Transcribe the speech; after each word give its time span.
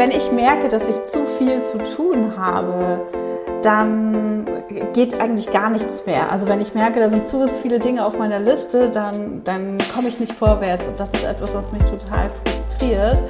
wenn 0.00 0.12
ich 0.12 0.32
merke, 0.32 0.68
dass 0.68 0.88
ich 0.88 1.04
zu 1.04 1.26
viel 1.26 1.60
zu 1.60 1.76
tun 1.76 2.34
habe, 2.34 3.02
dann 3.60 4.46
geht 4.94 5.20
eigentlich 5.20 5.52
gar 5.52 5.68
nichts 5.68 6.06
mehr. 6.06 6.32
Also 6.32 6.48
wenn 6.48 6.62
ich 6.62 6.72
merke, 6.72 7.00
da 7.00 7.10
sind 7.10 7.26
zu 7.26 7.46
viele 7.60 7.78
Dinge 7.78 8.06
auf 8.06 8.16
meiner 8.16 8.38
Liste, 8.38 8.88
dann, 8.88 9.44
dann 9.44 9.76
komme 9.94 10.08
ich 10.08 10.18
nicht 10.18 10.32
vorwärts. 10.32 10.88
Und 10.88 10.98
das 10.98 11.10
ist 11.10 11.24
etwas, 11.24 11.54
was 11.54 11.70
mich 11.70 11.82
total 11.82 12.30
frustriert. 12.30 13.22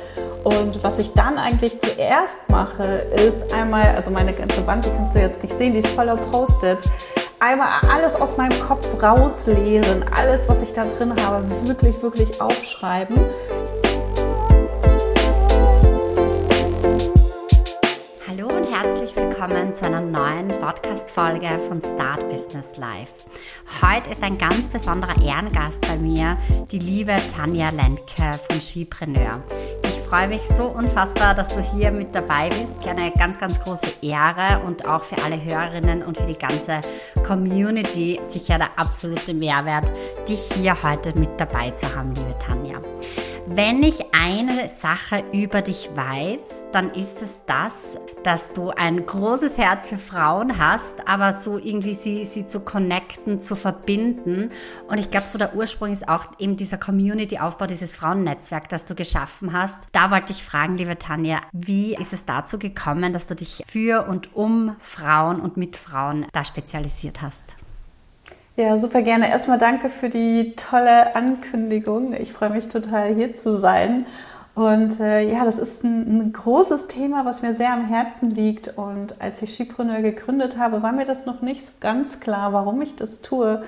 Und 0.44 0.80
was 0.84 1.00
ich 1.00 1.12
dann 1.12 1.38
eigentlich 1.38 1.76
zuerst 1.76 2.48
mache, 2.48 2.84
ist 3.26 3.52
einmal, 3.52 3.92
also 3.96 4.12
meine 4.12 4.32
ganze 4.32 4.64
Wand, 4.64 4.87
die 4.87 4.90
kannst 4.90 5.16
du 5.16 5.18
jetzt 5.18 5.42
nicht 5.42 5.58
sehen, 5.58 5.72
die 5.72 5.80
ist 5.80 5.88
voller 5.88 6.14
Post-its. 6.14 6.88
Einmal 7.40 7.66
alles 7.92 8.14
aus 8.14 8.37
meinem 8.37 8.56
Kopf 8.60 8.87
rausleeren, 9.02 10.04
alles, 10.16 10.48
was 10.48 10.62
ich 10.62 10.72
da 10.72 10.84
drin 10.84 11.14
habe, 11.21 11.44
wirklich, 11.64 12.00
wirklich 12.00 12.40
aufschreiben 12.40 13.16
willkommen 19.40 19.72
zu 19.72 19.86
einer 19.86 20.02
neuen 20.02 20.48
Podcast-Folge 20.48 21.58
von 21.60 21.80
Start 21.80 22.28
Business 22.28 22.76
Life. 22.76 23.10
Heute 23.80 24.10
ist 24.10 24.22
ein 24.22 24.36
ganz 24.36 24.68
besonderer 24.68 25.16
Ehrengast 25.24 25.80
bei 25.88 25.96
mir, 25.96 26.36
die 26.70 26.78
liebe 26.78 27.16
Tanja 27.34 27.70
Lendke 27.70 28.38
von 28.50 28.60
Skipreneur. 28.60 29.42
Ich 29.84 29.98
freue 30.00 30.28
mich 30.28 30.42
so 30.42 30.66
unfassbar, 30.66 31.34
dass 31.34 31.54
du 31.54 31.62
hier 31.62 31.90
mit 31.90 32.14
dabei 32.14 32.50
bist. 32.50 32.86
Eine 32.86 33.12
ganz, 33.12 33.38
ganz 33.38 33.58
große 33.60 33.86
Ehre 34.02 34.60
und 34.66 34.86
auch 34.86 35.04
für 35.04 35.16
alle 35.22 35.42
Hörerinnen 35.42 36.02
und 36.02 36.18
für 36.18 36.26
die 36.26 36.38
ganze 36.38 36.80
Community 37.26 38.20
sicher 38.20 38.59
der 38.59 38.68
absolute 38.76 39.32
Mehrwert, 39.32 39.90
dich 40.28 40.50
hier 40.54 40.82
heute 40.82 41.18
mit 41.18 41.40
dabei 41.40 41.70
zu 41.70 41.86
haben, 41.96 42.14
liebe 42.14 42.34
Tanja. 42.46 42.78
Wenn 43.52 43.82
ich 43.82 43.98
eine 44.12 44.68
Sache 44.68 45.24
über 45.32 45.60
dich 45.60 45.90
weiß, 45.96 46.70
dann 46.70 46.90
ist 46.92 47.20
es 47.20 47.42
das, 47.46 47.98
dass 48.23 48.52
du 48.52 48.70
ein 48.70 49.04
großes 49.04 49.59
Herz 49.59 49.88
für 49.88 49.98
Frauen 49.98 50.56
hast, 50.56 51.09
aber 51.09 51.32
so 51.32 51.59
irgendwie 51.59 51.95
sie, 51.95 52.24
sie 52.26 52.46
zu 52.46 52.60
connecten, 52.60 53.40
zu 53.40 53.56
verbinden. 53.56 54.52
Und 54.87 55.01
ich 55.01 55.10
glaube, 55.10 55.26
so 55.26 55.37
der 55.37 55.56
Ursprung 55.56 55.93
ist 55.93 56.09
auch 56.09 56.26
eben 56.38 56.56
dieser 56.56 56.78
Community-Aufbau, 56.78 57.66
dieses 57.66 57.96
Frauennetzwerk, 57.96 58.68
das 58.68 58.84
du 58.84 58.95
geschaffen 58.95 59.52
hast. 59.52 59.88
Da 59.90 60.12
wollte 60.12 60.30
ich 60.30 60.45
fragen, 60.45 60.78
liebe 60.78 60.96
Tanja, 60.96 61.40
wie 61.52 61.96
ist 61.96 62.12
es 62.12 62.26
dazu 62.26 62.56
gekommen, 62.56 63.12
dass 63.12 63.26
du 63.26 63.34
dich 63.34 63.65
für 63.66 64.06
und 64.06 64.37
um 64.37 64.77
Frauen 64.78 65.41
und 65.41 65.56
mit 65.56 65.77
Frauen 65.77 66.25
da 66.33 66.45
spezialisiert 66.45 67.21
hast? 67.21 67.56
Ja, 68.56 68.79
super 68.79 69.03
gerne. 69.03 69.31
Erstmal 69.31 69.59
danke 69.59 69.89
für 69.89 70.09
die 70.09 70.55
tolle 70.56 71.15
Ankündigung. 71.15 72.12
Ich 72.15 72.33
freue 72.33 72.51
mich 72.51 72.69
total 72.69 73.15
hier 73.15 73.33
zu 73.33 73.59
sein. 73.59 74.06
Und 74.55 74.98
äh, 75.01 75.27
ja, 75.33 75.45
das 75.45 75.59
ist 75.59 75.84
ein, 75.84 76.20
ein, 76.20 76.33
großes 76.33 76.89
Thema, 76.89 77.25
was 77.25 77.43
mir 77.43 77.55
sehr 77.55 77.73
am 77.73 77.87
Herzen 77.87 78.31
liegt. 78.31 78.77
Und 78.77 79.21
als 79.21 79.41
ich 79.43 79.55
Skipreneur 79.55 80.03
gegründet 80.03 80.59
habe, 80.59 80.83
war 80.83 80.93
mir 80.93 81.06
das 81.06 81.25
noch 81.27 81.41
nicht 81.41 81.65
so 81.65 81.73
ganz 81.81 82.21
klar, 82.21 82.53
warum 82.53 82.83
ich 82.83 82.97
das 82.97 83.23
tue. 83.23 83.62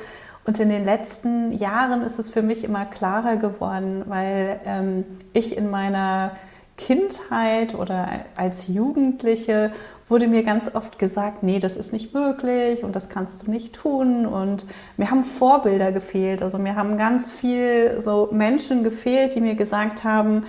Und 0.44 0.58
in 0.58 0.68
den 0.68 0.84
letzten 0.84 1.52
Jahren 1.52 2.02
ist 2.02 2.18
es 2.18 2.30
für 2.30 2.42
mich 2.42 2.64
immer 2.64 2.84
klarer 2.84 3.36
geworden, 3.36 4.02
weil 4.06 4.60
ähm, 4.66 5.04
ich 5.32 5.56
in 5.56 5.70
meiner 5.70 6.32
Kindheit 6.76 7.76
oder 7.76 8.08
als 8.34 8.66
Jugendliche 8.66 9.72
wurde 10.12 10.28
mir 10.28 10.42
ganz 10.42 10.74
oft 10.74 10.98
gesagt, 10.98 11.42
nee, 11.42 11.58
das 11.58 11.74
ist 11.74 11.90
nicht 11.90 12.12
möglich 12.12 12.84
und 12.84 12.94
das 12.94 13.08
kannst 13.08 13.46
du 13.46 13.50
nicht 13.50 13.74
tun. 13.74 14.26
Und 14.26 14.66
mir 14.98 15.10
haben 15.10 15.24
Vorbilder 15.24 15.90
gefehlt. 15.90 16.42
Also 16.42 16.58
mir 16.58 16.76
haben 16.76 16.98
ganz 16.98 17.32
viel 17.32 17.98
so 17.98 18.28
Menschen 18.30 18.84
gefehlt, 18.84 19.34
die 19.34 19.40
mir 19.40 19.54
gesagt 19.54 20.04
haben, 20.04 20.44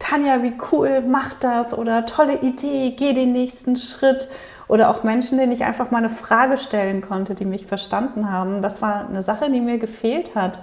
Tanja, 0.00 0.42
wie 0.42 0.54
cool, 0.72 1.00
mach 1.06 1.32
das 1.34 1.72
oder 1.72 2.06
tolle 2.06 2.40
Idee, 2.40 2.92
geh 2.98 3.12
den 3.12 3.32
nächsten 3.32 3.76
Schritt. 3.76 4.28
Oder 4.66 4.90
auch 4.90 5.04
Menschen, 5.04 5.38
denen 5.38 5.52
ich 5.52 5.62
einfach 5.62 5.92
mal 5.92 5.98
eine 5.98 6.10
Frage 6.10 6.58
stellen 6.58 7.00
konnte, 7.00 7.36
die 7.36 7.44
mich 7.44 7.66
verstanden 7.66 8.32
haben. 8.32 8.62
Das 8.62 8.82
war 8.82 9.08
eine 9.08 9.22
Sache, 9.22 9.48
die 9.48 9.60
mir 9.60 9.78
gefehlt 9.78 10.34
hat. 10.34 10.58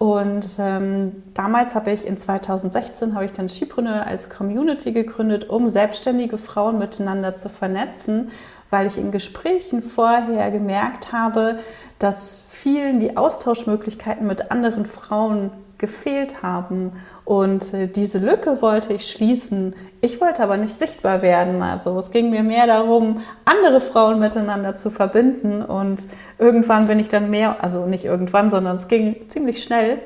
Und 0.00 0.48
ähm, 0.58 1.24
damals 1.34 1.74
habe 1.74 1.90
ich 1.90 2.06
in 2.06 2.16
2016 2.16 3.14
habe 3.14 3.26
ich 3.26 3.34
dann 3.34 3.50
Skipreneur 3.50 4.06
als 4.06 4.30
Community 4.30 4.92
gegründet, 4.92 5.50
um 5.50 5.68
selbstständige 5.68 6.38
Frauen 6.38 6.78
miteinander 6.78 7.36
zu 7.36 7.50
vernetzen, 7.50 8.30
weil 8.70 8.86
ich 8.86 8.96
in 8.96 9.10
Gesprächen 9.10 9.82
vorher 9.82 10.50
gemerkt 10.50 11.12
habe, 11.12 11.58
dass 11.98 12.38
vielen 12.48 12.98
die 12.98 13.18
Austauschmöglichkeiten 13.18 14.26
mit 14.26 14.50
anderen 14.50 14.86
Frauen 14.86 15.50
gefehlt 15.76 16.42
haben. 16.42 16.92
Und 17.30 17.72
äh, 17.74 17.86
diese 17.86 18.18
Lücke 18.18 18.60
wollte 18.60 18.92
ich 18.92 19.08
schließen. 19.08 19.76
Ich 20.00 20.20
wollte 20.20 20.42
aber 20.42 20.56
nicht 20.56 20.76
sichtbar 20.76 21.22
werden. 21.22 21.62
Also 21.62 21.96
es 21.96 22.10
ging 22.10 22.30
mir 22.30 22.42
mehr 22.42 22.66
darum, 22.66 23.20
andere 23.44 23.80
Frauen 23.80 24.18
miteinander 24.18 24.74
zu 24.74 24.90
verbinden. 24.90 25.62
Und 25.62 26.08
irgendwann 26.40 26.88
bin 26.88 26.98
ich 26.98 27.08
dann 27.08 27.30
mehr, 27.30 27.62
also 27.62 27.86
nicht 27.86 28.04
irgendwann, 28.04 28.50
sondern 28.50 28.74
es 28.74 28.88
ging 28.88 29.28
ziemlich 29.28 29.62
schnell. 29.62 30.00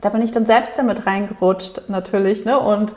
Da 0.00 0.08
bin 0.08 0.22
ich 0.22 0.32
dann 0.32 0.46
selbst 0.46 0.78
damit 0.78 1.04
reingerutscht, 1.04 1.90
natürlich. 1.90 2.46
Ne? 2.46 2.58
Und 2.58 2.94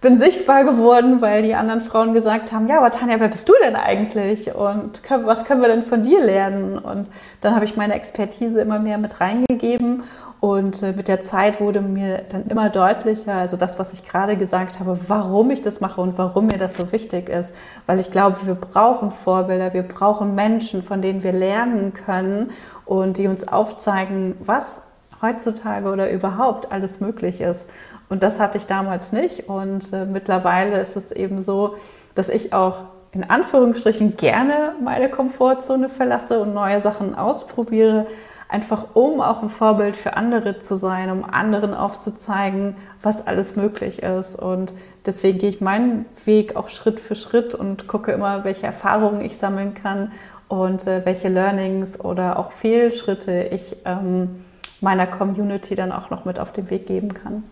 bin 0.00 0.16
sichtbar 0.16 0.64
geworden, 0.64 1.20
weil 1.20 1.42
die 1.42 1.54
anderen 1.54 1.80
Frauen 1.80 2.14
gesagt 2.14 2.52
haben, 2.52 2.68
ja, 2.68 2.78
aber 2.78 2.90
Tanja, 2.90 3.18
wer 3.18 3.28
bist 3.28 3.48
du 3.48 3.52
denn 3.64 3.74
eigentlich? 3.74 4.54
Und 4.54 5.02
was 5.24 5.44
können 5.44 5.60
wir 5.60 5.68
denn 5.68 5.82
von 5.82 6.04
dir 6.04 6.24
lernen? 6.24 6.78
Und 6.78 7.08
dann 7.40 7.54
habe 7.54 7.64
ich 7.64 7.76
meine 7.76 7.94
Expertise 7.94 8.60
immer 8.60 8.78
mehr 8.78 8.98
mit 8.98 9.20
reingegeben 9.20 10.04
und 10.40 10.84
äh, 10.84 10.92
mit 10.92 11.08
der 11.08 11.22
Zeit 11.22 11.60
wurde 11.60 11.80
mir 11.80 12.22
dann 12.28 12.46
immer 12.46 12.70
deutlicher, 12.70 13.34
also 13.34 13.56
das, 13.56 13.78
was 13.78 13.92
ich 13.92 14.06
gerade 14.06 14.36
gesagt 14.36 14.78
habe, 14.78 14.98
warum 15.08 15.50
ich 15.50 15.62
das 15.62 15.80
mache 15.80 16.00
und 16.00 16.16
warum 16.16 16.46
mir 16.46 16.58
das 16.58 16.74
so 16.74 16.92
wichtig 16.92 17.28
ist. 17.28 17.52
Weil 17.86 17.98
ich 17.98 18.12
glaube, 18.12 18.36
wir 18.44 18.54
brauchen 18.54 19.10
Vorbilder, 19.10 19.74
wir 19.74 19.82
brauchen 19.82 20.36
Menschen, 20.36 20.84
von 20.84 21.02
denen 21.02 21.24
wir 21.24 21.32
lernen 21.32 21.92
können 21.92 22.52
und 22.84 23.18
die 23.18 23.26
uns 23.26 23.48
aufzeigen, 23.48 24.36
was 24.38 24.82
heutzutage 25.20 25.90
oder 25.90 26.08
überhaupt 26.08 26.70
alles 26.70 27.00
möglich 27.00 27.40
ist. 27.40 27.66
Und 28.08 28.22
das 28.22 28.40
hatte 28.40 28.58
ich 28.58 28.66
damals 28.66 29.12
nicht. 29.12 29.48
Und 29.48 29.92
äh, 29.92 30.04
mittlerweile 30.04 30.80
ist 30.80 30.96
es 30.96 31.12
eben 31.12 31.40
so, 31.40 31.76
dass 32.14 32.28
ich 32.28 32.52
auch 32.52 32.84
in 33.12 33.28
Anführungsstrichen 33.28 34.16
gerne 34.16 34.74
meine 34.82 35.08
Komfortzone 35.08 35.88
verlasse 35.88 36.40
und 36.40 36.52
neue 36.52 36.80
Sachen 36.80 37.14
ausprobiere, 37.14 38.06
einfach 38.48 38.94
um 38.94 39.20
auch 39.20 39.42
ein 39.42 39.50
Vorbild 39.50 39.96
für 39.96 40.16
andere 40.16 40.58
zu 40.60 40.76
sein, 40.76 41.10
um 41.10 41.24
anderen 41.24 41.74
aufzuzeigen, 41.74 42.76
was 43.02 43.26
alles 43.26 43.56
möglich 43.56 44.02
ist. 44.02 44.36
Und 44.36 44.72
deswegen 45.06 45.38
gehe 45.38 45.50
ich 45.50 45.60
meinen 45.60 46.06
Weg 46.24 46.56
auch 46.56 46.68
Schritt 46.68 47.00
für 47.00 47.14
Schritt 47.14 47.54
und 47.54 47.88
gucke 47.88 48.12
immer, 48.12 48.44
welche 48.44 48.66
Erfahrungen 48.66 49.20
ich 49.22 49.38
sammeln 49.38 49.74
kann 49.74 50.12
und 50.48 50.86
äh, 50.86 51.04
welche 51.04 51.28
Learnings 51.28 52.00
oder 52.00 52.38
auch 52.38 52.52
Fehlschritte 52.52 53.42
ich 53.50 53.76
ähm, 53.84 54.44
meiner 54.80 55.06
Community 55.06 55.74
dann 55.74 55.92
auch 55.92 56.10
noch 56.10 56.24
mit 56.24 56.40
auf 56.40 56.52
den 56.52 56.70
Weg 56.70 56.86
geben 56.86 57.12
kann. 57.12 57.42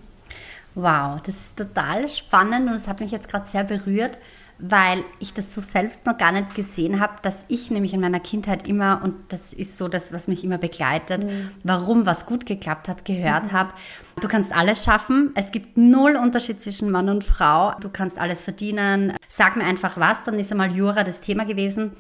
Wow, 0.77 1.23
das 1.23 1.37
ist 1.37 1.57
total 1.57 2.07
spannend 2.07 2.69
und 2.69 2.75
es 2.75 2.87
hat 2.87 3.01
mich 3.01 3.11
jetzt 3.11 3.31
gerade 3.31 3.47
sehr 3.47 3.65
berührt, 3.65 4.19
weil 4.59 5.03
ich 5.21 5.33
das 5.33 5.55
so 5.55 5.63
selbst 5.63 6.05
noch 6.05 6.19
gar 6.19 6.33
nicht 6.33 6.55
gesehen 6.55 7.01
habe, 7.01 7.15
dass 7.23 7.47
ich 7.49 7.71
nämlich 7.71 7.95
in 7.95 8.01
meiner 8.01 8.21
Kindheit 8.21 8.69
immer, 8.69 9.01
und 9.03 9.15
das 9.29 9.55
ist 9.55 9.79
so 9.79 9.89
das, 9.89 10.13
was 10.13 10.29
mich 10.29 10.45
immer 10.45 10.59
begleitet, 10.59 11.25
mhm. 11.25 11.51
warum 11.65 12.05
was 12.05 12.27
gut 12.27 12.45
geklappt 12.45 12.91
hat, 12.91 13.07
gehört 13.07 13.47
mhm. 13.47 13.53
habe. 13.53 13.73
Du 14.21 14.29
kannst 14.29 14.55
alles 14.55 14.85
schaffen. 14.85 15.33
Es 15.35 15.51
gibt 15.51 15.79
null 15.79 16.15
Unterschied 16.15 16.61
zwischen 16.61 16.91
Mann 16.91 17.09
und 17.09 17.25
Frau. 17.25 17.73
Du 17.81 17.89
kannst 17.89 18.19
alles 18.19 18.45
verdienen. 18.45 19.15
Sag 19.29 19.57
mir 19.57 19.65
einfach 19.65 19.97
was, 19.97 20.25
dann 20.25 20.39
ist 20.39 20.53
einmal 20.53 20.77
Jura 20.77 21.05
das 21.05 21.23
Thema 21.23 21.47
gewesen 21.47 21.93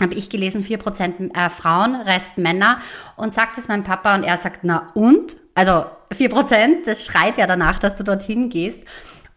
habe 0.00 0.14
ich 0.14 0.30
gelesen, 0.30 0.62
4% 0.62 1.34
äh, 1.34 1.50
Frauen, 1.50 1.96
Rest 1.96 2.38
Männer. 2.38 2.78
Und 3.16 3.32
sagt 3.32 3.58
es 3.58 3.66
meinem 3.66 3.82
Papa 3.82 4.14
und 4.14 4.22
er 4.22 4.36
sagt, 4.36 4.60
na 4.62 4.92
und? 4.94 5.36
Also 5.56 5.86
4%, 6.12 6.84
das 6.86 7.04
schreit 7.04 7.38
ja 7.38 7.46
danach, 7.46 7.78
dass 7.78 7.96
du 7.96 8.04
dorthin 8.04 8.48
gehst. 8.48 8.82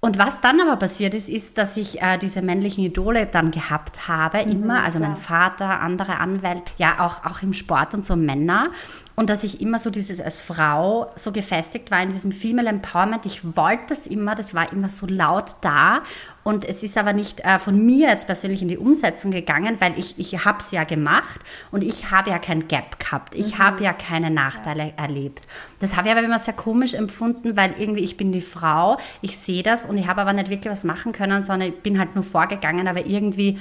Und 0.03 0.17
was 0.17 0.41
dann 0.41 0.59
aber 0.59 0.77
passiert 0.77 1.13
ist, 1.13 1.29
ist, 1.29 1.59
dass 1.59 1.77
ich 1.77 2.01
äh, 2.01 2.17
diese 2.17 2.41
männlichen 2.41 2.83
Idole 2.83 3.27
dann 3.27 3.51
gehabt 3.51 4.07
habe, 4.07 4.43
mhm, 4.43 4.51
immer, 4.51 4.83
also 4.83 4.97
mein 4.97 5.15
Vater, 5.15 5.79
andere 5.79 6.17
Anwälte, 6.17 6.71
ja 6.77 7.05
auch, 7.05 7.23
auch 7.23 7.43
im 7.43 7.53
Sport 7.53 7.93
und 7.93 8.03
so 8.03 8.15
Männer. 8.15 8.71
Und 9.15 9.29
dass 9.29 9.43
ich 9.43 9.61
immer 9.61 9.77
so 9.77 9.91
dieses 9.91 10.19
als 10.19 10.41
Frau 10.41 11.11
so 11.15 11.31
gefestigt 11.31 11.91
war 11.91 12.01
in 12.01 12.09
diesem 12.09 12.31
Female 12.31 12.67
Empowerment. 12.67 13.27
Ich 13.27 13.55
wollte 13.55 13.83
das 13.89 14.07
immer, 14.07 14.33
das 14.33 14.55
war 14.55 14.73
immer 14.73 14.89
so 14.89 15.05
laut 15.05 15.57
da. 15.61 16.01
Und 16.43 16.65
es 16.65 16.83
ist 16.83 16.97
aber 16.97 17.13
nicht 17.13 17.41
äh, 17.41 17.59
von 17.59 17.85
mir 17.85 18.09
jetzt 18.09 18.25
persönlich 18.25 18.61
in 18.61 18.67
die 18.67 18.77
Umsetzung 18.77 19.31
gegangen, 19.31 19.77
weil 19.79 19.97
ich, 19.97 20.17
ich 20.17 20.43
habe 20.43 20.59
es 20.59 20.71
ja 20.71 20.83
gemacht 20.83 21.41
und 21.71 21.83
ich 21.83 22.11
habe 22.11 22.31
ja 22.31 22.39
kein 22.39 22.67
Gap 22.67 22.99
gehabt. 22.99 23.35
Ich 23.35 23.57
mhm. 23.57 23.63
habe 23.63 23.83
ja 23.83 23.93
keine 23.93 24.31
Nachteile 24.31 24.93
ja. 24.97 25.03
erlebt. 25.03 25.47
Das 25.79 25.95
habe 25.95 26.07
ich 26.07 26.15
aber 26.15 26.23
immer 26.23 26.39
sehr 26.39 26.53
komisch 26.53 26.93
empfunden, 26.93 27.55
weil 27.55 27.75
irgendwie 27.77 28.03
ich 28.03 28.17
bin 28.17 28.31
die 28.31 28.41
Frau, 28.41 28.97
ich 29.21 29.37
sehe 29.37 29.63
das 29.63 29.85
und 29.85 29.97
ich 29.97 30.07
habe 30.07 30.21
aber 30.21 30.33
nicht 30.33 30.49
wirklich 30.49 30.71
was 30.71 30.83
machen 30.83 31.11
können, 31.11 31.43
sondern 31.43 31.69
ich 31.69 31.81
bin 31.81 31.99
halt 31.99 32.15
nur 32.15 32.23
vorgegangen, 32.23 32.87
aber 32.87 33.05
irgendwie 33.05 33.59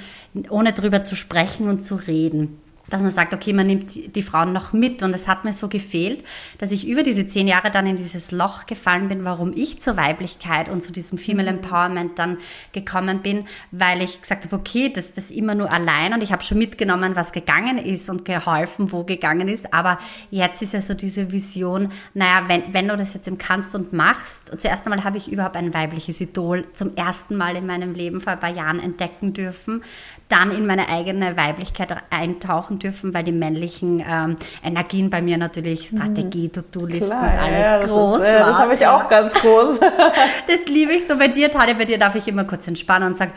ohne 0.49 0.73
drüber 0.73 1.01
zu 1.01 1.15
sprechen 1.15 1.67
und 1.67 1.83
zu 1.83 1.95
reden. 1.95 2.59
Dass 2.91 3.01
man 3.01 3.09
sagt, 3.09 3.33
okay, 3.33 3.53
man 3.53 3.65
nimmt 3.65 4.15
die 4.15 4.21
Frauen 4.21 4.51
noch 4.53 4.73
mit. 4.73 5.01
Und 5.01 5.15
es 5.15 5.27
hat 5.27 5.45
mir 5.45 5.53
so 5.53 5.69
gefehlt, 5.69 6.23
dass 6.59 6.71
ich 6.71 6.87
über 6.87 7.03
diese 7.03 7.25
zehn 7.25 7.47
Jahre 7.47 7.71
dann 7.71 7.87
in 7.87 7.95
dieses 7.95 8.31
Loch 8.31 8.65
gefallen 8.65 9.07
bin, 9.07 9.23
warum 9.23 9.53
ich 9.55 9.79
zur 9.79 9.97
Weiblichkeit 9.97 10.69
und 10.69 10.81
zu 10.81 10.91
diesem 10.91 11.17
Female 11.17 11.51
mhm. 11.51 11.59
Empowerment 11.59 12.19
dann 12.19 12.37
gekommen 12.73 13.21
bin, 13.21 13.45
weil 13.71 14.01
ich 14.01 14.21
gesagt 14.21 14.45
habe, 14.45 14.55
okay, 14.57 14.91
das, 14.93 15.13
das 15.13 15.31
immer 15.31 15.55
nur 15.55 15.71
allein 15.71 16.13
und 16.13 16.21
ich 16.21 16.31
habe 16.31 16.43
schon 16.43 16.57
mitgenommen, 16.57 17.15
was 17.15 17.31
gegangen 17.31 17.77
ist 17.77 18.09
und 18.09 18.25
geholfen, 18.25 18.91
wo 18.91 19.03
gegangen 19.03 19.47
ist. 19.47 19.73
Aber 19.73 19.97
jetzt 20.29 20.61
ist 20.61 20.73
ja 20.73 20.81
so 20.81 20.93
diese 20.93 21.31
Vision, 21.31 21.91
naja, 22.13 22.43
wenn, 22.47 22.73
wenn 22.73 22.87
du 22.89 22.97
das 22.97 23.13
jetzt 23.13 23.27
eben 23.27 23.37
kannst 23.37 23.73
und 23.73 23.93
machst, 23.93 24.51
zuerst 24.59 24.85
einmal 24.85 25.05
habe 25.05 25.17
ich 25.17 25.31
überhaupt 25.31 25.55
ein 25.55 25.73
weibliches 25.73 26.19
Idol 26.19 26.65
zum 26.73 26.95
ersten 26.95 27.37
Mal 27.37 27.55
in 27.55 27.65
meinem 27.65 27.93
Leben 27.93 28.19
vor 28.19 28.33
ein 28.33 28.39
paar 28.39 28.53
Jahren 28.53 28.79
entdecken 28.81 29.33
dürfen, 29.33 29.81
dann 30.31 30.51
in 30.51 30.65
meine 30.65 30.87
eigene 30.87 31.35
Weiblichkeit 31.35 31.93
eintauchen 32.09 32.79
dürfen, 32.79 33.13
weil 33.13 33.23
die 33.23 33.33
männlichen 33.33 34.01
ähm, 34.07 34.35
Energien 34.63 35.09
bei 35.09 35.21
mir 35.21 35.37
natürlich 35.37 35.91
mhm. 35.91 35.97
Strategie, 35.97 36.49
To-Do-Listen 36.49 37.11
und 37.11 37.37
alles 37.37 37.59
ja, 37.59 37.83
groß 37.83 38.21
ist, 38.21 38.27
äh, 38.27 38.39
Das 38.39 38.57
habe 38.57 38.73
ich 38.73 38.87
auch 38.87 39.09
ganz 39.09 39.33
groß. 39.33 39.79
das 40.47 40.65
liebe 40.67 40.93
ich 40.93 41.05
so 41.05 41.17
bei 41.17 41.27
dir, 41.27 41.51
Tanja. 41.51 41.73
Bei 41.73 41.85
dir 41.85 41.97
darf 41.97 42.15
ich 42.15 42.27
immer 42.27 42.45
kurz 42.45 42.67
entspannen 42.67 43.09
und 43.09 43.17
sagen, 43.17 43.33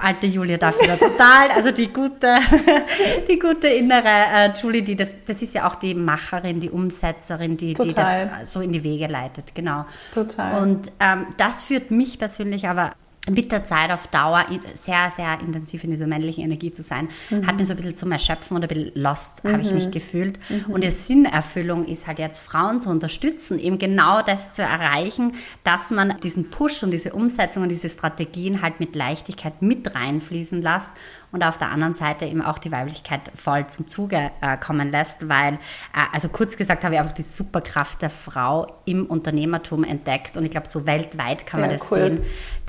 alte 0.00 0.26
Julia 0.26 0.56
darf 0.56 0.80
wieder 0.80 0.98
total. 0.98 1.50
Also 1.54 1.72
die 1.72 1.92
gute, 1.92 2.36
die 3.28 3.38
gute 3.38 3.68
innere 3.68 4.04
äh, 4.06 4.50
Julie, 4.54 4.82
die 4.82 4.94
das, 4.94 5.24
das 5.24 5.42
ist 5.42 5.54
ja 5.54 5.66
auch 5.66 5.74
die 5.74 5.94
Macherin, 5.94 6.60
die 6.60 6.70
Umsetzerin, 6.70 7.56
die, 7.56 7.74
die 7.74 7.92
das 7.92 8.52
so 8.52 8.60
in 8.60 8.72
die 8.72 8.84
Wege 8.84 9.08
leitet. 9.08 9.54
Genau. 9.54 9.84
Total. 10.14 10.62
Und 10.62 10.92
ähm, 11.00 11.26
das 11.38 11.64
führt 11.64 11.90
mich 11.90 12.18
persönlich 12.18 12.68
aber 12.68 12.92
mit 13.30 13.52
der 13.52 13.64
Zeit 13.64 13.90
auf 13.90 14.06
Dauer 14.06 14.46
sehr, 14.74 15.10
sehr 15.10 15.40
intensiv 15.40 15.84
in 15.84 15.90
dieser 15.90 16.06
männlichen 16.06 16.44
Energie 16.44 16.70
zu 16.70 16.82
sein, 16.82 17.08
mhm. 17.30 17.46
hat 17.46 17.56
mich 17.56 17.66
so 17.66 17.72
ein 17.72 17.76
bisschen 17.76 17.96
zum 17.96 18.12
Erschöpfen 18.12 18.56
oder 18.56 18.66
ein 18.66 18.68
bisschen 18.68 18.92
lost, 18.94 19.44
mhm. 19.44 19.52
habe 19.52 19.62
ich 19.62 19.72
mich 19.72 19.90
gefühlt. 19.90 20.38
Mhm. 20.48 20.72
Und 20.72 20.84
die 20.84 20.90
Sinnerfüllung 20.90 21.84
ist 21.84 22.06
halt 22.06 22.18
jetzt, 22.18 22.38
Frauen 22.40 22.80
zu 22.80 22.90
unterstützen, 22.90 23.58
eben 23.58 23.78
genau 23.78 24.22
das 24.22 24.52
zu 24.52 24.62
erreichen, 24.62 25.34
dass 25.64 25.90
man 25.90 26.16
diesen 26.22 26.50
Push 26.50 26.82
und 26.82 26.90
diese 26.90 27.12
Umsetzung 27.12 27.64
und 27.64 27.70
diese 27.70 27.88
Strategien 27.88 28.62
halt 28.62 28.80
mit 28.80 28.94
Leichtigkeit 28.94 29.62
mit 29.62 29.94
reinfließen 29.94 30.62
lässt 30.62 30.90
und 31.36 31.42
auf 31.42 31.58
der 31.58 31.70
anderen 31.70 31.92
Seite 31.92 32.24
eben 32.24 32.40
auch 32.40 32.58
die 32.58 32.72
Weiblichkeit 32.72 33.30
voll 33.34 33.66
zum 33.66 33.86
Zuge 33.86 34.30
äh, 34.40 34.56
kommen 34.56 34.90
lässt, 34.90 35.28
weil, 35.28 35.54
äh, 35.54 36.06
also 36.14 36.30
kurz 36.30 36.56
gesagt, 36.56 36.82
habe 36.82 36.94
ich 36.94 37.00
einfach 37.00 37.12
die 37.12 37.20
Superkraft 37.22 38.00
der 38.00 38.08
Frau 38.08 38.66
im 38.86 39.04
Unternehmertum 39.04 39.84
entdeckt 39.84 40.38
und 40.38 40.46
ich 40.46 40.50
glaube, 40.50 40.66
so 40.66 40.86
weltweit 40.86 41.46
kann 41.46 41.60
man 41.60 41.68
ja, 41.68 41.76
das 41.76 41.92
cool. 41.92 41.98
sehen. 41.98 42.22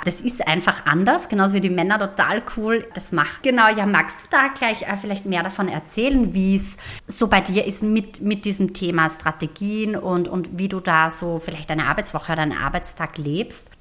Das 0.03 0.19
ist 0.19 0.45
einfach 0.45 0.85
anders, 0.85 1.29
genauso 1.29 1.53
wie 1.53 1.61
die 1.61 1.69
Männer 1.69 1.97
total 1.97 2.43
cool 2.57 2.85
das 2.93 3.13
macht. 3.13 3.41
Genau, 3.43 3.69
ja, 3.69 3.85
magst 3.85 4.23
du 4.23 4.27
da 4.31 4.49
gleich 4.49 4.81
äh, 4.81 4.97
vielleicht 4.99 5.25
mehr 5.25 5.43
davon 5.43 5.69
erzählen, 5.69 6.33
wie 6.33 6.57
es 6.57 6.75
so 7.07 7.27
bei 7.27 7.39
dir 7.39 7.65
ist 7.65 7.83
mit, 7.83 8.19
mit 8.19 8.43
diesem 8.43 8.73
Thema 8.73 9.07
Strategien 9.09 9.95
und, 9.95 10.27
und 10.27 10.59
wie 10.59 10.67
du 10.67 10.81
da 10.81 11.09
so 11.09 11.39
vielleicht 11.39 11.69
deine 11.69 11.85
Arbeitswoche, 11.85 12.35
deinen 12.35 12.57
Arbeitstag 12.57 13.17
lebst? 13.17 13.71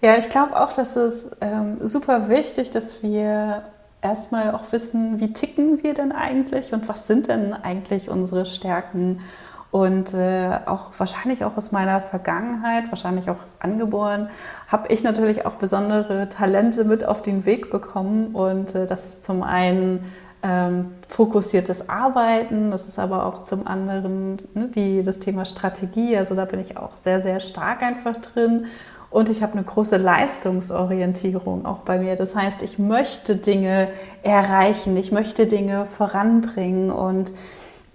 Ja, 0.00 0.16
ich 0.16 0.28
glaube 0.28 0.58
auch, 0.58 0.72
dass 0.72 0.94
es 0.94 1.28
ähm, 1.40 1.78
super 1.80 2.28
wichtig, 2.28 2.70
dass 2.70 3.02
wir 3.02 3.64
erstmal 4.02 4.54
auch 4.54 4.72
wissen, 4.72 5.20
wie 5.20 5.32
ticken 5.32 5.82
wir 5.82 5.94
denn 5.94 6.12
eigentlich 6.12 6.72
und 6.72 6.88
was 6.88 7.06
sind 7.06 7.28
denn 7.28 7.52
eigentlich 7.52 8.08
unsere 8.08 8.46
Stärken. 8.46 9.20
Und 9.70 10.14
äh, 10.14 10.50
auch 10.66 10.90
wahrscheinlich 10.98 11.44
auch 11.44 11.56
aus 11.56 11.70
meiner 11.70 12.00
Vergangenheit, 12.00 12.90
wahrscheinlich 12.90 13.30
auch 13.30 13.38
angeboren, 13.60 14.28
habe 14.66 14.92
ich 14.92 15.04
natürlich 15.04 15.46
auch 15.46 15.54
besondere 15.54 16.28
Talente 16.28 16.84
mit 16.84 17.04
auf 17.04 17.22
den 17.22 17.44
Weg 17.44 17.70
bekommen. 17.70 18.34
Und 18.34 18.74
äh, 18.74 18.86
das 18.86 19.06
ist 19.06 19.24
zum 19.24 19.44
einen 19.44 20.10
ähm, 20.42 20.94
fokussiertes 21.06 21.88
Arbeiten, 21.88 22.70
das 22.70 22.88
ist 22.88 22.98
aber 22.98 23.26
auch 23.26 23.42
zum 23.42 23.66
anderen 23.66 24.38
ne, 24.54 24.68
die, 24.74 25.02
das 25.02 25.18
Thema 25.18 25.44
Strategie. 25.44 26.16
Also 26.16 26.34
da 26.34 26.46
bin 26.46 26.58
ich 26.58 26.76
auch 26.76 26.96
sehr, 26.96 27.22
sehr 27.22 27.38
stark 27.38 27.82
einfach 27.82 28.16
drin. 28.16 28.66
Und 29.10 29.28
ich 29.28 29.42
habe 29.42 29.54
eine 29.54 29.64
große 29.64 29.96
Leistungsorientierung 29.96 31.66
auch 31.66 31.80
bei 31.80 31.98
mir. 31.98 32.14
Das 32.14 32.36
heißt, 32.36 32.62
ich 32.62 32.78
möchte 32.78 33.34
Dinge 33.34 33.88
erreichen, 34.22 34.96
ich 34.96 35.10
möchte 35.10 35.48
Dinge 35.48 35.86
voranbringen. 35.96 36.92
Und 36.92 37.32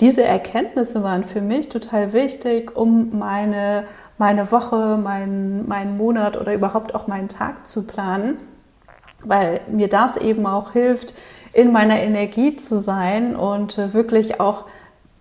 diese 0.01 0.23
Erkenntnisse 0.23 1.03
waren 1.03 1.23
für 1.23 1.39
mich 1.39 1.69
total 1.69 2.11
wichtig, 2.11 2.75
um 2.75 3.17
meine, 3.17 3.85
meine 4.17 4.51
Woche, 4.51 4.97
meinen, 4.97 5.67
meinen 5.69 5.95
Monat 5.95 6.35
oder 6.35 6.53
überhaupt 6.53 6.93
auch 6.93 7.07
meinen 7.07 7.29
Tag 7.29 7.65
zu 7.65 7.87
planen, 7.87 8.37
weil 9.23 9.61
mir 9.69 9.87
das 9.87 10.17
eben 10.17 10.45
auch 10.45 10.73
hilft, 10.73 11.13
in 11.53 11.71
meiner 11.71 12.01
Energie 12.01 12.57
zu 12.57 12.77
sein 12.77 13.37
und 13.37 13.77
wirklich 13.93 14.41
auch 14.41 14.65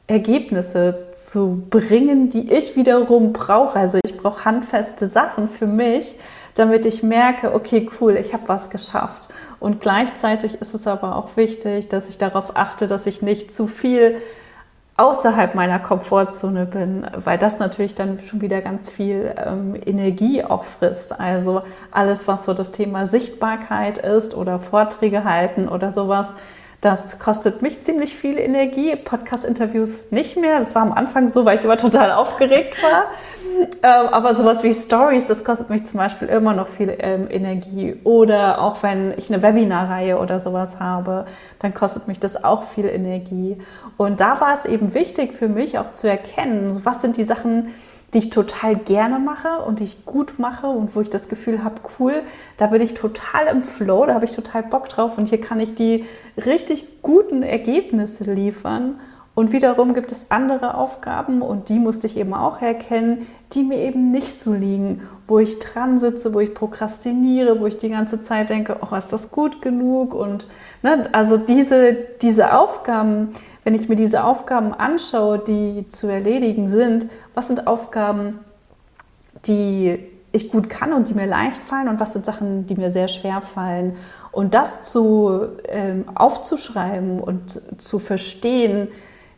Ergebnisse 0.07 1.07
zu 1.13 1.63
bringen, 1.71 2.29
die 2.29 2.53
ich 2.53 2.77
wiederum 2.77 3.33
brauche. 3.33 3.79
Also 3.79 3.99
ich 4.05 4.17
brauche 4.17 4.45
handfeste 4.45 5.07
Sachen 5.07 5.49
für 5.49 5.67
mich, 5.67 6.15
damit 6.55 6.85
ich 6.85 7.03
merke, 7.03 7.55
okay, 7.55 7.89
cool, 8.01 8.17
ich 8.17 8.33
habe 8.33 8.49
was 8.49 8.71
geschafft. 8.71 9.29
Und 9.61 9.81
gleichzeitig 9.81 10.61
ist 10.61 10.75
es 10.75 10.87
aber 10.87 11.17
auch 11.17 11.37
wichtig, 11.37 11.89
dass 11.89 12.09
ich 12.09 12.19
darauf 12.19 12.57
achte, 12.57 12.87
dass 12.87 13.07
ich 13.07 13.23
nicht 13.23 13.51
zu 13.51 13.67
viel 13.67 14.17
außerhalb 14.97 15.55
meiner 15.55 15.81
Komfortzone 15.81 16.67
bin, 16.67 17.07
weil 17.17 17.39
das 17.39 17.59
natürlich 17.59 17.95
dann 17.97 18.21
schon 18.23 18.41
wieder 18.41 18.61
ganz 18.61 18.89
viel 18.89 19.35
ähm, 19.45 19.75
Energie 19.85 20.45
auch 20.45 20.65
frisst. 20.65 21.19
Also 21.19 21.63
alles, 21.91 22.29
was 22.29 22.45
so 22.45 22.55
das 22.55 22.71
Thema 22.71 23.07
Sichtbarkeit 23.07 23.99
ist 23.99 24.37
oder 24.37 24.61
Vorträge 24.61 25.25
halten 25.25 25.69
oder 25.69 25.91
sowas, 25.91 26.35
das 26.85 27.19
kostet 27.19 27.63
mich 27.63 27.81
ziemlich 27.81 28.15
viel 28.15 28.39
Energie. 28.39 28.95
Podcast-Interviews 28.95 30.05
nicht 30.11 30.37
mehr. 30.37 30.59
Das 30.59 30.75
war 30.75 30.83
am 30.83 30.93
Anfang 30.93 31.31
so, 31.31 31.47
weil 31.47 31.57
ich 31.57 31.65
immer 31.65 31.79
total 31.79 32.13
aufgeregt 32.13 32.83
war. 32.83 33.07
Ähm, 33.85 34.09
aber 34.11 34.35
sowas 34.35 34.65
wie 34.65 34.75
Stories, 34.75 35.27
das 35.27 35.45
kostet 35.45 35.71
mich 35.71 35.85
zum 35.87 35.99
Beispiel 35.99 36.27
immer 36.27 36.55
noch 36.55 36.67
viel 36.67 36.93
ähm, 36.99 37.29
Energie. 37.31 37.95
Oder 38.03 38.61
auch 38.61 38.83
wenn 38.83 39.15
ich 39.17 39.33
eine 39.33 39.45
Webinarreihe 39.45 40.19
oder 40.19 40.41
sowas 40.41 40.81
habe, 40.81 41.27
dann 41.61 41.73
kostet 41.73 42.09
mich 42.09 42.19
das 42.19 42.43
auch 42.43 42.65
viel 42.65 42.87
Energie. 42.87 43.57
Und 43.97 44.19
da 44.19 44.41
war 44.41 44.55
es 44.55 44.65
eben 44.65 44.93
wichtig 44.93 45.35
für 45.35 45.49
mich 45.49 45.79
auch 45.79 45.93
zu 45.93 46.09
erkennen, 46.09 46.81
was 46.83 47.01
sind 47.01 47.17
die 47.17 47.23
Sachen, 47.23 47.73
die 48.15 48.19
ich 48.19 48.31
total 48.31 48.77
gerne 48.77 49.19
mache 49.19 49.59
und 49.67 49.81
die 49.81 49.85
ich 49.85 50.07
gut 50.07 50.39
mache 50.39 50.69
und 50.69 50.95
wo 50.95 51.01
ich 51.01 51.11
das 51.11 51.29
Gefühl 51.29 51.65
habe, 51.65 51.81
cool, 51.99 52.23
da 52.57 52.69
bin 52.69 52.81
ich 52.81 52.95
total 52.95 53.49
im 53.49 53.63
Flow, 53.65 54.07
da 54.07 54.15
habe 54.15 54.25
ich 54.25 54.31
total 54.31 54.63
Bock 54.63 54.89
drauf 54.89 55.19
und 55.19 55.29
hier 55.29 55.41
kann 55.41 55.59
ich 55.59 55.75
die 55.75 56.05
richtig 56.37 57.03
guten 57.03 57.43
Ergebnisse 57.43 58.25
liefern. 58.33 59.01
Und 59.35 59.51
wiederum 59.51 59.95
gibt 59.95 60.13
es 60.13 60.31
andere 60.31 60.77
Aufgaben 60.77 61.43
und 61.43 61.69
die 61.69 61.81
musste 61.81 62.07
ich 62.07 62.17
eben 62.17 62.35
auch 62.35 62.63
erkennen, 62.63 63.27
die 63.53 63.65
mir 63.65 63.79
eben 63.79 64.13
nicht 64.13 64.39
so 64.39 64.53
liegen, 64.53 65.09
wo 65.27 65.41
ich 65.41 65.59
dran 65.59 65.99
sitze, 65.99 66.35
wo 66.35 66.41
ich 66.41 66.55
prokrastiniere, 66.55 67.59
wo 67.59 67.67
ich 67.67 67.77
die 67.79 67.89
ganze 67.89 68.21
Zeit 68.21 68.51
denke, 68.51 68.77
oh, 68.81 68.95
ist 68.95 69.13
das 69.13 69.33
gut 69.33 69.61
genug? 69.61 70.15
Und 70.15 70.49
ne, 70.83 71.09
also 71.11 71.37
diese, 71.37 71.97
diese 72.23 72.57
Aufgaben, 72.57 73.31
wenn 73.65 73.75
ich 73.75 73.89
mir 73.89 73.97
diese 73.97 74.23
Aufgaben 74.23 74.73
anschaue, 74.73 75.41
die 75.41 75.89
zu 75.89 76.07
erledigen 76.07 76.69
sind, 76.69 77.07
was 77.35 77.49
sind 77.49 77.67
Aufgaben, 77.67 78.39
die 79.47 79.99
ich 80.31 80.51
gut 80.51 80.69
kann 80.69 80.93
und 80.93 81.09
die 81.09 81.15
mir 81.15 81.27
leicht 81.27 81.63
fallen 81.63 81.89
und 81.89 81.99
was 81.99 82.13
sind 82.13 82.25
Sachen, 82.25 82.67
die 82.67 82.75
mir 82.75 82.91
sehr 82.91 83.09
schwer 83.09 83.41
fallen. 83.41 83.97
Und 84.33 84.55
das 84.55 84.83
zu 84.83 85.49
ähm, 85.69 86.05
aufzuschreiben 86.15 87.21
und 87.21 87.63
zu 87.79 87.99
verstehen, 87.99 88.89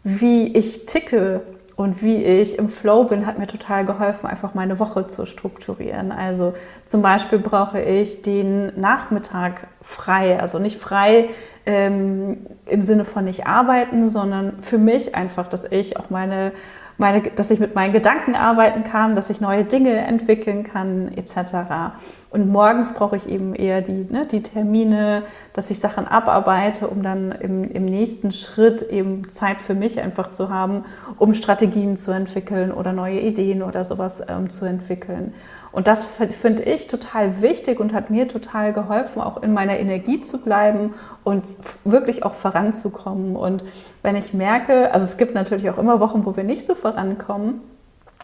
wie 0.09 0.57
ich 0.57 0.87
ticke 0.87 1.41
und 1.75 2.01
wie 2.01 2.23
ich 2.23 2.61
im 2.61 2.69
Flow 2.69 3.05
bin, 3.05 3.27
hat 3.27 3.41
mir 3.41 3.49
total 3.49 3.85
geholfen, 3.85 4.27
einfach 4.27 4.55
meine 4.55 4.79
Woche 4.79 5.09
zu 5.09 5.27
strukturieren. 5.27 6.13
Also 6.13 6.55
zum 6.85 7.03
Beispiel 7.03 7.41
brauche 7.41 7.81
ich 7.81 8.23
den 8.23 8.79
Nachmittag 8.81 9.67
frei, 9.83 10.39
also 10.41 10.61
nicht 10.61 10.81
frei 10.81 11.31
ähm, 11.67 12.47
im 12.67 12.85
Sinne 12.85 13.05
von 13.05 13.25
nicht 13.25 13.49
arbeiten, 13.49 14.07
sondern 14.07 14.63
für 14.63 14.79
mich 14.79 15.17
einfach, 15.17 15.49
dass 15.49 15.65
ich 15.65 15.97
auch 15.97 16.09
meine 16.09 16.53
meine, 16.99 17.23
dass 17.23 17.51
ich 17.51 17.61
mit 17.61 17.75
meinen 17.75 17.93
Gedanken 17.93 18.35
arbeiten 18.35 18.85
kann, 18.85 19.15
dass 19.15 19.31
ich 19.31 19.41
neue 19.41 19.65
Dinge 19.65 19.93
entwickeln 19.93 20.65
kann, 20.65 21.13
etc. 21.17 21.95
Und 22.31 22.49
morgens 22.51 22.93
brauche 22.93 23.17
ich 23.17 23.29
eben 23.29 23.55
eher 23.55 23.83
die, 23.83 24.07
ne, 24.11 24.27
die 24.27 24.43
Termine, 24.43 25.23
dass 25.53 25.71
ich 25.71 25.79
Sachen 25.79 26.07
abarbeite, 26.07 26.89
um 26.89 27.03
dann 27.03 27.33
im, 27.33 27.65
im 27.71 27.85
nächsten 27.85 28.33
Schritt 28.33 28.83
eben 28.83 29.29
Zeit 29.29 29.61
für 29.61 29.75
mich 29.75 30.01
einfach 30.01 30.33
zu 30.33 30.51
haben, 30.51 30.85
um 31.19 31.35
Strategien 31.35 31.97
zu 31.97 32.11
entwickeln 32.11 32.73
oder 32.73 32.93
neue 32.93 33.21
Ideen 33.21 33.63
oder 33.63 33.85
sowas 33.85 34.23
ähm, 34.29 34.51
zu 34.51 34.65
entwickeln. 34.65 35.35
Und 35.77 35.89
das 35.89 36.07
finde 36.41 36.63
ich 36.63 36.89
total 36.89 37.43
wichtig 37.43 37.81
und 37.81 37.93
hat 37.93 38.09
mir 38.09 38.29
total 38.29 38.73
geholfen, 38.73 39.21
auch 39.21 39.43
in 39.43 39.53
meiner 39.53 39.79
Energie 39.79 40.23
zu 40.23 40.39
bleiben 40.39 40.95
und 41.23 41.45
wirklich 41.85 42.25
auch 42.25 42.33
voranzukommen. 42.33 43.37
Und 43.37 43.63
wenn 44.03 44.17
ich 44.17 44.33
merke, 44.33 44.95
also 44.95 45.05
es 45.05 45.19
gibt 45.19 45.35
natürlich 45.35 45.69
auch 45.69 45.77
immer 45.77 46.01
Wochen, 46.01 46.25
wo 46.25 46.35
wir 46.35 46.45
nicht 46.45 46.65
so 46.65 46.75
vorankommen. 46.75 47.61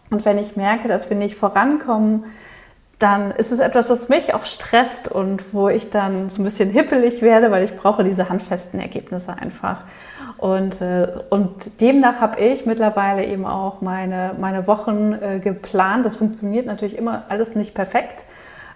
Und 0.09 0.25
wenn 0.25 0.39
ich 0.39 0.57
merke, 0.57 0.89
dass 0.89 1.11
wir 1.11 1.17
nicht 1.19 1.37
vorankommen, 1.37 2.25
dann 3.03 3.33
ist 3.33 3.53
es 3.53 3.61
etwas, 3.61 3.91
was 3.91 4.09
mich 4.09 4.35
auch 4.35 4.45
stresst 4.45 5.09
und 5.09 5.53
wo 5.53 5.69
ich 5.69 5.91
dann 5.91 6.31
so 6.31 6.41
ein 6.41 6.45
bisschen 6.45 6.71
hippelig 6.71 7.21
werde, 7.23 7.51
weil 7.51 7.65
ich 7.65 7.77
brauche 7.77 8.05
diese 8.05 8.29
handfesten 8.29 8.81
Ergebnisse 8.81 9.37
einfach. 9.37 9.83
Und, 10.39 10.81
äh, 10.81 11.09
und 11.31 11.81
demnach 11.81 12.21
habe 12.21 12.41
ich 12.41 12.67
mittlerweile 12.67 13.25
eben 13.25 13.47
auch 13.47 13.81
meine, 13.81 14.35
meine 14.39 14.67
Wochen 14.67 15.13
äh, 15.13 15.39
geplant. 15.39 16.05
Das 16.07 16.17
funktioniert 16.17 16.67
natürlich 16.67 16.97
immer 16.97 17.25
alles 17.29 17.55
nicht 17.55 17.75
perfekt. 17.75 18.25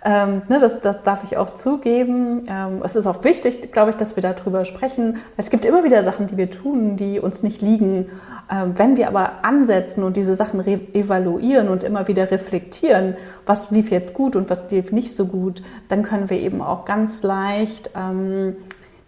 Ähm, 0.05 0.43
ne, 0.49 0.59
das, 0.61 0.81
das 0.81 1.03
darf 1.03 1.25
ich 1.25 1.37
auch 1.37 1.55
zugeben. 1.55 2.47
Ähm, 2.49 2.81
es 2.85 2.97
ist 2.97 3.07
auch 3.07 3.25
wichtig, 3.25 3.73
glaube 3.73 3.91
ich, 3.91 3.97
dass 3.97 4.17
wir 4.17 4.23
darüber 4.23 4.65
sprechen. 4.65 5.19
Es 5.37 5.51
gibt 5.51 5.65
immer 5.65 5.85
wieder 5.85 6.03
Sachen, 6.03 6.27
die 6.27 6.37
wir 6.37 6.51
tun, 6.51 6.97
die 6.97 7.19
uns 7.19 7.43
nicht 7.43 7.63
liegen. 7.63 8.07
Ähm, 8.51 8.75
wenn 8.77 8.97
wir 8.97 9.09
aber 9.09 9.45
ansetzen 9.45 10.05
und 10.05 10.17
diese 10.17 10.37
Sachen 10.37 10.65
evaluieren 10.95 11.69
und 11.69 11.83
immer 11.83 12.07
wieder 12.07 12.31
reflektieren, 12.31 13.17
was 13.45 13.71
lief 13.71 13.91
jetzt 13.91 14.15
gut 14.15 14.37
und 14.37 14.51
was 14.51 14.71
lief 14.71 14.93
nicht 14.93 15.17
so 15.17 15.27
gut, 15.27 15.63
dann 15.89 16.03
können 16.03 16.31
wir 16.31 16.41
eben 16.41 16.61
auch 16.61 16.85
ganz 16.85 17.23
leicht 17.23 17.91
ähm, 17.97 18.57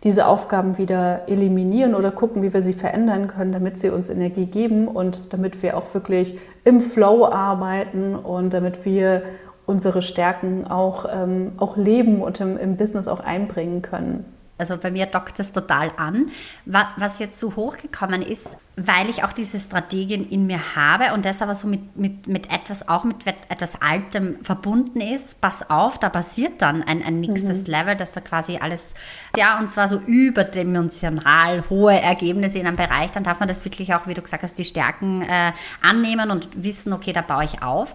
diese 0.05 0.27
Aufgaben 0.27 0.79
wieder 0.79 1.23
eliminieren 1.29 1.95
oder 1.95 2.11
gucken, 2.11 2.43
wie 2.43 2.53
wir 2.53 2.63
sie 2.63 2.73
verändern 2.73 3.27
können, 3.29 3.53
damit 3.53 3.79
sie 3.79 3.91
uns 3.91 4.11
Energie 4.11 4.47
geben 4.47 4.87
und 4.87 5.33
damit 5.33 5.63
wir 5.63 5.77
auch 5.77 5.93
wirklich 5.93 6.39
im 6.65 6.81
Flow 6.81 7.27
arbeiten 7.27 8.15
und 8.15 8.55
damit 8.55 8.85
wir 8.85 9.23
unsere 9.69 10.01
Stärken 10.01 10.67
auch, 10.67 11.07
ähm, 11.13 11.53
auch 11.59 11.77
leben 11.77 12.23
und 12.23 12.41
im, 12.41 12.57
im 12.57 12.77
Business 12.77 13.07
auch 13.07 13.21
einbringen 13.21 13.83
können. 13.83 14.25
Also 14.59 14.77
bei 14.77 14.91
mir 14.91 15.07
dockt 15.07 15.39
das 15.39 15.53
total 15.53 15.93
an. 15.97 16.31
Was 16.65 17.21
jetzt 17.21 17.39
so 17.39 17.55
hochgekommen 17.55 18.23
ist, 18.23 18.59
weil 18.75 19.09
ich 19.09 19.23
auch 19.23 19.33
diese 19.33 19.59
Strategien 19.59 20.29
in 20.29 20.49
mir 20.49 20.75
habe 20.75 21.15
und 21.15 21.25
das 21.25 21.43
aber 21.43 21.55
so 21.55 21.69
mit, 21.69 21.97
mit, 21.97 22.29
mit 22.29 22.53
etwas, 22.53 22.89
auch 22.89 23.05
mit 23.05 23.17
etwas 23.49 23.81
Altem 23.81 24.43
verbunden 24.43 25.01
ist, 25.01 25.41
pass 25.41 25.71
auf, 25.71 25.99
da 25.99 26.09
passiert 26.09 26.61
dann 26.61 26.83
ein, 26.83 27.05
ein 27.05 27.21
nächstes 27.21 27.67
mhm. 27.67 27.73
Level, 27.73 27.97
dass 27.97 28.13
da 28.13 28.21
quasi 28.21 28.57
alles, 28.57 28.95
ja, 29.37 29.61
und 29.61 29.71
zwar 29.71 29.89
so 29.89 29.99
überdimensional 29.99 31.63
hohe 31.71 32.01
Ergebnisse 32.01 32.59
in 32.59 32.67
einem 32.67 32.77
Bereich, 32.77 33.13
dann 33.13 33.23
darf 33.23 33.39
man 33.39 33.49
das 33.49 33.65
wirklich 33.65 33.95
auch, 33.95 34.09
wie 34.09 34.15
du 34.15 34.23
gesagt 34.23 34.43
hast, 34.43 34.59
die 34.59 34.65
Stärken 34.65 35.23
äh, 35.23 35.53
annehmen 35.83 36.33
und 36.33 36.65
wissen, 36.65 36.93
okay, 36.93 37.13
da 37.13 37.23
baue 37.23 37.45
ich 37.45 37.63
auf. 37.63 37.95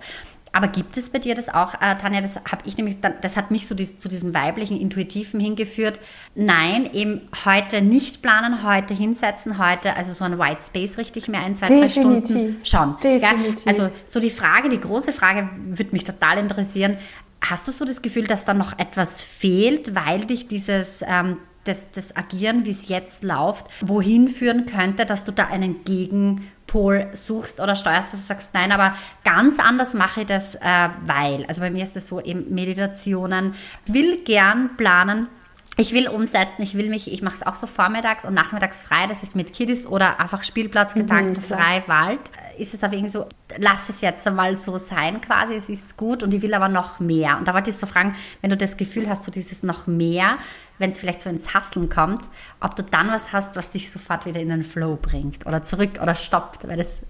Aber 0.56 0.68
gibt 0.68 0.98
es 0.98 1.10
bei 1.10 1.18
dir 1.18 1.34
das 1.34 1.50
auch, 1.50 1.74
äh, 1.82 1.98
Tanja? 1.98 2.22
Das 2.22 2.36
habe 2.36 2.62
ich 2.66 2.78
nämlich, 2.78 2.98
das 3.22 3.36
hat 3.36 3.50
mich 3.50 3.68
so 3.68 3.74
dies, 3.74 3.98
zu 3.98 4.08
diesem 4.08 4.36
weiblichen, 4.36 4.80
intuitiven 4.80 5.40
hingeführt. 5.40 6.00
Nein, 6.36 6.88
eben 6.94 7.22
heute 7.44 7.82
nicht 7.82 8.22
planen, 8.22 8.64
heute 8.64 8.94
hinsetzen, 8.94 9.58
heute 9.58 9.96
also 9.96 10.14
so 10.14 10.24
ein 10.24 10.38
White 10.38 10.62
Space 10.62 11.00
richtig 11.00 11.28
mehr 11.28 11.42
ein, 11.42 11.56
zwei, 11.56 11.66
Definitiv. 11.66 11.94
drei 11.94 12.02
Stunden 12.02 12.58
schauen. 12.64 12.96
Definitiv. 13.02 13.66
Also 13.66 13.90
so 14.06 14.20
die 14.20 14.30
Frage, 14.30 14.70
die 14.70 14.80
große 14.80 15.12
Frage, 15.12 15.50
würde 15.58 15.92
mich 15.92 16.04
total 16.04 16.38
interessieren. 16.38 16.98
Hast 17.42 17.68
du 17.68 17.72
so 17.72 17.84
das 17.84 18.04
Gefühl, 18.04 18.28
dass 18.28 18.46
da 18.46 18.54
noch 18.54 18.78
etwas 18.78 19.24
fehlt, 19.24 19.96
weil 19.96 20.26
dich 20.26 20.48
dieses 20.48 21.04
ähm, 21.06 21.40
das, 21.64 21.92
das 21.92 22.16
Agieren, 22.16 22.66
wie 22.66 22.72
es 22.72 22.90
jetzt 22.90 23.24
läuft, 23.24 23.68
wohin 23.82 24.28
führen 24.28 24.66
könnte, 24.66 25.06
dass 25.06 25.24
du 25.24 25.32
da 25.32 25.46
einen 25.46 25.84
Gegen 25.84 26.48
Pol 26.74 27.06
suchst 27.14 27.60
oder 27.60 27.76
steuerst, 27.76 28.14
dass 28.14 28.22
du 28.22 28.26
sagst, 28.26 28.56
nein, 28.56 28.72
aber 28.72 28.94
ganz 29.24 29.60
anders 29.60 29.94
mache 29.94 30.22
ich 30.22 30.26
das, 30.26 30.56
äh, 30.56 30.90
weil. 31.06 31.46
Also 31.46 31.62
bei 31.62 31.70
mir 31.70 31.84
ist 31.84 31.96
es 31.96 32.08
so 32.08 32.20
eben 32.20 32.52
Meditationen, 32.52 33.54
will 33.86 34.24
gern 34.24 34.76
planen, 34.76 35.28
ich 35.76 35.94
will 35.94 36.08
umsetzen, 36.08 36.62
ich 36.62 36.78
will 36.78 36.90
mich, 36.90 37.12
ich 37.12 37.24
mache 37.24 37.36
es 37.36 37.46
auch 37.46 37.56
so 37.56 37.66
vormittags 37.66 38.26
und 38.26 38.36
nachmittags 38.36 38.84
frei, 38.84 39.08
das 39.08 39.24
ist 39.24 39.36
mit 39.36 39.54
Kiddies 39.54 39.88
oder 39.88 40.20
einfach 40.20 40.44
Spielplatz, 40.44 40.94
Gedanken, 40.94 41.32
mhm, 41.32 41.44
frei, 41.44 41.84
Wald. 41.88 42.20
Ist 42.58 42.76
es 42.76 42.84
auf 42.84 42.92
irgendwie 42.92 43.10
so, 43.10 43.28
lass 43.58 43.90
es 43.90 44.02
jetzt 44.02 44.28
einmal 44.28 44.56
so 44.56 44.78
sein 44.78 45.20
quasi, 45.20 45.56
es 45.56 45.70
ist 45.70 45.98
gut 45.98 46.22
und 46.22 46.32
ich 46.32 46.44
will 46.44 46.54
aber 46.54 46.70
noch 46.70 47.00
mehr. 47.00 47.38
Und 47.40 47.48
da 47.48 47.56
wollte 47.56 47.72
ich 47.72 47.78
so 47.78 47.88
fragen, 47.88 48.16
wenn 48.42 48.52
du 48.52 48.58
das 48.58 48.78
Gefühl 48.78 49.10
hast, 49.10 49.24
so 49.24 49.32
dieses 49.32 49.64
noch 49.64 49.88
mehr, 49.88 50.38
wenn 50.78 50.92
es 50.92 51.00
vielleicht 51.00 51.22
so 51.22 51.30
ins 51.30 51.56
Hasseln 51.56 51.90
kommt, 51.90 52.30
ob 52.60 52.76
du 52.76 52.84
dann 52.84 53.10
was 53.10 53.34
hast, 53.34 53.56
was 53.56 53.72
dich 53.72 53.92
sofort 53.92 54.28
wieder 54.28 54.40
in 54.40 54.50
den 54.50 54.64
Flow 54.64 55.00
bringt 55.02 55.48
oder 55.48 55.64
zurück 55.64 56.00
oder 56.02 56.14
stoppt, 56.14 56.68
weil 56.68 56.78
das 56.78 57.02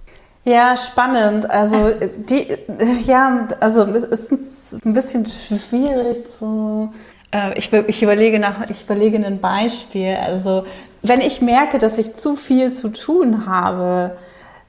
ja, 0.45 0.75
spannend. 0.75 1.49
Also 1.49 1.93
die, 2.29 2.57
ja, 3.05 3.47
also 3.61 3.83
es 3.83 4.29
ist 4.29 4.73
ein 4.85 4.93
bisschen 4.93 5.25
schwierig 5.25 6.25
zu. 6.37 6.91
Äh, 7.33 7.57
ich, 7.57 7.73
ich 7.73 8.03
überlege 8.03 8.39
nach, 8.39 8.69
ich 8.69 8.83
überlege 8.83 9.17
ein 9.17 9.39
Beispiel. 9.39 10.15
Also 10.15 10.65
wenn 11.01 11.19
ich 11.19 11.41
merke, 11.41 11.79
dass 11.79 11.97
ich 11.97 12.13
zu 12.13 12.35
viel 12.35 12.71
zu 12.71 12.89
tun 12.89 13.45
habe, 13.45 14.17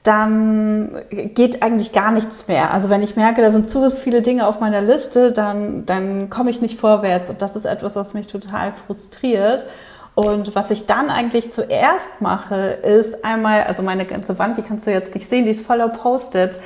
dann 0.03 1.01
geht 1.09 1.63
eigentlich 1.63 1.91
gar 1.91 2.11
nichts 2.11 2.47
mehr. 2.47 2.71
Also 2.71 2.89
wenn 2.89 3.01
ich 3.01 3.15
merke, 3.15 3.41
da 3.41 3.49
sind 3.49 3.67
zu 3.67 3.89
viele 3.89 4.21
Dinge 4.21 4.47
auf 4.47 4.59
meiner 4.59 4.81
Liste, 4.81 5.31
dann, 5.31 5.85
dann 5.85 6.29
komme 6.29 6.51
ich 6.51 6.61
nicht 6.61 6.79
vorwärts. 6.79 7.29
Und 7.29 7.41
das 7.41 7.55
ist 7.55 7.65
etwas, 7.65 7.95
was 7.95 8.13
mich 8.13 8.27
total 8.27 8.73
frustriert. 8.85 9.65
Und 10.13 10.55
was 10.55 10.71
ich 10.71 10.85
dann 10.85 11.09
eigentlich 11.09 11.51
zuerst 11.51 12.21
mache, 12.21 12.77
ist 12.83 13.25
einmal, 13.25 13.63
also 13.63 13.81
meine 13.81 14.05
ganze 14.05 14.37
Wand, 14.37 14.57
die 14.57 14.61
kannst 14.61 14.87
du 14.87 14.91
jetzt 14.91 15.13
nicht 15.15 15.29
sehen, 15.29 15.45
die 15.45 15.51
ist 15.51 15.65
voller 15.65 15.89
Post-it. 15.89 16.59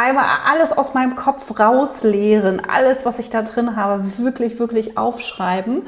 Einmal 0.00 0.24
alles 0.50 0.72
aus 0.72 0.94
meinem 0.94 1.14
Kopf 1.14 1.58
rausleeren, 1.58 2.62
alles, 2.66 3.04
was 3.04 3.18
ich 3.18 3.28
da 3.28 3.42
drin 3.42 3.76
habe, 3.76 4.04
wirklich, 4.18 4.58
wirklich 4.58 4.96
aufschreiben 4.96 5.82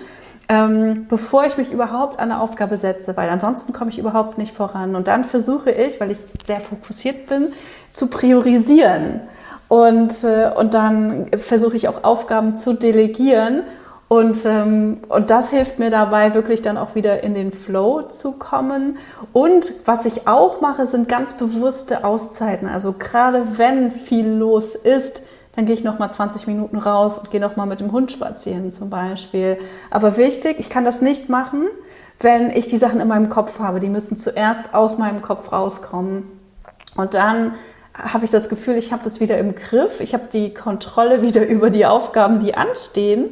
ähm, 0.53 1.07
bevor 1.09 1.47
ich 1.47 1.57
mich 1.57 1.73
überhaupt 1.73 2.19
an 2.19 2.31
eine 2.31 2.41
Aufgabe 2.41 2.77
setze, 2.77 3.17
weil 3.17 3.31
ansonsten 3.31 3.73
komme 3.73 3.91
ich 3.91 3.99
überhaupt 3.99 4.37
nicht 4.37 4.55
voran. 4.55 4.97
Und 4.97 5.09
dann 5.09 5.25
versuche 5.25 5.71
ich, 5.71 5.99
weil 6.01 6.11
ich 6.11 6.19
sehr 6.47 6.61
fokussiert 6.61 7.27
bin, 7.27 7.53
zu 7.91 8.09
priorisieren. 8.09 9.21
Und, 9.69 10.25
äh, 10.25 10.51
und 10.55 10.75
dann 10.75 11.29
versuche 11.39 11.77
ich 11.77 11.89
auch 11.89 12.05
Aufgaben 12.05 12.55
zu 12.57 12.75
delegieren. 12.75 13.63
Und, 14.13 14.45
ähm, 14.45 14.99
und 15.09 15.31
das 15.31 15.49
hilft 15.49 15.79
mir 15.79 15.89
dabei, 15.89 16.35
wirklich 16.35 16.61
dann 16.61 16.77
auch 16.77 16.95
wieder 16.95 17.23
in 17.23 17.33
den 17.33 17.51
Flow 17.51 18.03
zu 18.03 18.33
kommen. 18.33 18.99
Und 19.33 19.73
was 19.87 20.05
ich 20.05 20.29
auch 20.29 20.61
mache, 20.61 20.85
sind 20.85 21.09
ganz 21.09 21.33
bewusste 21.33 22.05
Auszeiten. 22.05 22.69
Also 22.69 22.93
gerade 22.93 23.57
wenn 23.57 23.91
viel 23.91 24.29
los 24.29 24.75
ist, 24.75 25.23
dann 25.57 25.65
gehe 25.65 25.75
ich 25.75 25.83
noch 25.83 25.99
mal 25.99 26.11
20 26.11 26.47
Minuten 26.47 26.77
raus 26.77 27.17
und 27.17 27.31
gehe 27.31 27.41
noch 27.41 27.57
mal 27.57 27.65
mit 27.65 27.81
dem 27.81 27.91
Hund 27.91 28.13
spazieren 28.13 28.71
zum 28.71 28.91
Beispiel. 28.91 29.57
Aber 29.91 30.19
wichtig, 30.19 30.57
ich 30.59 30.69
kann 30.69 30.85
das 30.85 31.01
nicht 31.01 31.31
machen, 31.31 31.69
wenn 32.21 32.51
ich 32.51 32.67
die 32.67 32.77
Sachen 32.77 33.01
in 33.01 33.09
meinem 33.09 33.31
Kopf 33.31 33.61
habe. 33.61 33.81
Die 33.81 33.89
müssen 33.89 34.19
zuerst 34.19 34.75
aus 34.75 34.99
meinem 34.99 35.23
Kopf 35.23 35.51
rauskommen. 35.51 36.25
Und 36.97 37.15
dann 37.15 37.55
habe 37.95 38.27
ich 38.27 38.31
das 38.31 38.51
Gefühl, 38.51 38.77
ich 38.77 38.93
habe 38.93 39.05
das 39.05 39.21
wieder 39.21 39.39
im 39.39 39.55
Griff. 39.55 40.01
Ich 40.01 40.13
habe 40.13 40.25
die 40.31 40.53
Kontrolle 40.53 41.23
wieder 41.23 41.47
über 41.47 41.71
die 41.71 41.87
Aufgaben, 41.87 42.41
die 42.41 42.55
anstehen. 42.55 43.31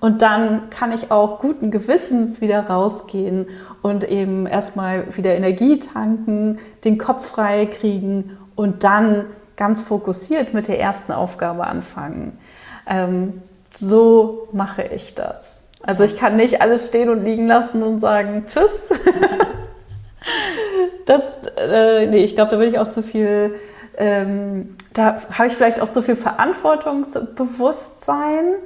Und 0.00 0.22
dann 0.22 0.70
kann 0.70 0.92
ich 0.92 1.10
auch 1.10 1.40
guten 1.40 1.70
Gewissens 1.70 2.40
wieder 2.40 2.68
rausgehen 2.68 3.46
und 3.82 4.08
eben 4.08 4.46
erstmal 4.46 5.14
wieder 5.14 5.34
Energie 5.34 5.78
tanken, 5.78 6.58
den 6.84 6.96
Kopf 6.96 7.26
frei 7.26 7.66
kriegen 7.66 8.38
und 8.54 8.82
dann 8.82 9.26
ganz 9.56 9.82
fokussiert 9.82 10.54
mit 10.54 10.68
der 10.68 10.80
ersten 10.80 11.12
Aufgabe 11.12 11.66
anfangen. 11.66 12.38
Ähm, 12.86 13.42
so 13.70 14.48
mache 14.52 14.84
ich 14.84 15.14
das. 15.14 15.60
Also 15.82 16.04
ich 16.04 16.16
kann 16.16 16.36
nicht 16.36 16.62
alles 16.62 16.86
stehen 16.86 17.10
und 17.10 17.24
liegen 17.24 17.46
lassen 17.46 17.82
und 17.82 18.00
sagen 18.00 18.44
Tschüss. 18.46 18.88
das, 21.06 21.22
äh, 21.56 22.06
nee, 22.06 22.24
ich 22.24 22.34
glaube, 22.34 22.50
da 22.52 22.58
will 22.58 22.68
ich 22.68 22.78
auch 22.78 22.88
zu 22.88 23.02
viel, 23.02 23.54
ähm, 23.96 24.76
da 24.92 25.16
habe 25.30 25.48
ich 25.48 25.54
vielleicht 25.54 25.80
auch 25.80 25.88
zu 25.88 26.02
viel 26.02 26.16
Verantwortungsbewusstsein. 26.16 28.56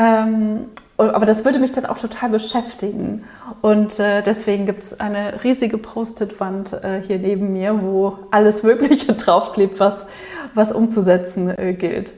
Ähm, 0.00 0.66
aber 0.96 1.26
das 1.26 1.44
würde 1.44 1.58
mich 1.58 1.72
dann 1.72 1.86
auch 1.86 1.98
total 1.98 2.30
beschäftigen. 2.30 3.24
Und 3.60 3.98
äh, 3.98 4.22
deswegen 4.22 4.66
gibt 4.66 4.82
es 4.82 5.00
eine 5.00 5.44
riesige 5.44 5.78
Post-it-Wand 5.78 6.72
äh, 6.72 7.02
hier 7.06 7.18
neben 7.18 7.52
mir, 7.52 7.80
wo 7.82 8.18
alles 8.30 8.62
Mögliche 8.62 9.12
draufklebt, 9.14 9.78
was, 9.78 10.06
was 10.54 10.72
umzusetzen 10.72 11.48
äh, 11.56 11.74
gilt. 11.74 12.12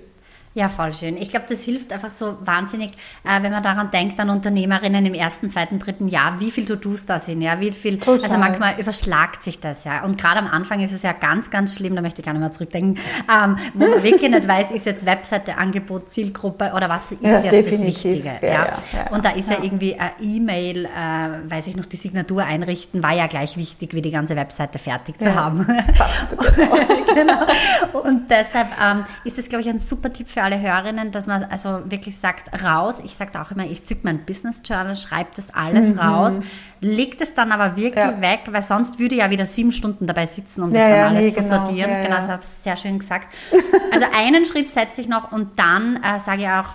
Ja, 0.54 0.68
voll 0.68 0.92
schön. 0.92 1.16
Ich 1.16 1.30
glaube, 1.30 1.46
das 1.48 1.62
hilft 1.64 1.92
einfach 1.92 2.10
so 2.10 2.36
wahnsinnig, 2.40 2.90
äh, 3.24 3.42
wenn 3.42 3.52
man 3.52 3.62
daran 3.62 3.90
denkt, 3.90 4.20
an 4.20 4.28
Unternehmerinnen 4.28 5.06
im 5.06 5.14
ersten, 5.14 5.48
zweiten, 5.48 5.78
dritten 5.78 6.08
Jahr, 6.08 6.40
wie 6.40 6.50
viel 6.50 6.66
To-Dos 6.66 7.06
da 7.06 7.18
sind, 7.18 7.40
ja, 7.40 7.58
wie 7.60 7.70
viel, 7.70 7.98
Total. 7.98 8.22
also 8.22 8.36
manchmal 8.36 8.78
überschlagt 8.78 9.42
sich 9.42 9.60
das, 9.60 9.84
ja. 9.84 10.04
Und 10.04 10.18
gerade 10.18 10.40
am 10.40 10.46
Anfang 10.46 10.80
ist 10.80 10.92
es 10.92 11.02
ja 11.02 11.12
ganz, 11.12 11.50
ganz 11.50 11.76
schlimm, 11.76 11.96
da 11.96 12.02
möchte 12.02 12.20
ich 12.20 12.26
gar 12.26 12.32
nicht 12.32 12.40
mehr 12.40 12.52
zurückdenken, 12.52 13.02
ähm, 13.32 13.56
wo 13.72 13.86
man 13.86 14.02
wirklich 14.02 14.30
nicht 14.30 14.46
weiß, 14.46 14.72
ist 14.72 14.84
jetzt 14.84 15.06
Webseite, 15.06 15.56
Angebot, 15.56 16.10
Zielgruppe 16.10 16.72
oder 16.76 16.90
was 16.90 17.12
ist 17.12 17.22
ja, 17.22 17.40
jetzt 17.40 17.72
das 17.72 17.80
Wichtige, 17.80 18.38
ja. 18.42 18.48
ja, 18.48 18.72
ja 18.92 19.10
Und 19.10 19.24
da 19.24 19.30
ist 19.30 19.48
ja, 19.50 19.56
irgendwie 19.62 19.98
ein 19.98 20.10
E-Mail, 20.20 20.84
äh, 20.84 21.50
weiß 21.50 21.66
ich 21.68 21.76
noch, 21.76 21.86
die 21.86 21.96
Signatur 21.96 22.44
einrichten, 22.44 23.02
war 23.02 23.14
ja 23.14 23.26
gleich 23.26 23.56
wichtig, 23.56 23.94
wie 23.94 24.02
die 24.02 24.10
ganze 24.10 24.36
Webseite 24.36 24.78
fertig 24.78 25.18
zu 25.18 25.34
haben. 25.34 25.64
Fast, 25.94 26.36
genau. 26.54 26.76
genau. 27.14 28.00
Und 28.02 28.30
deshalb 28.30 28.68
ähm, 28.82 29.04
ist 29.24 29.38
das, 29.38 29.48
glaube 29.48 29.62
ich, 29.62 29.70
ein 29.70 29.78
super 29.78 30.12
Tipp 30.12 30.28
für 30.28 30.41
für 30.42 30.44
alle 30.44 30.60
Hörerinnen, 30.60 31.12
dass 31.12 31.26
man 31.26 31.44
also 31.44 31.80
wirklich 31.84 32.18
sagt, 32.18 32.64
raus. 32.64 33.00
Ich 33.04 33.14
sage 33.14 33.40
auch 33.40 33.50
immer, 33.50 33.64
ich 33.64 33.84
zücke 33.84 34.00
mein 34.04 34.24
Business 34.24 34.62
Journal, 34.64 34.96
schreibe 34.96 35.30
das 35.36 35.54
alles 35.54 35.94
mhm. 35.94 36.00
raus, 36.00 36.40
legt 36.80 37.20
es 37.20 37.34
dann 37.34 37.52
aber 37.52 37.76
wirklich 37.76 38.04
ja. 38.04 38.20
weg, 38.20 38.40
weil 38.50 38.62
sonst 38.62 38.98
würde 38.98 39.14
ich 39.14 39.20
ja 39.20 39.30
wieder 39.30 39.46
sieben 39.46 39.72
Stunden 39.72 40.06
dabei 40.06 40.26
sitzen, 40.26 40.62
um 40.62 40.72
ja, 40.72 40.78
das 40.78 40.84
dann 40.84 40.98
ja, 40.98 41.06
alles 41.08 41.24
nee, 41.24 41.32
zu 41.32 41.40
genau. 41.40 41.64
sortieren. 41.64 42.02
Genau, 42.02 42.16
das 42.16 42.28
habe 42.28 42.42
ich 42.42 42.48
sehr 42.48 42.76
schön 42.76 42.98
gesagt. 42.98 43.28
Also 43.92 44.06
einen 44.14 44.44
Schritt 44.52 44.70
setze 44.70 45.00
ich 45.00 45.08
noch 45.08 45.32
und 45.32 45.58
dann 45.58 46.00
äh, 46.02 46.18
sage 46.18 46.42
ich 46.42 46.48
auch, 46.48 46.74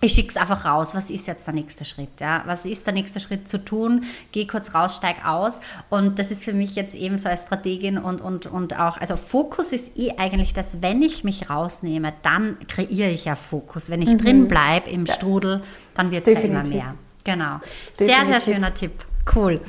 ich 0.00 0.14
schicke 0.14 0.30
es 0.30 0.36
einfach 0.36 0.64
raus. 0.64 0.94
Was 0.94 1.10
ist 1.10 1.26
jetzt 1.26 1.46
der 1.46 1.54
nächste 1.54 1.84
Schritt? 1.84 2.20
Ja? 2.20 2.42
Was 2.46 2.64
ist 2.64 2.86
der 2.86 2.94
nächste 2.94 3.20
Schritt 3.20 3.48
zu 3.48 3.62
tun? 3.62 4.04
Geh 4.32 4.46
kurz 4.46 4.74
raus, 4.74 4.96
steig 4.96 5.26
aus. 5.26 5.60
Und 5.90 6.18
das 6.18 6.30
ist 6.30 6.44
für 6.44 6.54
mich 6.54 6.74
jetzt 6.74 6.94
eben 6.94 7.18
so 7.18 7.28
als 7.28 7.42
Strategin 7.42 7.98
und, 7.98 8.20
und, 8.20 8.46
und 8.46 8.78
auch, 8.78 8.98
also 8.98 9.16
Fokus 9.16 9.72
ist 9.72 9.98
eh 9.98 10.12
eigentlich 10.16 10.54
das, 10.54 10.82
wenn 10.82 11.02
ich 11.02 11.24
mich 11.24 11.50
rausnehme, 11.50 12.14
dann 12.22 12.56
kreiere 12.66 13.10
ich 13.10 13.26
ja 13.26 13.34
Fokus. 13.34 13.90
Wenn 13.90 14.00
ich 14.00 14.10
mhm. 14.10 14.18
drin 14.18 14.48
bleibe 14.48 14.88
im. 14.90 15.06
Strudel, 15.10 15.62
dann 15.94 16.10
wird 16.10 16.26
es 16.26 16.34
ja 16.34 16.40
immer 16.40 16.64
mehr. 16.64 16.94
Genau. 17.24 17.58
Definitiv. 17.98 18.06
Sehr, 18.16 18.26
sehr 18.26 18.40
schöner 18.40 18.74
Tipp. 18.74 19.04
Cool. 19.34 19.60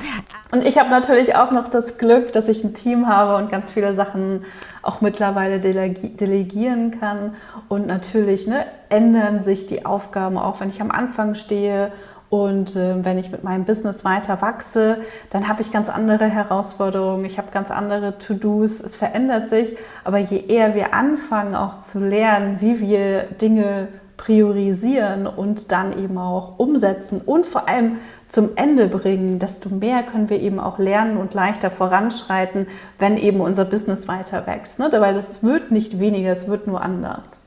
Und 0.51 0.65
ich 0.65 0.77
habe 0.77 0.89
natürlich 0.89 1.35
auch 1.35 1.51
noch 1.51 1.69
das 1.69 1.97
Glück, 1.97 2.33
dass 2.33 2.47
ich 2.47 2.63
ein 2.63 2.73
Team 2.73 3.07
habe 3.07 3.35
und 3.41 3.51
ganz 3.51 3.71
viele 3.71 3.95
Sachen 3.95 4.43
auch 4.81 5.01
mittlerweile 5.01 5.59
delegieren 5.59 6.91
kann. 6.99 7.35
Und 7.69 7.87
natürlich 7.87 8.47
ne, 8.47 8.65
ändern 8.89 9.43
sich 9.43 9.65
die 9.65 9.85
Aufgaben 9.85 10.37
auch, 10.37 10.59
wenn 10.59 10.69
ich 10.69 10.81
am 10.81 10.91
Anfang 10.91 11.35
stehe 11.35 11.91
und 12.29 12.77
äh, 12.77 13.03
wenn 13.03 13.17
ich 13.17 13.29
mit 13.29 13.43
meinem 13.43 13.65
Business 13.65 14.05
weiter 14.05 14.41
wachse, 14.41 14.99
dann 15.31 15.49
habe 15.49 15.61
ich 15.61 15.71
ganz 15.71 15.89
andere 15.89 16.27
Herausforderungen, 16.27 17.25
ich 17.25 17.37
habe 17.37 17.49
ganz 17.51 17.69
andere 17.69 18.19
To-Dos, 18.19 18.79
es 18.79 18.95
verändert 18.95 19.49
sich. 19.49 19.75
Aber 20.05 20.17
je 20.17 20.45
eher 20.47 20.73
wir 20.73 20.93
anfangen 20.93 21.55
auch 21.55 21.79
zu 21.79 21.99
lernen, 21.99 22.57
wie 22.61 22.79
wir 22.79 23.23
Dinge 23.23 23.89
priorisieren 24.15 25.27
und 25.27 25.71
dann 25.71 25.97
eben 25.97 26.17
auch 26.17 26.59
umsetzen 26.59 27.21
und 27.21 27.45
vor 27.45 27.67
allem 27.67 27.97
zum 28.31 28.51
Ende 28.55 28.87
bringen, 28.87 29.39
desto 29.39 29.67
mehr 29.69 30.03
können 30.03 30.29
wir 30.29 30.39
eben 30.39 30.59
auch 30.59 30.79
lernen 30.79 31.17
und 31.17 31.33
leichter 31.33 31.69
voranschreiten, 31.69 32.67
wenn 32.97 33.17
eben 33.17 33.41
unser 33.41 33.65
Business 33.65 34.07
weiter 34.07 34.47
wächst. 34.47 34.79
Ne? 34.79 34.89
Weil 34.89 35.13
das 35.13 35.43
wird 35.43 35.71
nicht 35.71 35.99
weniger, 35.99 36.31
es 36.31 36.47
wird 36.47 36.65
nur 36.65 36.81
anders. 36.81 37.40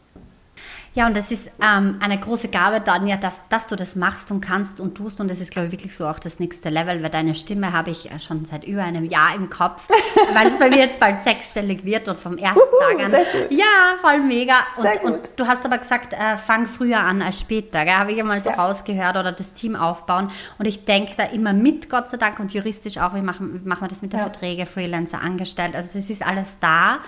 Ja, 0.97 1.09
und 1.09 1.17
das 1.17 1.33
ist 1.33 1.51
ähm, 1.61 1.97
eine 1.99 2.21
große 2.21 2.49
Gabe, 2.49 2.81
Danja, 2.81 3.17
dass, 3.17 3.49
dass 3.49 3.67
du 3.67 3.75
das 3.75 3.97
machst 3.97 4.31
und 4.31 4.41
kannst 4.41 4.79
und 4.79 4.97
tust. 4.97 5.21
Und 5.21 5.29
das 5.29 5.41
ist, 5.41 5.51
glaube 5.51 5.67
ich, 5.67 5.73
wirklich 5.73 5.97
so 5.97 6.07
auch 6.07 6.21
das 6.21 6.39
nächste 6.39 6.71
Level, 6.71 7.03
weil 7.03 7.11
deine 7.11 7.35
Stimme 7.35 7.73
habe 7.73 7.91
ich 7.91 8.13
äh, 8.13 8.21
schon 8.21 8.45
seit 8.45 8.63
über 8.63 8.85
einem 8.85 9.05
Jahr 9.05 9.35
im 9.35 9.51
Kopf, 9.51 9.89
weil 10.35 10.47
es 10.47 10.57
bei 10.57 10.71
mir 10.71 10.79
jetzt 10.79 11.01
bald 11.01 11.21
sechsstellig 11.21 11.85
wird 11.85 12.07
und 12.07 12.21
vom 12.21 12.39
ersten 12.39 12.61
Uhu, 12.61 12.79
Tag 12.79 13.07
an. 13.07 13.13
Ja, 13.51 13.97
voll 14.01 14.21
mega. 14.21 14.59
Und, 14.77 15.13
und, 15.13 15.31
du 15.35 15.49
hast 15.49 15.65
aber 15.65 15.79
gesagt, 15.79 16.13
äh, 16.13 16.37
fang 16.37 16.67
früher 16.67 17.01
an 17.01 17.23
als 17.23 17.41
später. 17.41 17.81
Habe 17.81 18.13
ich 18.13 18.21
einmal 18.21 18.39
so 18.39 18.51
ja. 18.51 18.57
rausgehört 18.57 19.17
oder 19.17 19.33
das 19.33 19.53
Team 19.53 19.75
aufbauen. 19.75 20.31
Und 20.59 20.67
ich 20.67 20.85
denke 20.85 21.15
da 21.17 21.25
immer 21.25 21.53
mit, 21.55 21.91
Gott 21.91 22.09
sei 22.09 22.19
Dank, 22.19 22.39
und 22.39 22.55
juristisch 22.55 22.99
auch. 22.99 23.15
Wie 23.17 23.21
machen, 23.21 23.61
wie 23.65 23.69
machen 23.69 23.83
wir 23.83 23.89
das 23.89 24.01
mit 24.01 24.13
der 24.13 24.21
ja. 24.21 24.27
Verträge, 24.27 24.65
Freelancer 24.65 25.21
angestellt? 25.21 25.75
Also 25.75 25.91
das 25.95 26.09
ist 26.09 26.25
alles 26.25 26.61
da. 26.61 27.01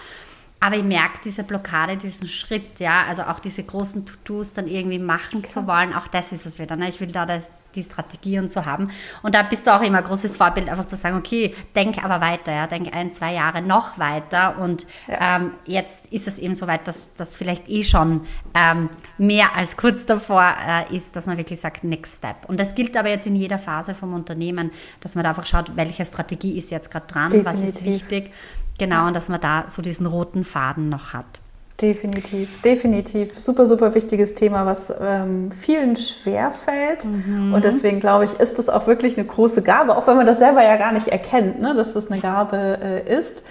Aber 0.59 0.77
ich 0.77 0.85
merke 0.85 1.21
diese 1.23 1.45
Blockade, 1.45 1.99
diesen 1.99 2.27
Schritt, 2.27 2.81
ja, 2.81 3.05
also 3.07 3.25
auch 3.25 3.41
diese 3.41 3.63
großen 3.63 4.07
To-Dos 4.07 4.55
dann 4.55 4.67
irgendwie 4.67 4.99
machen 4.99 5.45
zu 5.45 5.67
wollen, 5.67 5.93
auch 5.93 6.09
das 6.09 6.33
ist 6.33 6.47
es 6.47 6.59
wieder. 6.59 6.77
Ne? 6.77 6.89
Ich 6.89 6.99
will 6.99 7.13
da 7.13 7.27
das, 7.27 7.51
die 7.75 7.83
Strategie 7.83 8.39
und 8.39 8.51
so 8.51 8.65
haben. 8.65 8.91
Und 9.23 9.35
da 9.35 9.43
bist 9.43 9.67
du 9.67 9.77
auch 9.77 9.83
immer 9.83 9.99
ein 9.99 10.05
großes 10.05 10.35
Vorbild, 10.37 10.71
einfach 10.71 10.87
zu 10.87 10.97
sagen, 10.97 11.17
okay, 11.17 11.55
denk 11.75 12.03
aber 12.03 12.23
weiter, 12.23 12.53
ja, 12.53 12.67
denk 12.67 12.97
ein, 12.97 13.13
zwei 13.13 13.35
Jahre 13.35 13.61
noch 13.61 13.99
weiter. 13.99 14.59
Und 14.59 14.87
ja. 15.09 15.37
ähm, 15.37 15.53
jetzt 15.67 16.07
ist 16.07 16.27
es 16.27 16.39
eben 16.39 16.55
so 16.55 16.67
weit, 16.67 16.89
dass 16.89 17.13
das 17.15 17.37
vielleicht 17.37 17.69
eh 17.69 17.85
schon 17.85 18.23
ähm, 18.55 18.89
mehr 19.19 19.55
als 19.57 19.77
kurz 19.77 20.07
davor 20.07 20.43
äh, 20.67 20.97
ist, 20.97 21.17
dass 21.17 21.27
man 21.27 21.37
wirklich 21.37 21.61
sagt, 21.61 21.85
next 21.85 22.17
step. 22.17 22.49
Und 22.49 22.59
das 22.59 22.75
gilt 22.75 22.97
aber 22.97 23.11
jetzt 23.11 23.27
in 23.27 23.37
jeder 23.37 23.59
Phase 23.59 23.93
vom 23.93 24.15
Unternehmen, 24.15 24.71
dass 25.01 25.17
man 25.17 25.25
da 25.25 25.31
einfach 25.31 25.47
schaut, 25.47 25.77
welche 25.77 26.07
Strategie 26.07 26.57
ist 26.57 26.71
jetzt 26.71 26.91
gerade 26.91 27.07
dran, 27.07 27.29
Definitiv. 27.29 27.63
was 27.63 27.69
ist 27.69 27.85
wichtig. 27.85 28.33
Genau, 28.79 29.07
und 29.07 29.17
dass 29.17 29.29
man 29.29 29.41
da 29.41 29.65
so 29.69 29.83
diesen 29.83 30.07
roten 30.07 30.45
Faden 30.45 30.89
noch 30.89 31.13
hat. 31.13 31.41
Definitiv, 31.81 32.63
definitiv. 32.63 33.39
Super, 33.39 33.67
super 33.67 33.95
wichtiges 33.95 34.35
Thema, 34.35 34.65
was 34.65 34.93
ähm, 34.99 35.53
vielen 35.53 35.97
schwerfällt. 35.97 37.05
Mhm. 37.05 37.53
Und 37.53 37.65
deswegen 37.65 38.01
glaube 38.01 38.25
ich, 38.25 38.33
ist 38.41 38.59
das 38.59 38.71
auch 38.71 38.87
wirklich 38.87 39.19
eine 39.19 39.27
große 39.27 39.63
Gabe, 39.63 39.95
auch 39.95 40.07
wenn 40.07 40.17
man 40.17 40.25
das 40.25 40.39
selber 40.39 40.65
ja 40.65 40.77
gar 40.77 40.93
nicht 40.93 41.09
erkennt, 41.09 41.61
ne, 41.61 41.75
dass 41.75 41.93
das 41.93 42.11
eine 42.11 42.21
Gabe 42.21 42.79
äh, 42.83 43.19
ist 43.19 43.43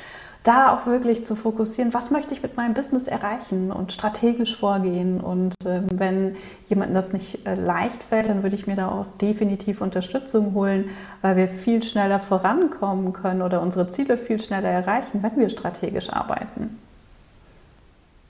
da 0.46 0.72
auch 0.72 0.86
wirklich 0.86 1.26
zu 1.26 1.36
fokussieren, 1.36 1.94
was 1.94 2.12
möchte 2.12 2.34
ich 2.34 2.44
mit 2.44 2.56
meinem 2.56 2.76
Business 2.76 3.08
erreichen 3.08 3.72
und 3.72 3.92
strategisch 3.92 4.56
vorgehen. 4.56 5.20
Und 5.20 5.54
äh, 5.66 5.82
wenn 5.92 6.36
jemandem 6.68 6.94
das 6.94 7.12
nicht 7.12 7.46
äh, 7.48 7.56
leicht 7.56 8.04
fällt, 8.04 8.30
dann 8.30 8.44
würde 8.44 8.56
ich 8.56 8.68
mir 8.68 8.76
da 8.76 8.90
auch 8.90 9.08
definitiv 9.20 9.82
Unterstützung 9.82 10.54
holen, 10.54 10.92
weil 11.22 11.36
wir 11.36 11.48
viel 11.48 11.82
schneller 11.82 12.20
vorankommen 12.20 13.12
können 13.12 13.42
oder 13.42 13.62
unsere 13.62 13.90
Ziele 13.90 14.18
viel 14.18 14.40
schneller 14.40 14.70
erreichen, 14.70 15.24
wenn 15.24 15.36
wir 15.36 15.50
strategisch 15.50 16.12
arbeiten. 16.12 16.80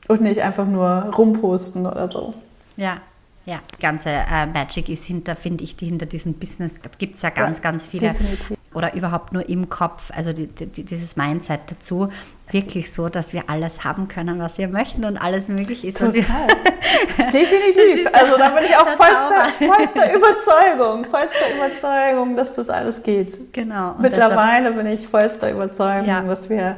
Und 0.07 0.21
nicht 0.21 0.41
einfach 0.41 0.67
nur 0.67 1.13
rumposten 1.17 1.85
oder 1.85 2.09
so. 2.09 2.33
Ja, 2.77 2.97
ja, 3.45 3.59
die 3.75 3.81
ganze 3.81 4.09
äh, 4.09 4.45
Magic 4.45 4.89
ist 4.89 5.05
hinter, 5.05 5.35
finde 5.35 5.63
ich, 5.63 5.75
die 5.75 5.85
hinter 5.85 6.05
diesem 6.05 6.33
Business, 6.35 6.79
da 6.81 6.89
gibt 6.97 7.17
es 7.17 7.21
ja 7.21 7.29
ganz, 7.29 7.59
ja, 7.59 7.63
ganz 7.63 7.85
viele 7.85 8.09
definitiv 8.09 8.57
oder 8.75 8.93
überhaupt 8.93 9.31
nur 9.33 9.47
im 9.47 9.69
Kopf, 9.69 10.11
also 10.13 10.33
die, 10.33 10.47
die, 10.47 10.83
dieses 10.83 11.15
Mindset 11.15 11.61
dazu, 11.67 12.09
wirklich 12.51 12.93
so, 12.93 13.07
dass 13.07 13.33
wir 13.33 13.49
alles 13.49 13.85
haben 13.85 14.09
können, 14.09 14.37
was 14.39 14.57
wir 14.57 14.67
möchten 14.67 15.05
und 15.05 15.17
alles 15.17 15.47
möglich 15.47 15.85
ist. 15.85 15.97
Total. 15.97 16.13
Definitiv. 17.17 18.07
Also 18.11 18.37
da 18.37 18.49
bin 18.49 18.65
ich 18.65 18.75
auch 18.75 18.87
vollster, 18.87 19.47
vollster 19.59 20.13
Überzeugung, 20.13 21.05
vollster 21.05 21.45
Überzeugung, 21.55 22.35
dass 22.35 22.53
das 22.53 22.69
alles 22.69 23.01
geht. 23.01 23.53
Genau. 23.53 23.95
Mittlerweile 23.97 24.69
deshalb, 24.69 24.75
bin 24.75 24.87
ich 24.87 25.07
vollster 25.07 25.51
Überzeugung, 25.51 26.07
ja. 26.07 26.21
dass 26.21 26.49
wir 26.49 26.75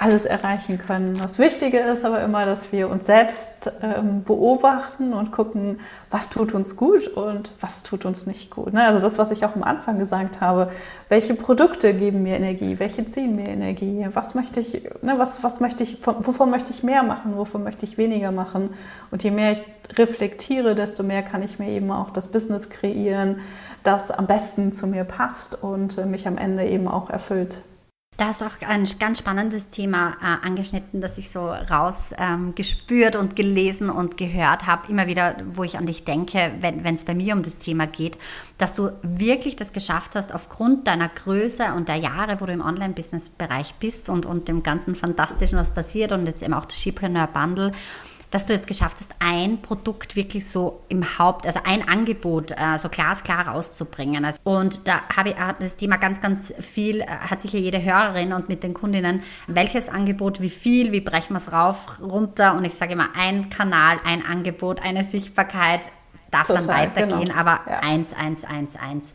alles 0.00 0.24
erreichen 0.24 0.78
können. 0.78 1.18
Das 1.20 1.40
Wichtige 1.40 1.80
ist 1.80 2.04
aber 2.04 2.22
immer, 2.22 2.46
dass 2.46 2.70
wir 2.70 2.88
uns 2.88 3.06
selbst 3.06 3.72
ähm, 3.82 4.22
beobachten 4.22 5.12
und 5.12 5.32
gucken, 5.32 5.80
was 6.08 6.30
tut 6.30 6.54
uns 6.54 6.76
gut 6.76 7.08
und 7.08 7.52
was 7.60 7.82
tut 7.82 8.04
uns 8.04 8.24
nicht 8.24 8.48
gut. 8.50 8.72
Ne? 8.72 8.86
Also 8.86 9.00
das, 9.00 9.18
was 9.18 9.32
ich 9.32 9.44
auch 9.44 9.56
am 9.56 9.64
Anfang 9.64 9.98
gesagt 9.98 10.40
habe, 10.40 10.70
welche 11.08 11.34
Produkte 11.34 11.94
geben 11.94 12.22
mir 12.22 12.36
Energie, 12.36 12.78
welche 12.78 13.06
ziehen 13.06 13.34
mir 13.34 13.48
Energie, 13.48 14.06
was 14.12 14.36
möchte 14.36 14.60
ich, 14.60 14.84
ne, 15.02 15.14
was, 15.18 15.42
was 15.42 15.58
möchte 15.58 15.82
ich, 15.82 15.98
wovon 16.06 16.48
möchte 16.48 16.70
ich 16.70 16.84
mehr 16.84 17.02
machen, 17.02 17.36
wovon 17.36 17.64
möchte 17.64 17.84
ich 17.84 17.98
weniger 17.98 18.30
machen. 18.30 18.70
Und 19.10 19.24
je 19.24 19.32
mehr 19.32 19.50
ich 19.50 19.64
reflektiere, 19.98 20.76
desto 20.76 21.02
mehr 21.02 21.24
kann 21.24 21.42
ich 21.42 21.58
mir 21.58 21.70
eben 21.70 21.90
auch 21.90 22.10
das 22.10 22.28
Business 22.28 22.70
kreieren, 22.70 23.40
das 23.82 24.12
am 24.12 24.28
besten 24.28 24.72
zu 24.72 24.86
mir 24.86 25.02
passt 25.02 25.60
und 25.60 25.98
äh, 25.98 26.06
mich 26.06 26.28
am 26.28 26.38
Ende 26.38 26.64
eben 26.66 26.86
auch 26.86 27.10
erfüllt. 27.10 27.62
Da 28.18 28.26
hast 28.26 28.40
du 28.40 28.46
auch 28.46 28.60
ein 28.66 28.84
ganz 28.98 29.20
spannendes 29.20 29.70
Thema 29.70 30.16
äh, 30.20 30.44
angeschnitten, 30.44 31.00
das 31.00 31.18
ich 31.18 31.30
so 31.30 31.50
rausgespürt 31.50 33.14
ähm, 33.14 33.20
und 33.20 33.36
gelesen 33.36 33.90
und 33.90 34.16
gehört 34.16 34.66
habe, 34.66 34.90
immer 34.90 35.06
wieder, 35.06 35.36
wo 35.52 35.62
ich 35.62 35.78
an 35.78 35.86
dich 35.86 36.02
denke, 36.02 36.50
wenn 36.60 36.96
es 36.96 37.04
bei 37.04 37.14
mir 37.14 37.34
um 37.34 37.44
das 37.44 37.58
Thema 37.58 37.86
geht, 37.86 38.18
dass 38.58 38.74
du 38.74 38.90
wirklich 39.02 39.54
das 39.54 39.72
geschafft 39.72 40.16
hast, 40.16 40.34
aufgrund 40.34 40.88
deiner 40.88 41.08
Größe 41.08 41.72
und 41.76 41.88
der 41.88 41.94
Jahre, 41.94 42.40
wo 42.40 42.46
du 42.46 42.52
im 42.52 42.60
Online-Business-Bereich 42.60 43.76
bist 43.76 44.10
und, 44.10 44.26
und 44.26 44.48
dem 44.48 44.64
ganzen 44.64 44.96
Fantastischen, 44.96 45.56
was 45.56 45.72
passiert 45.72 46.10
und 46.10 46.26
jetzt 46.26 46.42
eben 46.42 46.54
auch 46.54 46.64
das 46.64 46.82
Shipreneur 46.82 47.28
Bundle, 47.28 47.70
dass 48.30 48.46
du 48.46 48.52
es 48.52 48.66
geschafft 48.66 48.98
hast, 49.00 49.12
ein 49.20 49.62
Produkt 49.62 50.16
wirklich 50.16 50.48
so 50.48 50.80
im 50.88 51.18
Haupt, 51.18 51.46
also 51.46 51.60
ein 51.64 51.88
Angebot 51.88 52.52
äh, 52.52 52.76
so 52.76 52.88
glasklar 52.88 53.48
rauszubringen. 53.48 54.24
Also, 54.24 54.38
und 54.44 54.86
da 54.86 55.00
habe 55.16 55.30
ich 55.30 55.36
das 55.58 55.76
Thema 55.76 55.96
ganz, 55.96 56.20
ganz 56.20 56.52
viel, 56.60 57.00
äh, 57.00 57.06
hat 57.06 57.40
sicher 57.40 57.58
jede 57.58 57.82
Hörerin 57.82 58.32
und 58.32 58.48
mit 58.48 58.62
den 58.62 58.74
Kundinnen, 58.74 59.22
welches 59.46 59.88
Angebot, 59.88 60.40
wie 60.40 60.50
viel, 60.50 60.92
wie 60.92 61.00
brechen 61.00 61.32
wir 61.32 61.38
es 61.38 61.52
rauf, 61.52 62.00
runter 62.00 62.54
und 62.54 62.64
ich 62.64 62.74
sage 62.74 62.92
immer, 62.92 63.10
ein 63.16 63.48
Kanal, 63.48 63.96
ein 64.04 64.24
Angebot, 64.24 64.82
eine 64.82 65.04
Sichtbarkeit, 65.04 65.90
darf 66.30 66.48
Total, 66.48 66.66
dann 66.66 66.76
weitergehen, 66.76 67.24
genau. 67.24 67.34
aber 67.34 67.60
ja. 67.66 67.78
eins, 67.80 68.12
eins, 68.12 68.44
eins, 68.44 68.76
eins 68.76 69.14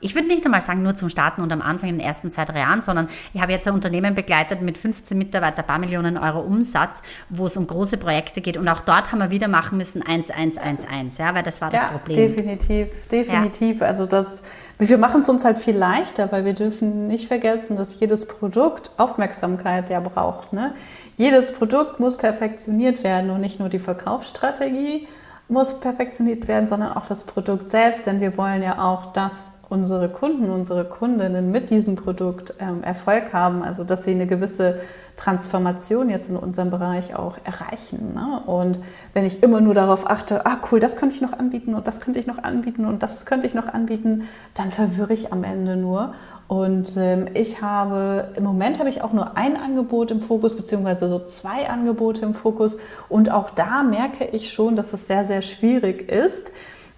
ich 0.00 0.14
würde 0.14 0.28
nicht 0.28 0.44
einmal 0.44 0.62
sagen, 0.62 0.82
nur 0.82 0.94
zum 0.94 1.08
Starten 1.08 1.42
und 1.42 1.52
am 1.52 1.62
Anfang 1.62 1.90
in 1.90 1.98
den 1.98 2.06
ersten 2.06 2.30
zwei, 2.30 2.44
drei 2.44 2.60
Jahren, 2.60 2.80
sondern 2.80 3.08
ich 3.34 3.40
habe 3.40 3.52
jetzt 3.52 3.68
ein 3.68 3.74
Unternehmen 3.74 4.14
begleitet 4.14 4.62
mit 4.62 4.78
15 4.78 5.16
Mitarbeitern, 5.16 5.64
ein 5.64 5.66
paar 5.66 5.78
Millionen 5.78 6.16
Euro 6.16 6.40
Umsatz, 6.40 7.02
wo 7.28 7.46
es 7.46 7.56
um 7.56 7.66
große 7.66 7.98
Projekte 7.98 8.40
geht. 8.40 8.56
Und 8.56 8.68
auch 8.68 8.80
dort 8.80 9.12
haben 9.12 9.18
wir 9.18 9.30
wieder 9.30 9.48
machen 9.48 9.78
müssen 9.78 10.02
1111, 10.02 11.18
ja, 11.18 11.34
weil 11.34 11.42
das 11.42 11.60
war 11.60 11.70
das 11.70 11.82
ja, 11.82 11.88
Problem. 11.88 12.36
Definitiv, 12.36 12.88
definitiv. 13.10 13.80
Ja. 13.80 13.86
Also 13.86 14.06
das, 14.06 14.42
wir 14.78 14.98
machen 14.98 15.20
es 15.20 15.28
uns 15.28 15.44
halt 15.44 15.58
viel 15.58 15.76
leichter, 15.76 16.32
weil 16.32 16.44
wir 16.44 16.54
dürfen 16.54 17.06
nicht 17.06 17.28
vergessen, 17.28 17.76
dass 17.76 17.98
jedes 18.00 18.26
Produkt 18.26 18.90
Aufmerksamkeit 18.96 19.90
ja 19.90 20.00
braucht. 20.00 20.52
Ne? 20.52 20.74
Jedes 21.16 21.52
Produkt 21.52 22.00
muss 22.00 22.16
perfektioniert 22.16 23.04
werden 23.04 23.30
und 23.30 23.40
nicht 23.40 23.60
nur 23.60 23.68
die 23.68 23.78
Verkaufsstrategie 23.78 25.06
muss 25.48 25.80
perfektioniert 25.80 26.48
werden, 26.48 26.68
sondern 26.68 26.92
auch 26.92 27.06
das 27.06 27.24
Produkt 27.24 27.70
selbst, 27.70 28.06
denn 28.06 28.20
wir 28.20 28.36
wollen 28.36 28.62
ja 28.62 28.82
auch 28.82 29.12
das 29.12 29.50
unsere 29.70 30.08
Kunden, 30.08 30.50
unsere 30.50 30.84
Kundinnen 30.84 31.50
mit 31.50 31.70
diesem 31.70 31.96
Produkt 31.96 32.54
ähm, 32.58 32.82
Erfolg 32.82 33.32
haben, 33.32 33.62
also 33.62 33.84
dass 33.84 34.04
sie 34.04 34.10
eine 34.10 34.26
gewisse 34.26 34.80
Transformation 35.16 36.08
jetzt 36.08 36.28
in 36.28 36.36
unserem 36.36 36.70
Bereich 36.70 37.14
auch 37.14 37.36
erreichen. 37.44 38.14
Ne? 38.14 38.42
Und 38.46 38.80
wenn 39.14 39.24
ich 39.24 39.42
immer 39.42 39.60
nur 39.60 39.74
darauf 39.74 40.08
achte, 40.08 40.44
ah 40.44 40.58
cool, 40.70 40.80
das 40.80 40.96
könnte 40.96 41.14
ich 41.14 41.20
noch 41.20 41.34
anbieten 41.34 41.74
und 41.74 41.86
das 41.86 42.00
könnte 42.00 42.18
ich 42.18 42.26
noch 42.26 42.38
anbieten 42.38 42.84
und 42.84 43.02
das 43.02 43.26
könnte 43.26 43.46
ich 43.46 43.54
noch 43.54 43.66
anbieten, 43.66 44.24
dann 44.54 44.70
verwirre 44.70 45.12
ich 45.12 45.32
am 45.32 45.44
Ende 45.44 45.76
nur. 45.76 46.14
Und 46.48 46.96
ähm, 46.96 47.26
ich 47.34 47.62
habe, 47.62 48.32
im 48.34 48.42
Moment 48.42 48.80
habe 48.80 48.88
ich 48.88 49.02
auch 49.02 49.12
nur 49.12 49.36
ein 49.36 49.56
Angebot 49.56 50.10
im 50.10 50.20
Fokus, 50.20 50.56
beziehungsweise 50.56 51.08
so 51.08 51.24
zwei 51.24 51.68
Angebote 51.68 52.24
im 52.24 52.34
Fokus. 52.34 52.76
Und 53.08 53.30
auch 53.30 53.50
da 53.50 53.84
merke 53.84 54.24
ich 54.24 54.52
schon, 54.52 54.74
dass 54.74 54.92
es 54.92 55.06
sehr, 55.06 55.24
sehr 55.24 55.42
schwierig 55.42 56.10
ist, 56.10 56.50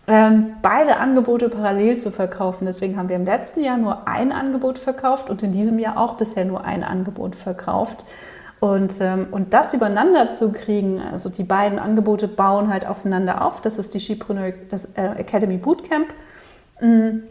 ähm, 0.08 0.54
beide 0.62 0.96
Angebote 0.96 1.48
parallel 1.48 1.98
zu 1.98 2.10
verkaufen. 2.10 2.66
Deswegen 2.66 2.96
haben 2.96 3.08
wir 3.08 3.16
im 3.16 3.24
letzten 3.24 3.62
Jahr 3.62 3.78
nur 3.78 4.08
ein 4.08 4.32
Angebot 4.32 4.78
verkauft 4.78 5.30
und 5.30 5.42
in 5.42 5.52
diesem 5.52 5.78
Jahr 5.78 5.96
auch 5.96 6.14
bisher 6.14 6.44
nur 6.44 6.64
ein 6.64 6.82
Angebot 6.82 7.36
verkauft. 7.36 8.04
Und, 8.58 9.00
ähm, 9.00 9.26
und 9.30 9.54
das 9.54 9.74
übereinander 9.74 10.30
zu 10.30 10.52
kriegen, 10.52 11.00
also 11.00 11.28
die 11.28 11.42
beiden 11.42 11.78
Angebote 11.78 12.28
bauen 12.28 12.72
halt 12.72 12.86
aufeinander 12.86 13.44
auf. 13.44 13.60
Das 13.60 13.78
ist 13.78 13.94
die 13.94 14.00
Skipreneur 14.00 14.52
das, 14.70 14.86
äh, 14.94 15.18
Academy 15.18 15.56
Bootcamp 15.56 16.14
mh, 16.80 16.88
mm, 16.88 17.22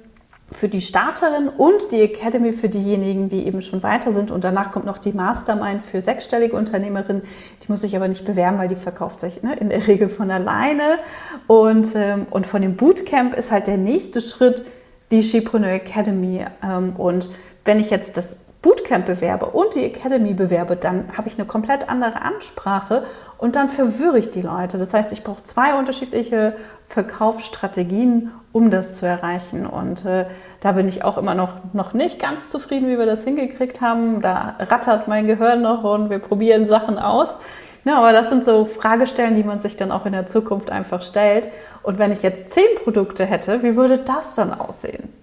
für 0.52 0.68
die 0.68 0.82
Starterin 0.82 1.48
und 1.48 1.92
die 1.92 2.02
Academy 2.02 2.52
für 2.52 2.68
diejenigen, 2.68 3.30
die 3.30 3.46
eben 3.46 3.62
schon 3.62 3.84
weiter 3.84 4.12
sind. 4.12 4.32
Und 4.32 4.44
danach 4.44 4.72
kommt 4.72 4.86
noch 4.86 4.98
die 4.98 5.14
Mastermind 5.14 5.82
für 5.82 6.02
sechsstellige 6.02 6.56
Unternehmerinnen. 6.56 7.24
Die 7.64 7.72
muss 7.72 7.82
sich 7.82 7.96
aber 7.96 8.08
nicht 8.08 8.26
bewerben, 8.26 8.58
weil 8.58 8.68
die 8.68 8.76
verkauft 8.76 9.20
sich 9.20 9.44
ne, 9.44 9.56
in 9.56 9.70
der 9.70 9.88
Regel 9.88 10.10
von 10.10 10.30
alleine. 10.30 11.00
Und, 11.48 11.96
ähm, 11.96 12.28
und 12.30 12.48
von 12.48 12.62
dem 12.62 12.76
Bootcamp 12.76 13.34
ist 13.36 13.52
halt 13.52 13.68
der 13.68 13.78
nächste 13.78 14.20
Schritt 14.20 14.66
die 15.10 15.24
Skipreneur 15.24 15.72
Academy. 15.72 16.46
Ähm, 16.64 16.96
und 16.98 17.30
wenn 17.64 17.80
ich 17.80 17.90
jetzt 17.90 18.18
das 18.18 18.38
Bootcamp 18.62 19.08
bewerbe 19.08 19.48
und 19.48 19.74
die 19.74 19.86
Academy 19.86 20.34
bewerbe, 20.34 20.76
dann 20.76 21.18
habe 21.18 21.28
ich 21.28 21.38
eine 21.40 21.48
komplett 21.48 21.90
andere 21.90 22.22
Ansprache 22.22 23.04
und 23.40 23.56
dann 23.56 23.70
verwirre 23.70 24.20
ich 24.20 24.30
die 24.30 24.42
Leute. 24.42 24.78
Das 24.78 24.94
heißt, 24.94 25.12
ich 25.12 25.24
brauche 25.24 25.42
zwei 25.42 25.74
unterschiedliche 25.80 26.56
Verkaufsstrategien, 26.88 28.30
um 28.52 28.70
das 28.70 28.98
zu 28.98 29.08
erreichen. 29.08 29.66
Und 29.66 30.06
äh, 30.06 30.26
da 30.60 30.74
bin 30.74 30.88
ich 30.88 31.04
auch 31.04 31.18
immer 31.18 31.34
noch, 31.34 31.74
noch 31.74 31.94
nicht 31.94 32.20
ganz 32.20 32.52
zufrieden, 32.52 32.88
wie 32.88 33.00
wir 33.00 33.08
das 33.08 33.24
hingekriegt 33.24 33.82
haben. 33.82 34.22
Da 34.22 34.58
rattert 34.60 35.08
mein 35.08 35.26
Gehirn 35.26 35.64
noch 35.64 35.84
und 35.84 36.12
wir 36.12 36.20
probieren 36.20 36.68
Sachen 36.68 37.00
aus. 37.00 37.38
Ja, 37.84 37.98
aber 37.98 38.12
das 38.12 38.30
sind 38.30 38.46
so 38.46 38.66
Fragestellen, 38.66 39.36
die 39.36 39.44
man 39.44 39.60
sich 39.60 39.76
dann 39.76 39.92
auch 39.92 40.06
in 40.06 40.12
der 40.12 40.28
Zukunft 40.28 40.70
einfach 40.70 41.02
stellt. 41.02 41.48
Und 41.82 41.98
wenn 41.98 42.12
ich 42.12 42.22
jetzt 42.22 42.52
zehn 42.52 42.76
Produkte 42.84 43.26
hätte, 43.26 43.64
wie 43.64 43.76
würde 43.76 43.98
das 43.98 44.36
dann 44.36 44.54
aussehen? 44.54 45.21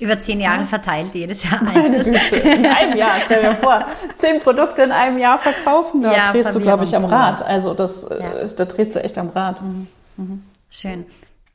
Über 0.00 0.18
zehn 0.18 0.40
Jahre 0.40 0.64
verteilt 0.64 1.14
jedes 1.14 1.44
Jahr 1.44 1.60
eines. 1.74 2.06
In 2.06 2.66
einem 2.66 2.96
Jahr, 2.96 3.12
stell 3.24 3.42
dir 3.42 3.54
vor, 3.54 3.84
zehn 4.16 4.40
Produkte 4.40 4.82
in 4.82 4.92
einem 4.92 5.18
Jahr 5.18 5.38
verkaufen, 5.38 6.02
da 6.02 6.14
ja, 6.14 6.32
drehst 6.32 6.54
du, 6.54 6.60
glaube 6.60 6.84
ich, 6.84 6.94
am 6.94 7.04
Rad. 7.04 7.42
Also 7.42 7.74
das, 7.74 8.04
äh, 8.04 8.20
ja. 8.20 8.44
da 8.48 8.64
drehst 8.64 8.94
du 8.94 9.02
echt 9.02 9.18
am 9.18 9.30
Rad. 9.30 9.62
Mhm. 9.62 9.86
Mhm. 10.16 10.42
Schön. 10.70 11.06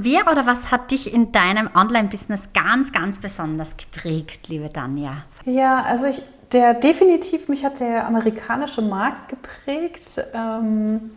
Wer 0.02 0.30
oder 0.30 0.46
was 0.46 0.72
hat 0.72 0.92
dich 0.92 1.14
in 1.14 1.32
deinem 1.32 1.70
Online-Business 1.74 2.50
ganz, 2.54 2.92
ganz 2.92 3.20
besonders 3.20 3.78
geprägt, 3.78 4.50
liebe 4.50 4.68
Danja? 4.68 5.24
Ja, 5.46 5.84
also 5.84 6.08
ich, 6.08 6.22
der 6.52 6.74
definitiv, 6.74 7.48
mich 7.48 7.64
hat 7.64 7.80
der 7.80 8.06
amerikanische 8.06 8.82
Markt 8.82 9.30
geprägt. 9.30 10.22
Ähm, 10.34 11.12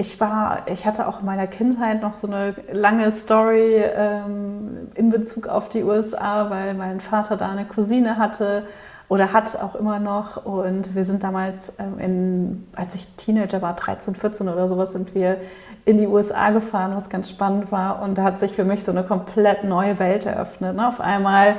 ich 0.00 0.18
war, 0.18 0.62
ich 0.64 0.86
hatte 0.86 1.06
auch 1.06 1.20
in 1.20 1.26
meiner 1.26 1.46
Kindheit 1.46 2.00
noch 2.00 2.16
so 2.16 2.26
eine 2.26 2.54
lange 2.72 3.12
Story 3.12 3.84
ähm, 3.94 4.88
in 4.94 5.10
Bezug 5.10 5.46
auf 5.46 5.68
die 5.68 5.84
USA, 5.84 6.48
weil 6.48 6.72
mein 6.72 7.00
Vater 7.00 7.36
da 7.36 7.50
eine 7.50 7.66
Cousine 7.66 8.16
hatte 8.16 8.62
oder 9.08 9.34
hat 9.34 9.60
auch 9.60 9.74
immer 9.74 9.98
noch. 9.98 10.46
Und 10.46 10.94
wir 10.94 11.04
sind 11.04 11.22
damals, 11.22 11.74
ähm, 11.78 11.98
in, 11.98 12.66
als 12.74 12.94
ich 12.94 13.08
Teenager 13.18 13.60
war, 13.60 13.76
13, 13.76 14.14
14 14.14 14.48
oder 14.48 14.68
sowas, 14.68 14.92
sind 14.92 15.14
wir 15.14 15.36
in 15.84 15.98
die 15.98 16.06
USA 16.06 16.48
gefahren, 16.48 16.92
was 16.96 17.10
ganz 17.10 17.28
spannend 17.28 17.70
war. 17.70 18.00
Und 18.00 18.16
da 18.16 18.22
hat 18.22 18.38
sich 18.38 18.54
für 18.54 18.64
mich 18.64 18.82
so 18.82 18.92
eine 18.92 19.02
komplett 19.02 19.64
neue 19.64 19.98
Welt 19.98 20.24
eröffnet. 20.24 20.76
Ne? 20.76 20.88
Auf 20.88 21.00
einmal 21.02 21.56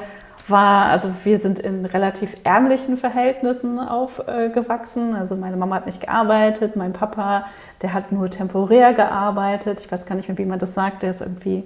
war, 0.47 0.87
also 0.87 1.11
wir 1.23 1.37
sind 1.37 1.59
in 1.59 1.85
relativ 1.85 2.35
ärmlichen 2.43 2.97
Verhältnissen 2.97 3.79
aufgewachsen. 3.79 5.15
also 5.15 5.35
meine 5.35 5.57
Mama 5.57 5.75
hat 5.75 5.85
nicht 5.85 6.01
gearbeitet, 6.01 6.75
mein 6.75 6.93
Papa, 6.93 7.45
der 7.81 7.93
hat 7.93 8.11
nur 8.11 8.29
temporär 8.29 8.93
gearbeitet. 8.93 9.81
Ich 9.81 9.91
weiß 9.91 10.05
gar 10.05 10.15
nicht 10.15 10.27
mehr, 10.27 10.37
wie 10.37 10.45
man 10.45 10.59
das 10.59 10.73
sagt. 10.73 11.03
Der 11.03 11.11
ist 11.11 11.21
irgendwie, 11.21 11.63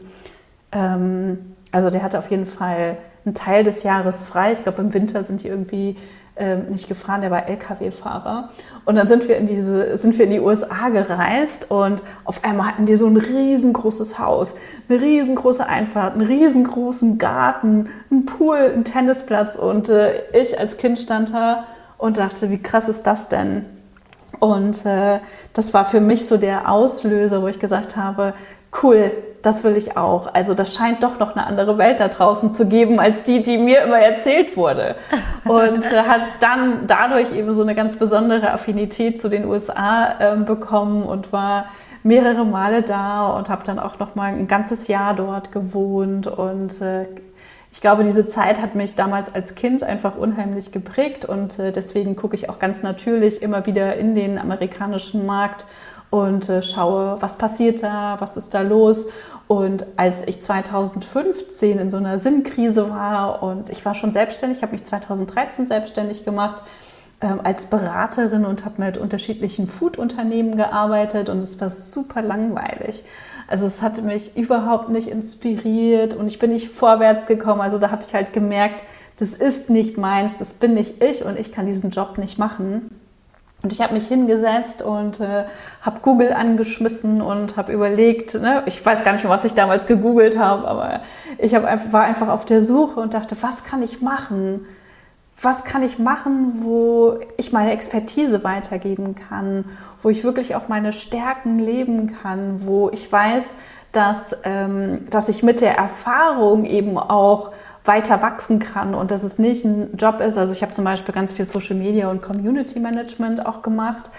ähm, 0.72 1.56
also 1.72 1.90
der 1.90 2.04
hatte 2.04 2.20
auf 2.20 2.30
jeden 2.30 2.48
Fall 2.48 2.98
einen 3.26 3.36
Teil 3.36 3.64
des 3.64 3.84
Jahres 3.84 4.24
frei. 4.24 4.54
Ich 4.54 4.64
glaube, 4.64 4.82
im 4.82 4.94
Winter 4.94 5.24
sind 5.24 5.44
die 5.44 5.48
irgendwie 5.48 5.98
ähm, 6.38 6.66
nicht 6.70 6.88
gefahren, 6.88 7.22
der 7.22 7.32
war 7.32 7.48
LKW-Fahrer. 7.48 8.50
Und 8.84 8.96
dann 8.96 9.08
sind 9.08 9.28
wir 9.28 9.38
in 9.38 9.48
diese, 9.48 9.98
sind 9.98 10.18
wir 10.18 10.26
in 10.26 10.32
die 10.32 10.40
USA 10.40 10.90
gereist 10.90 11.72
und 11.72 12.04
auf 12.26 12.44
einmal 12.44 12.68
hatten 12.68 12.86
die 12.86 12.98
so 12.98 13.08
ein 13.08 13.18
riesengroßes 13.18 14.20
Haus, 14.20 14.56
eine 14.90 15.02
riesengroße 15.02 15.66
Einfahrt, 15.66 16.14
einen 16.14 16.28
riesengroßen 16.28 17.18
Garten, 17.18 17.90
einen 18.12 18.26
Pool, 18.26 18.58
einen 18.58 18.84
Tennisplatz 18.84 19.56
und 19.56 19.90
äh, 19.90 20.24
ich 20.34 20.60
als 20.60 20.78
Kind 20.78 21.00
stand 21.00 21.34
da 21.34 21.66
und 21.98 22.18
dachte, 22.18 22.50
wie 22.50 22.62
krass 22.62 22.90
ist 22.90 23.04
das 23.04 23.30
denn? 23.30 23.66
Und 24.40 24.86
äh, 24.86 25.20
das 25.54 25.74
war 25.74 25.86
für 25.86 26.02
mich 26.02 26.26
so 26.26 26.38
der 26.38 26.70
Auslöser, 26.70 27.42
wo 27.42 27.48
ich 27.48 27.60
gesagt 27.60 27.96
habe, 27.96 28.34
cool, 28.84 29.12
das 29.46 29.64
will 29.64 29.78
ich 29.78 29.96
auch. 29.96 30.34
Also 30.34 30.54
das 30.54 30.74
scheint 30.74 31.04
doch 31.04 31.20
noch 31.20 31.36
eine 31.36 31.46
andere 31.46 31.78
Welt 31.78 32.00
da 32.00 32.08
draußen 32.08 32.54
zu 32.54 32.66
geben, 32.66 33.00
als 33.00 33.24
die, 33.24 33.44
die 33.44 33.58
mir 33.58 33.84
immer 33.84 34.00
erzählt 34.00 34.58
wurde. 34.58 34.96
Und 35.46 35.86
hat 36.08 36.22
dann 36.40 36.88
dadurch 36.88 37.32
eben 37.32 37.54
so 37.54 37.62
eine 37.62 37.76
ganz 37.76 37.96
besondere 37.96 38.52
Affinität 38.52 39.22
zu 39.22 39.30
den 39.30 39.46
USA 39.46 40.16
äh, 40.20 40.36
bekommen 40.38 41.04
und 41.04 41.32
war 41.32 41.66
mehrere 42.02 42.46
Male 42.46 42.82
da 42.82 43.28
und 43.28 43.50
habe 43.50 43.64
dann 43.66 43.80
auch 43.80 44.00
noch 44.00 44.16
mal 44.16 44.34
ein 44.34 44.48
ganzes 44.48 44.88
Jahr 44.88 45.14
dort 45.16 45.52
gewohnt 45.52 46.28
und 46.28 46.80
äh, 46.82 47.06
ich 47.72 47.82
glaube, 47.82 48.06
diese 48.06 48.26
Zeit 48.28 48.62
hat 48.62 48.74
mich 48.74 48.96
damals 48.96 49.36
als 49.36 49.54
Kind 49.56 49.84
einfach 49.84 50.16
unheimlich 50.16 50.72
geprägt 50.72 51.26
und 51.26 51.60
äh, 51.60 51.72
deswegen 51.72 52.16
gucke 52.16 52.36
ich 52.36 52.48
auch 52.48 52.58
ganz 52.58 52.84
natürlich 52.84 53.42
immer 53.42 53.66
wieder 53.66 53.98
in 53.98 54.16
den 54.16 54.38
amerikanischen 54.38 55.26
Markt 55.26 55.66
und 56.10 56.48
äh, 56.48 56.64
schaue, 56.64 57.18
was 57.20 57.38
passiert 57.38 57.84
da, 57.84 58.16
was 58.20 58.38
ist 58.38 58.54
da 58.54 58.62
los. 58.62 59.08
Und 59.48 59.86
als 59.96 60.28
ich 60.28 60.42
2015 60.42 61.78
in 61.78 61.90
so 61.92 61.98
einer 61.98 62.20
Sinnkrise 62.20 62.90
war 62.90 63.44
und 63.44 63.70
ich 63.70 63.86
war 63.86 63.94
schon 63.94 64.12
selbstständig, 64.12 64.64
habe 64.64 64.72
mich 64.72 64.84
2013 64.84 65.68
selbstständig 65.68 66.26
gemacht 66.26 66.64
ähm, 67.22 67.42
als 67.44 67.68
Beraterin 67.68 68.46
und 68.46 68.66
habe 68.66 68.82
mit 68.82 68.98
unterschiedlichen 68.98 69.68
Food-Unternehmen 69.68 70.58
gearbeitet 70.58 71.30
und 71.30 71.38
es 71.40 71.60
war 71.62 71.70
super 71.70 72.24
langweilig. 72.24 73.04
Also 73.48 73.68
es 73.68 73.84
hat 73.84 74.02
mich 74.02 74.36
überhaupt 74.36 74.90
nicht 74.90 75.08
inspiriert 75.08 76.16
und 76.16 76.28
ich 76.28 76.40
bin 76.40 76.52
nicht 76.52 76.70
vorwärts 76.70 77.28
gekommen. 77.28 77.62
Also 77.62 77.78
da 77.78 77.92
habe 77.92 78.04
ich 78.06 78.16
halt 78.16 78.34
gemerkt, 78.34 78.84
das 79.18 79.30
ist 79.30 79.70
nicht 79.70 79.98
meins, 79.98 80.38
das 80.38 80.54
bin 80.54 80.74
nicht 80.74 81.04
ich 81.04 81.24
und 81.24 81.40
ich 81.40 81.52
kann 81.52 81.68
diesen 81.68 81.92
Job 81.92 82.18
nicht 82.18 82.40
machen. 82.40 82.90
Und 83.66 83.74
ich 83.74 83.82
habe 83.82 83.96
mich 83.96 84.08
hingesetzt 84.08 84.84
und 84.84 85.20
äh, 85.20 85.46
habe 85.82 86.00
Google 86.02 86.34
angeschmissen 86.34 87.20
und 87.20 87.58
habe 87.58 87.74
überlegt, 87.74 88.36
ne, 88.36 88.62
ich 88.68 88.86
weiß 88.86 89.04
gar 89.04 89.14
nicht 89.14 89.24
mehr, 89.24 89.34
was 89.34 89.44
ich 89.44 89.56
damals 89.56 89.88
gegoogelt 89.88 90.38
habe, 90.38 90.68
aber 90.68 91.00
ich 91.40 91.56
hab 91.56 91.92
war 91.92 92.04
einfach 92.04 92.28
auf 92.28 92.46
der 92.46 92.62
Suche 92.62 93.00
und 93.00 93.16
dachte, 93.16 93.36
was 93.42 93.64
kann 93.64 93.82
ich 93.82 94.04
machen? 94.04 94.68
Was 95.42 95.64
kann 95.64 95.82
ich 95.82 95.98
machen, 95.98 96.60
wo 96.62 97.18
ich 97.38 97.52
meine 97.54 97.72
Expertise 97.72 98.44
weitergeben 98.44 99.16
kann, 99.16 99.66
wo 100.04 100.12
ich 100.12 100.24
wirklich 100.24 100.54
auch 100.54 100.68
meine 100.68 100.94
Stärken 100.94 101.58
leben 101.58 102.16
kann, 102.22 102.68
wo 102.68 102.92
ich 102.92 103.12
weiß, 103.12 103.56
dass, 103.94 104.38
ähm, 104.44 105.10
dass 105.10 105.28
ich 105.28 105.42
mit 105.42 105.60
der 105.60 105.76
Erfahrung 105.76 106.66
eben 106.66 107.00
auch 107.00 107.50
weiter 107.86 108.22
wachsen 108.22 108.60
kann 108.60 108.96
und 108.96 109.12
dass 109.12 109.24
es 109.24 109.38
nicht 109.38 109.66
ein 109.66 109.96
Job 109.98 110.20
ist. 110.20 110.38
Also 110.38 110.54
ich 110.54 110.62
habe 110.62 110.72
zum 110.72 110.84
Beispiel 110.84 111.14
ganz 111.14 111.32
viel 111.32 111.46
Social 111.46 111.76
Media 111.76 112.10
und 112.10 112.22
Community 112.22 112.80
Management 112.80 113.46
auch 113.46 113.62
gemacht. 113.62 114.10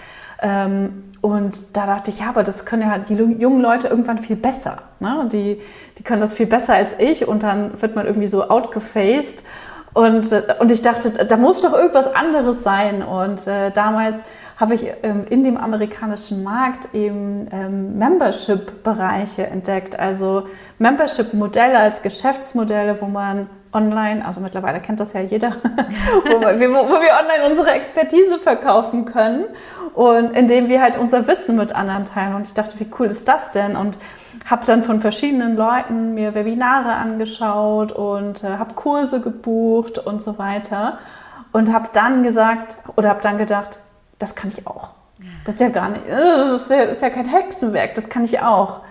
Ähm, 0.41 1.03
und 1.21 1.75
da 1.75 1.85
dachte 1.85 2.11
ich, 2.11 2.19
ja, 2.19 2.29
aber 2.29 2.43
das 2.43 2.65
können 2.65 2.83
ja 2.83 2.97
die 2.99 3.15
jungen 3.15 3.61
Leute 3.61 3.87
irgendwann 3.87 4.19
viel 4.19 4.35
besser. 4.35 4.83
Ne? 4.99 5.27
Die, 5.31 5.61
die 5.97 6.03
können 6.03 6.21
das 6.21 6.33
viel 6.33 6.45
besser 6.45 6.73
als 6.73 6.93
ich 6.99 7.27
und 7.27 7.43
dann 7.43 7.81
wird 7.81 7.95
man 7.95 8.05
irgendwie 8.05 8.27
so 8.27 8.47
outgefaced. 8.47 9.43
Und, 9.93 10.31
und 10.59 10.71
ich 10.71 10.83
dachte, 10.83 11.25
da 11.25 11.37
muss 11.37 11.61
doch 11.61 11.73
irgendwas 11.73 12.13
anderes 12.13 12.61
sein. 12.63 13.01
Und 13.01 13.47
äh, 13.47 13.71
damals 13.71 14.21
habe 14.57 14.75
ich 14.75 14.85
ähm, 15.01 15.25
in 15.27 15.43
dem 15.43 15.57
amerikanischen 15.57 16.43
Markt 16.43 16.93
eben 16.93 17.47
ähm, 17.51 17.97
Membership-Bereiche 17.97 19.47
entdeckt. 19.47 19.97
Also 19.97 20.47
Membership-Modelle 20.77 21.79
als 21.79 22.03
Geschäftsmodelle, 22.03 23.01
wo 23.01 23.07
man 23.07 23.49
online, 23.73 24.25
also 24.25 24.39
mittlerweile 24.39 24.79
kennt 24.79 24.99
das 24.99 25.13
ja 25.13 25.21
jeder, 25.21 25.51
wo, 26.25 26.41
wir, 26.41 26.69
wo, 26.69 27.01
wir 27.01 27.11
online 27.21 27.49
unsere 27.49 27.71
Expertise 27.71 28.39
verkaufen 28.39 29.05
können 29.05 29.45
und 29.93 30.35
indem 30.35 30.69
wir 30.69 30.81
halt 30.81 30.97
unser 30.97 31.27
Wissen 31.27 31.55
mit 31.55 31.73
anderen 31.73 32.05
teilen. 32.05 32.35
Und 32.35 32.47
ich 32.47 32.53
dachte, 32.53 32.79
wie 32.79 32.87
cool 32.99 33.07
ist 33.07 33.27
das 33.27 33.51
denn? 33.51 33.75
Und 33.75 33.97
habe 34.45 34.65
dann 34.65 34.83
von 34.83 35.01
verschiedenen 35.01 35.55
Leuten 35.55 36.13
mir 36.13 36.33
Webinare 36.33 36.93
angeschaut 36.93 37.91
und 37.91 38.43
äh, 38.43 38.57
habe 38.57 38.73
Kurse 38.73 39.21
gebucht 39.21 39.97
und 39.97 40.21
so 40.21 40.37
weiter 40.37 40.99
und 41.51 41.73
habe 41.73 41.89
dann 41.93 42.23
gesagt 42.23 42.77
oder 42.95 43.09
habe 43.09 43.21
dann 43.21 43.37
gedacht, 43.37 43.79
das 44.19 44.35
kann 44.35 44.51
ich 44.55 44.65
auch. 44.67 44.91
Das 45.45 45.55
ist 45.55 45.61
ja 45.61 45.69
gar 45.69 45.89
nicht, 45.89 46.03
das 46.07 46.61
ist 46.61 46.69
ja, 46.69 46.85
das 46.85 46.93
ist 46.93 47.01
ja 47.01 47.09
kein 47.09 47.25
Hexenwerk, 47.25 47.95
das 47.95 48.07
kann 48.07 48.23
ich 48.23 48.39
auch. 48.41 48.81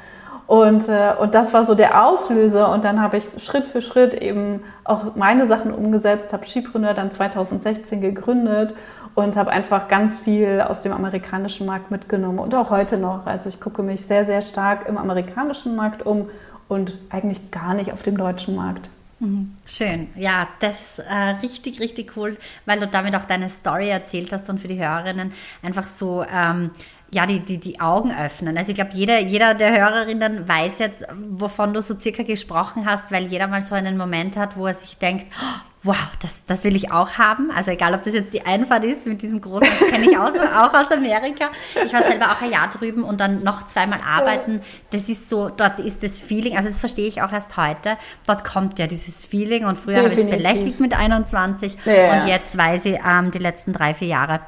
Und, 0.47 0.89
äh, 0.89 1.13
und 1.19 1.35
das 1.35 1.53
war 1.53 1.65
so 1.65 1.75
der 1.75 2.07
Auslöser. 2.07 2.71
Und 2.73 2.85
dann 2.85 3.01
habe 3.01 3.17
ich 3.17 3.25
Schritt 3.43 3.67
für 3.67 3.83
Schritt 3.83 4.15
eben 4.15 4.63
auch 4.85 5.17
meine 5.17 5.47
Sachen 5.47 5.73
umgesetzt, 5.73 6.33
habe 6.33 6.47
Skipreneur 6.47 6.95
dann 6.95 7.11
2016 7.11 8.01
gegründet 8.01 8.75
und 9.15 9.37
habe 9.37 9.51
einfach 9.51 9.89
ganz 9.89 10.19
viel 10.19 10.61
aus 10.61 10.83
dem 10.83 10.93
amerikanischen 10.93 11.67
Markt 11.67 11.91
mitgenommen 11.91 12.39
und 12.39 12.55
auch 12.55 12.71
heute 12.71 12.99
noch. 12.99 13.27
Also 13.27 13.49
ich 13.49 13.61
gucke 13.61 13.83
mich 13.83 14.07
sehr, 14.07 14.25
sehr 14.25 14.43
stark 14.43 14.89
im 14.89 14.99
amerikanischen 14.99 15.75
Markt 15.75 16.05
um 16.05 16.29
und 16.69 16.99
eigentlich 17.11 17.51
gar 17.51 17.75
nicht 17.75 17.93
auf 17.93 18.03
dem 18.03 18.17
deutschen 18.17 18.55
Markt. 18.55 18.91
Mhm. 19.19 19.55
Schön, 19.65 20.09
ja, 20.15 20.47
das 20.61 20.99
ist 20.99 20.99
äh, 20.99 21.15
richtig, 21.43 21.81
richtig 21.81 22.17
cool, 22.17 22.37
weil 22.67 22.79
du 22.79 22.87
damit 22.87 23.17
auch 23.17 23.25
deine 23.25 23.49
Story 23.49 23.89
erzählt 23.89 24.31
hast 24.33 24.51
und 24.51 24.61
für 24.61 24.69
die 24.69 24.79
Hörerinnen 24.79 25.33
einfach 25.63 25.87
so 25.87 26.23
ähm, 26.31 26.71
ja, 27.11 27.25
die, 27.27 27.41
die, 27.41 27.59
die 27.59 27.81
Augen 27.81 28.13
öffnen. 28.13 28.59
Also 28.59 28.71
ich 28.71 28.77
glaube, 28.77 28.91
jeder, 28.95 29.21
jeder 29.21 29.55
der 29.55 29.73
Hörerinnen 29.79 30.49
weiß 30.49 30.81
jetzt, 30.81 31.05
wovon 31.15 31.73
du 31.73 31.81
so 31.81 31.97
circa 31.97 32.25
gesprochen 32.25 32.85
hast, 32.85 33.13
weil 33.13 33.27
jeder 33.27 33.47
mal 33.47 33.61
so 33.61 33.75
einen 33.75 33.97
Moment 33.97 34.37
hat, 34.37 34.57
wo 34.57 34.67
er 34.67 34.75
sich 34.75 34.99
denkt, 34.99 35.27
oh, 35.41 35.61
wow, 35.87 35.97
das, 36.21 36.45
das 36.47 36.65
will 36.65 36.75
ich 36.75 36.91
auch 36.91 37.13
haben. 37.13 37.53
Also 37.53 37.71
egal, 37.71 37.95
ob 37.95 38.03
das 38.03 38.13
jetzt 38.13 38.33
die 38.35 38.45
Einfahrt 38.45 38.83
ist 38.83 39.07
mit 39.07 39.23
diesem 39.23 39.41
großen, 39.41 39.69
das 39.69 39.89
kenne 39.89 40.11
ich 40.11 40.19
aus, 40.19 40.33
auch 40.57 40.75
aus 40.75 40.91
Amerika. 40.91 41.51
Ich 41.85 41.93
war 41.93 42.03
selber 42.03 42.33
auch 42.33 42.43
ein 42.43 42.51
Jahr 42.51 42.69
drüben 42.69 43.05
und 43.05 43.21
dann 43.21 43.45
noch 43.45 43.67
zweimal 43.67 44.01
arbeiten. 44.05 44.63
Das 44.91 45.09
ist 45.09 45.29
so, 45.29 45.49
dort 45.49 45.79
ist 45.79 46.03
das 46.03 46.21
Feeling, 46.21 46.57
also 46.57 46.69
das 46.69 46.81
verstehe 46.81 47.07
ich 47.07 47.23
auch 47.23 47.33
erst 47.33 47.57
heute. 47.57 47.97
Dort 48.27 48.45
kommt 48.45 48.81
ja 48.81 48.89
dieses 48.89 49.27
Feeling 49.27 49.65
und 49.65 49.79
früher 49.79 49.99
habe 49.99 50.09
ich 50.09 50.19
es 50.19 50.29
belächelt 50.29 50.81
mit 50.81 50.93
21 50.93 51.77
ja. 51.85 52.15
und 52.15 52.27
jetzt 52.27 52.59
weiß 52.59 52.85
ich 52.87 52.99
ähm, 53.07 53.31
die 53.31 53.39
letzten 53.39 53.73
drei, 53.73 53.95
vier 53.95 54.09
Jahre, 54.09 54.41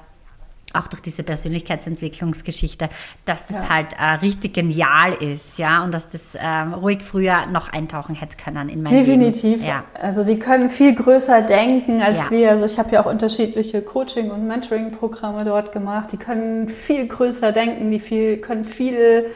auch 0.75 0.87
durch 0.87 1.03
diese 1.03 1.23
Persönlichkeitsentwicklungsgeschichte, 1.23 2.89
dass 3.25 3.47
das 3.47 3.57
ja. 3.57 3.69
halt 3.69 3.95
äh, 3.95 4.05
richtig 4.23 4.55
genial 4.55 5.15
ist, 5.15 5.59
ja, 5.59 5.83
und 5.83 5.93
dass 5.93 6.09
das 6.09 6.37
ähm, 6.41 6.75
ruhig 6.75 7.03
früher 7.03 7.47
noch 7.47 7.73
eintauchen 7.73 8.15
hätte 8.15 8.37
können 8.37 8.69
in 8.69 8.83
mein 8.83 8.93
Definitiv. 8.93 9.61
Leben. 9.61 9.65
Ja. 9.65 9.85
Also 10.01 10.25
die 10.25 10.39
können 10.39 10.71
viel 10.71 10.95
größer 10.95 11.43
denken 11.43 12.03
als 12.03 12.17
ja. 12.17 12.31
wir. 12.31 12.51
Also 12.51 12.67
ich 12.67 12.79
habe 12.79 12.93
ja 12.93 13.03
auch 13.03 13.07
unterschiedliche 13.07 13.83
Coaching- 13.83 14.31
und 14.31 14.47
Mentoring-Programme 14.47 15.45
dort 15.45 15.73
gemacht. 15.73 16.13
Die 16.13 16.17
können 16.17 16.69
viel 16.69 17.07
größer 17.07 17.53
denken, 17.53 17.91
die 17.91 18.01
viel, 18.01 18.39
können 18.39 18.65
viel 18.65 19.27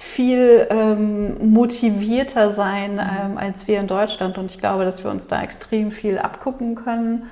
viel 0.00 0.66
ähm, 0.70 1.52
motivierter 1.52 2.48
sein 2.48 2.94
mhm. 2.94 3.00
ähm, 3.00 3.38
als 3.38 3.68
wir 3.68 3.78
in 3.78 3.86
Deutschland. 3.86 4.38
Und 4.38 4.50
ich 4.50 4.58
glaube, 4.58 4.86
dass 4.86 5.04
wir 5.04 5.10
uns 5.10 5.26
da 5.26 5.42
extrem 5.42 5.92
viel 5.92 6.18
abgucken 6.18 6.74
können 6.74 7.24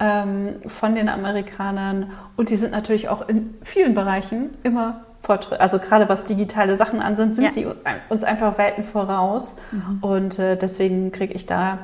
ähm, 0.00 0.56
von 0.66 0.94
den 0.94 1.08
Amerikanern. 1.08 2.12
Und 2.36 2.50
die 2.50 2.56
sind 2.56 2.72
natürlich 2.72 3.08
auch 3.08 3.28
in 3.28 3.54
vielen 3.62 3.94
Bereichen 3.94 4.56
immer 4.62 5.04
Fortschritt. 5.22 5.60
Also 5.60 5.78
gerade 5.78 6.08
was 6.08 6.24
digitale 6.24 6.76
Sachen 6.76 7.00
an 7.00 7.16
sind, 7.16 7.34
sind 7.34 7.44
ja. 7.44 7.50
die 7.50 7.66
uns 8.08 8.24
einfach 8.24 8.58
Welten 8.58 8.84
voraus. 8.84 9.56
Mhm. 9.72 9.98
Und 10.00 10.38
äh, 10.38 10.56
deswegen 10.56 11.12
kriege 11.12 11.32
ich 11.32 11.46
da 11.46 11.78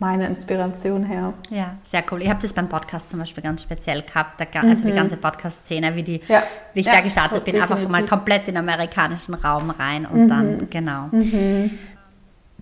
meine 0.00 0.26
Inspiration 0.26 1.04
her. 1.04 1.34
Ja, 1.50 1.76
sehr 1.82 2.02
cool. 2.10 2.20
Ich 2.20 2.28
habe 2.28 2.42
das 2.42 2.52
beim 2.52 2.68
Podcast 2.68 3.10
zum 3.10 3.20
Beispiel 3.20 3.42
ganz 3.44 3.62
speziell 3.62 4.02
gehabt, 4.02 4.40
also 4.54 4.84
mhm. 4.84 4.90
die 4.90 4.96
ganze 4.96 5.16
Podcast-Szene, 5.16 5.94
wie, 5.94 6.02
die, 6.02 6.20
ja. 6.26 6.42
wie 6.72 6.80
ich 6.80 6.86
ja, 6.86 6.94
da 6.94 7.00
gestartet 7.00 7.44
bin, 7.44 7.54
definitiv. 7.54 7.76
einfach 7.76 7.90
mal 7.90 8.04
komplett 8.04 8.48
in 8.48 8.54
den 8.54 8.68
amerikanischen 8.68 9.34
Raum 9.34 9.70
rein 9.70 10.04
und 10.04 10.24
mhm. 10.24 10.28
dann, 10.28 10.70
genau. 10.70 11.08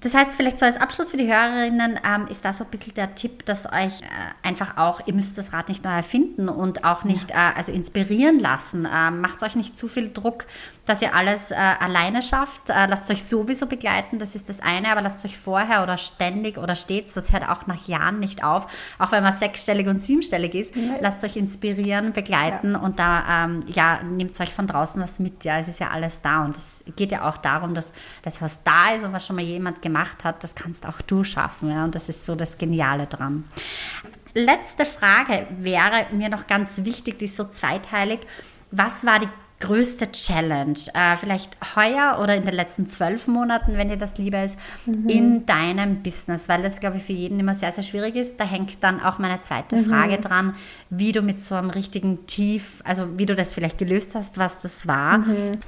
Das 0.03 0.15
heißt, 0.15 0.35
vielleicht 0.35 0.59
so 0.59 0.67
als 0.67 0.81
Abschluss 0.81 1.13
für 1.13 1.17
die 1.17 1.33
Hörerinnen 1.33 2.01
ähm, 2.05 2.27
ist 2.27 2.45
da 2.45 2.53
so 2.53 2.65
ein 2.65 2.71
bisschen 2.71 2.95
der 2.95 3.15
Tipp, 3.15 3.47
dass 3.47 3.67
euch 3.67 4.03
äh, 4.03 4.07
einfach 4.43 4.77
auch, 4.77 5.01
ihr 5.07 5.15
müsst 5.15 5.39
das 5.39 5.53
Rad 5.53 5.69
nicht 5.69 5.85
neu 5.85 5.93
erfinden 5.93 6.49
und 6.49 6.85
auch 6.85 7.05
nicht 7.05 7.31
ja. 7.31 7.51
äh, 7.51 7.55
also 7.55 7.71
inspirieren 7.71 8.41
lassen. 8.41 8.89
Ähm, 8.93 9.21
macht 9.21 9.45
euch 9.45 9.55
nicht 9.55 9.79
zu 9.79 9.87
viel 9.87 10.13
Druck, 10.13 10.47
dass 10.87 11.03
ihr 11.03 11.15
alles 11.15 11.53
äh, 11.53 11.55
alleine 11.55 12.21
schafft. 12.23 12.69
Äh, 12.69 12.87
lasst 12.87 13.09
euch 13.13 13.25
sowieso 13.25 13.67
begleiten, 13.67 14.19
das 14.19 14.35
ist 14.35 14.49
das 14.49 14.59
eine, 14.59 14.91
aber 14.91 15.03
lasst 15.03 15.25
euch 15.25 15.39
vorher 15.39 15.85
oder 15.85 15.97
ständig 15.97 16.59
oder 16.59 16.75
stets, 16.75 17.15
das 17.15 17.33
hört 17.33 17.49
auch 17.49 17.69
nach 17.69 17.87
Jahren 17.87 18.19
nicht 18.19 18.43
auf, 18.43 18.67
auch 18.99 19.13
wenn 19.13 19.23
man 19.23 19.33
sechsstellig 19.33 19.87
und 19.87 19.99
siebenstellig 19.99 20.55
ist, 20.55 20.75
ja. 20.75 20.95
lasst 21.01 21.23
euch 21.23 21.37
inspirieren, 21.37 22.13
begleiten 22.13 22.73
ja. 22.73 22.81
und 22.81 22.99
da 22.99 23.45
ähm, 23.45 23.63
ja, 23.69 24.03
nehmt 24.03 24.39
euch 24.41 24.53
von 24.53 24.67
draußen 24.67 25.01
was 25.01 25.21
mit. 25.21 25.45
Ja, 25.45 25.59
es 25.59 25.69
ist 25.69 25.79
ja 25.79 25.91
alles 25.91 26.23
da 26.23 26.45
und 26.45 26.57
es 26.57 26.83
geht 26.97 27.13
ja 27.13 27.29
auch 27.29 27.37
darum, 27.37 27.75
dass 27.75 27.93
das, 28.23 28.43
was 28.43 28.65
da 28.65 28.91
ist 28.91 29.05
und 29.05 29.13
was 29.13 29.25
schon 29.25 29.37
mal 29.37 29.43
jemand 29.43 29.81
gemacht 29.81 29.92
gemacht 29.93 30.25
hat, 30.25 30.43
das 30.43 30.55
kannst 30.55 30.87
auch 30.87 31.03
du 31.03 31.23
schaffen. 31.23 31.71
Ja? 31.71 31.85
Und 31.85 31.95
das 31.95 32.09
ist 32.09 32.25
so 32.25 32.35
das 32.35 32.57
Geniale 32.57 33.07
dran. 33.07 33.45
Letzte 34.35 34.87
Frage 34.87 35.47
wäre 35.59 36.07
mir 36.13 36.31
noch 36.31 36.47
ganz 36.47 36.85
wichtig, 36.85 37.19
die 37.19 37.27
ist 37.27 37.37
so 37.37 37.45
zweiteilig. 37.45 38.21
Was 38.71 39.05
war 39.05 39.19
die 39.19 39.29
größte 39.61 40.11
Challenge, 40.11 40.79
äh, 40.95 41.17
vielleicht 41.17 41.57
heuer 41.77 42.19
oder 42.21 42.35
in 42.35 42.45
den 42.45 42.55
letzten 42.55 42.89
zwölf 42.89 43.29
Monaten, 43.29 43.77
wenn 43.77 43.91
dir 43.91 43.99
das 43.99 44.19
lieber 44.19 44.43
ist, 44.43 44.59
mhm. 44.87 45.09
in 45.09 45.47
deinem 45.47 46.03
Business? 46.03 46.49
Weil 46.49 46.63
das, 46.63 46.81
glaube 46.81 46.97
ich, 46.97 47.03
für 47.03 47.13
jeden 47.13 47.39
immer 47.39 47.55
sehr, 47.55 47.71
sehr 47.71 47.85
schwierig 47.85 48.17
ist. 48.17 48.41
Da 48.41 48.45
hängt 48.45 48.83
dann 48.83 49.01
auch 49.01 49.19
meine 49.19 49.41
zweite 49.43 49.77
mhm. 49.77 49.85
Frage 49.85 50.19
dran, 50.19 50.57
wie 50.89 51.13
du 51.13 51.21
mit 51.21 51.39
so 51.41 51.55
einem 51.55 51.71
richtigen 51.71 52.27
Tief, 52.27 52.81
also 52.85 53.19
wie 53.19 53.27
du 53.27 53.37
das 53.37 53.53
vielleicht 53.53 53.77
gelöst 53.77 54.15
hast, 54.15 54.39
was 54.39 54.63
das 54.63 54.87
war. 54.87 55.19
Mhm. 55.19 55.59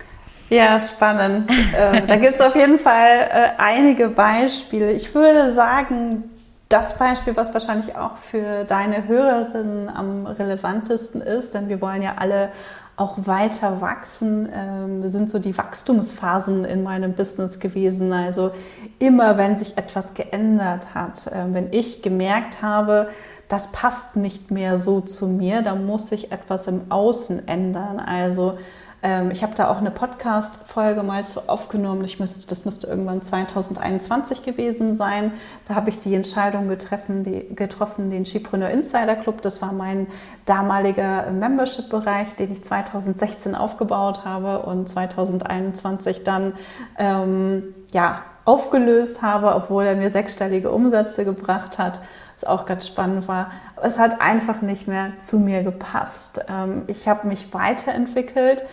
Ja, 0.54 0.78
spannend. 0.78 1.50
äh, 1.50 2.06
da 2.06 2.16
gibt 2.16 2.36
es 2.36 2.40
auf 2.40 2.54
jeden 2.54 2.78
Fall 2.78 3.28
äh, 3.28 3.48
einige 3.58 4.08
Beispiele. 4.08 4.92
Ich 4.92 5.12
würde 5.12 5.52
sagen, 5.52 6.30
das 6.68 6.96
Beispiel, 6.96 7.36
was 7.36 7.52
wahrscheinlich 7.52 7.96
auch 7.96 8.16
für 8.18 8.62
deine 8.64 9.08
Hörerinnen 9.08 9.88
am 9.88 10.26
relevantesten 10.26 11.20
ist, 11.20 11.54
denn 11.54 11.68
wir 11.68 11.80
wollen 11.80 12.02
ja 12.02 12.14
alle 12.18 12.50
auch 12.96 13.26
weiter 13.26 13.80
wachsen, 13.80 14.48
ähm, 14.54 15.08
sind 15.08 15.28
so 15.28 15.40
die 15.40 15.58
Wachstumsphasen 15.58 16.64
in 16.64 16.84
meinem 16.84 17.14
Business 17.14 17.58
gewesen. 17.58 18.12
Also 18.12 18.52
immer, 19.00 19.36
wenn 19.36 19.56
sich 19.56 19.76
etwas 19.76 20.14
geändert 20.14 20.94
hat, 20.94 21.26
äh, 21.26 21.52
wenn 21.52 21.72
ich 21.72 22.02
gemerkt 22.02 22.62
habe, 22.62 23.08
das 23.48 23.72
passt 23.72 24.14
nicht 24.14 24.52
mehr 24.52 24.78
so 24.78 25.00
zu 25.00 25.26
mir, 25.26 25.62
da 25.62 25.74
muss 25.74 26.08
sich 26.10 26.30
etwas 26.30 26.68
im 26.68 26.82
Außen 26.90 27.48
ändern. 27.48 27.98
Also 27.98 28.58
ähm, 29.04 29.30
ich 29.30 29.42
habe 29.42 29.54
da 29.54 29.68
auch 29.68 29.76
eine 29.76 29.90
Podcast-Folge 29.90 31.02
mal 31.02 31.26
zu 31.26 31.46
aufgenommen. 31.46 32.00
Müsste, 32.18 32.48
das 32.48 32.64
müsste 32.64 32.86
irgendwann 32.86 33.20
2021 33.20 34.42
gewesen 34.42 34.96
sein. 34.96 35.32
Da 35.68 35.74
habe 35.74 35.90
ich 35.90 36.00
die 36.00 36.14
Entscheidung 36.14 36.68
getroffen, 36.68 37.22
die, 37.22 37.54
getroffen 37.54 38.08
den 38.08 38.24
Skipreneur 38.24 38.70
Insider 38.70 39.14
Club. 39.14 39.42
Das 39.42 39.60
war 39.60 39.72
mein 39.72 40.06
damaliger 40.46 41.30
Membership-Bereich, 41.30 42.34
den 42.36 42.54
ich 42.54 42.64
2016 42.64 43.54
aufgebaut 43.54 44.24
habe 44.24 44.60
und 44.60 44.88
2021 44.88 46.24
dann 46.24 46.54
ähm, 46.98 47.74
ja, 47.92 48.22
aufgelöst 48.46 49.20
habe, 49.20 49.54
obwohl 49.54 49.84
er 49.84 49.96
mir 49.96 50.10
sechsstellige 50.10 50.70
Umsätze 50.70 51.26
gebracht 51.26 51.78
hat 51.78 52.00
was 52.36 52.44
auch 52.44 52.66
ganz 52.66 52.86
spannend 52.86 53.28
war. 53.28 53.52
Es 53.82 53.98
hat 53.98 54.20
einfach 54.20 54.60
nicht 54.60 54.88
mehr 54.88 55.12
zu 55.18 55.38
mir 55.38 55.62
gepasst. 55.62 56.40
Ähm, 56.48 56.82
ich 56.86 57.06
habe 57.06 57.28
mich 57.28 57.54
weiterentwickelt 57.54 58.64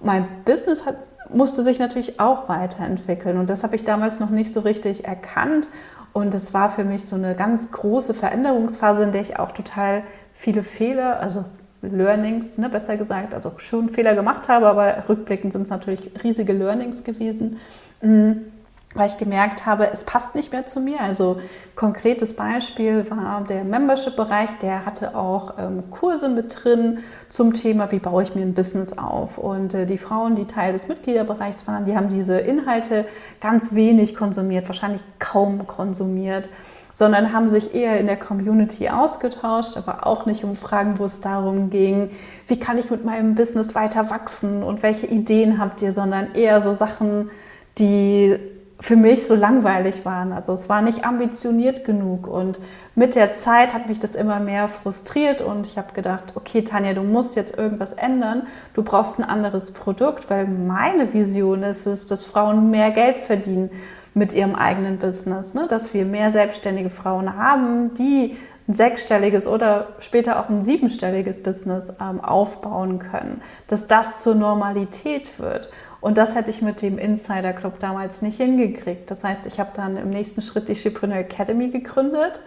mein 0.00 0.26
Business 0.44 0.84
hat, 0.84 0.96
musste 1.28 1.62
sich 1.62 1.78
natürlich 1.78 2.20
auch 2.20 2.48
weiterentwickeln. 2.48 3.38
Und 3.38 3.50
das 3.50 3.62
habe 3.62 3.76
ich 3.76 3.84
damals 3.84 4.20
noch 4.20 4.30
nicht 4.30 4.52
so 4.52 4.60
richtig 4.60 5.04
erkannt. 5.04 5.68
Und 6.12 6.34
es 6.34 6.54
war 6.54 6.70
für 6.70 6.84
mich 6.84 7.04
so 7.04 7.16
eine 7.16 7.34
ganz 7.34 7.72
große 7.72 8.14
Veränderungsphase, 8.14 9.02
in 9.02 9.12
der 9.12 9.22
ich 9.22 9.38
auch 9.38 9.52
total 9.52 10.02
viele 10.34 10.62
Fehler, 10.62 11.20
also 11.20 11.44
Learnings, 11.82 12.58
ne, 12.58 12.68
besser 12.68 12.96
gesagt, 12.96 13.34
also 13.34 13.52
schon 13.58 13.90
Fehler 13.90 14.14
gemacht 14.14 14.48
habe, 14.48 14.66
aber 14.66 15.04
rückblickend 15.08 15.52
sind 15.52 15.62
es 15.62 15.70
natürlich 15.70 16.10
riesige 16.22 16.52
Learnings 16.52 17.04
gewesen. 17.04 17.58
Mhm 18.00 18.52
weil 18.96 19.06
ich 19.08 19.18
gemerkt 19.18 19.66
habe, 19.66 19.90
es 19.92 20.04
passt 20.04 20.34
nicht 20.34 20.52
mehr 20.52 20.66
zu 20.66 20.80
mir. 20.80 21.00
Also 21.00 21.40
konkretes 21.74 22.34
Beispiel 22.34 23.08
war 23.10 23.44
der 23.48 23.64
Membership-Bereich, 23.64 24.58
der 24.62 24.86
hatte 24.86 25.16
auch 25.16 25.58
ähm, 25.58 25.84
Kurse 25.90 26.28
mit 26.28 26.64
drin 26.64 26.98
zum 27.28 27.52
Thema, 27.52 27.92
wie 27.92 27.98
baue 27.98 28.22
ich 28.22 28.34
mir 28.34 28.42
ein 28.42 28.54
Business 28.54 28.96
auf. 28.96 29.38
Und 29.38 29.74
äh, 29.74 29.86
die 29.86 29.98
Frauen, 29.98 30.34
die 30.34 30.46
Teil 30.46 30.72
des 30.72 30.88
Mitgliederbereichs 30.88 31.66
waren, 31.66 31.84
die 31.84 31.96
haben 31.96 32.08
diese 32.08 32.38
Inhalte 32.38 33.04
ganz 33.40 33.74
wenig 33.74 34.16
konsumiert, 34.16 34.68
wahrscheinlich 34.68 35.02
kaum 35.18 35.66
konsumiert 35.66 36.48
sondern 36.96 37.34
haben 37.34 37.50
sich 37.50 37.74
eher 37.74 38.00
in 38.00 38.06
der 38.06 38.16
Community 38.16 38.88
ausgetauscht, 38.88 39.76
aber 39.76 40.06
auch 40.06 40.24
nicht 40.24 40.44
um 40.44 40.56
Fragen, 40.56 40.98
wo 40.98 41.04
es 41.04 41.20
darum 41.20 41.68
ging, 41.68 42.08
wie 42.46 42.58
kann 42.58 42.78
ich 42.78 42.90
mit 42.90 43.04
meinem 43.04 43.34
Business 43.34 43.74
weiter 43.74 44.08
wachsen 44.08 44.62
und 44.62 44.82
welche 44.82 45.06
Ideen 45.06 45.58
habt 45.58 45.82
ihr, 45.82 45.92
sondern 45.92 46.34
eher 46.34 46.62
so 46.62 46.72
Sachen, 46.72 47.30
die 47.76 48.38
für 48.78 48.96
mich 48.96 49.26
so 49.26 49.34
langweilig 49.34 50.04
waren. 50.04 50.32
Also 50.32 50.52
es 50.52 50.68
war 50.68 50.82
nicht 50.82 51.04
ambitioniert 51.04 51.84
genug 51.84 52.26
und 52.26 52.60
mit 52.94 53.14
der 53.14 53.34
Zeit 53.34 53.72
hat 53.72 53.88
mich 53.88 54.00
das 54.00 54.14
immer 54.14 54.38
mehr 54.38 54.68
frustriert 54.68 55.40
und 55.40 55.66
ich 55.66 55.78
habe 55.78 55.92
gedacht, 55.94 56.32
okay 56.34 56.62
Tanja, 56.62 56.92
du 56.92 57.02
musst 57.02 57.36
jetzt 57.36 57.56
irgendwas 57.56 57.94
ändern. 57.94 58.46
Du 58.74 58.82
brauchst 58.82 59.18
ein 59.18 59.24
anderes 59.24 59.70
Produkt, 59.70 60.28
weil 60.28 60.46
meine 60.46 61.12
Vision 61.14 61.62
ist 61.62 61.86
es, 61.86 62.06
dass 62.06 62.24
Frauen 62.24 62.70
mehr 62.70 62.90
Geld 62.90 63.18
verdienen 63.18 63.70
mit 64.12 64.34
ihrem 64.34 64.54
eigenen 64.54 64.98
Business, 64.98 65.54
ne? 65.54 65.66
dass 65.68 65.92
wir 65.92 66.04
mehr 66.04 66.30
selbstständige 66.30 66.90
Frauen 66.90 67.36
haben, 67.36 67.94
die 67.94 68.36
ein 68.68 68.74
sechsstelliges 68.74 69.46
oder 69.46 69.88
später 70.00 70.40
auch 70.40 70.48
ein 70.48 70.62
siebenstelliges 70.62 71.42
Business 71.42 71.92
ähm, 72.00 72.20
aufbauen 72.20 72.98
können, 72.98 73.40
dass 73.68 73.86
das 73.86 74.22
zur 74.22 74.34
Normalität 74.34 75.38
wird. 75.38 75.70
Und 76.00 76.18
das 76.18 76.34
hätte 76.34 76.50
ich 76.50 76.62
mit 76.62 76.82
dem 76.82 76.98
Insider 76.98 77.52
Club 77.52 77.80
damals 77.80 78.22
nicht 78.22 78.36
hingekriegt. 78.36 79.10
Das 79.10 79.24
heißt, 79.24 79.46
ich 79.46 79.58
habe 79.58 79.70
dann 79.74 79.96
im 79.96 80.10
nächsten 80.10 80.42
Schritt 80.42 80.68
die 80.68 80.76
Shipreneur 80.76 81.18
Academy 81.18 81.68
gegründet 81.68 82.40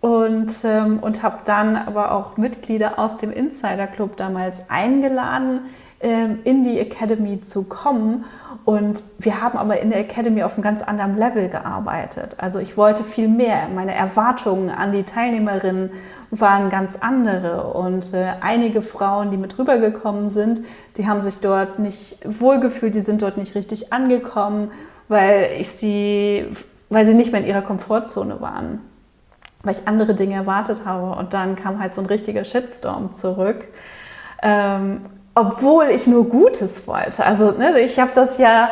und, 0.00 0.52
ähm, 0.64 0.98
und 1.00 1.22
habe 1.22 1.38
dann 1.44 1.76
aber 1.76 2.12
auch 2.12 2.36
Mitglieder 2.36 2.98
aus 2.98 3.16
dem 3.16 3.32
Insider 3.32 3.86
Club 3.86 4.16
damals 4.16 4.68
eingeladen, 4.68 5.60
in 6.04 6.64
die 6.64 6.78
Academy 6.78 7.40
zu 7.40 7.62
kommen. 7.62 8.24
Und 8.64 9.02
wir 9.18 9.42
haben 9.42 9.58
aber 9.58 9.80
in 9.80 9.90
der 9.90 10.00
Academy 10.00 10.42
auf 10.42 10.54
einem 10.54 10.62
ganz 10.62 10.82
anderen 10.82 11.16
Level 11.16 11.48
gearbeitet. 11.48 12.36
Also 12.38 12.58
ich 12.58 12.76
wollte 12.76 13.04
viel 13.04 13.28
mehr. 13.28 13.68
Meine 13.74 13.94
Erwartungen 13.94 14.70
an 14.70 14.92
die 14.92 15.04
Teilnehmerinnen 15.04 15.90
waren 16.30 16.70
ganz 16.70 16.96
andere. 16.96 17.72
Und 17.72 18.12
äh, 18.12 18.32
einige 18.40 18.82
Frauen, 18.82 19.30
die 19.30 19.36
mit 19.36 19.58
rübergekommen 19.58 20.30
sind, 20.30 20.60
die 20.96 21.06
haben 21.06 21.22
sich 21.22 21.40
dort 21.40 21.78
nicht 21.78 22.18
wohlgefühlt, 22.24 22.94
die 22.94 23.00
sind 23.00 23.22
dort 23.22 23.36
nicht 23.36 23.54
richtig 23.54 23.92
angekommen, 23.92 24.70
weil 25.08 25.50
ich 25.58 25.70
sie, 25.70 26.46
weil 26.88 27.06
sie 27.06 27.14
nicht 27.14 27.32
mehr 27.32 27.40
in 27.40 27.46
ihrer 27.46 27.62
Komfortzone 27.62 28.40
waren. 28.40 28.80
Weil 29.62 29.74
ich 29.74 29.88
andere 29.88 30.14
Dinge 30.14 30.34
erwartet 30.34 30.84
habe. 30.84 31.18
Und 31.18 31.32
dann 31.32 31.56
kam 31.56 31.80
halt 31.80 31.94
so 31.94 32.02
ein 32.02 32.06
richtiger 32.06 32.44
Shitstorm 32.44 33.12
zurück. 33.12 33.68
Ähm, 34.42 35.00
obwohl 35.34 35.86
ich 35.86 36.06
nur 36.06 36.28
Gutes 36.28 36.86
wollte. 36.86 37.24
Also 37.24 37.50
ne, 37.52 37.80
ich 37.80 37.98
habe 37.98 38.12
das 38.14 38.38
ja, 38.38 38.70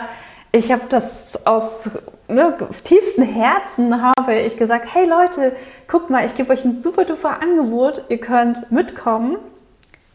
ich 0.53 0.71
habe 0.71 0.83
das 0.89 1.47
aus 1.47 1.91
ne, 2.29 2.57
tiefstem 2.85 3.25
Herzen 3.25 4.03
habe 4.03 4.35
ich 4.35 4.57
gesagt, 4.57 4.87
hey 4.95 5.07
Leute, 5.07 5.53
guckt 5.89 6.11
mal, 6.11 6.25
ich 6.25 6.35
gebe 6.35 6.53
euch 6.53 6.65
ein 6.65 6.75
super 6.75 7.05
duper 7.05 7.43
Angebot, 7.43 8.05
ihr 8.09 8.19
könnt 8.19 8.71
mitkommen 8.71 9.37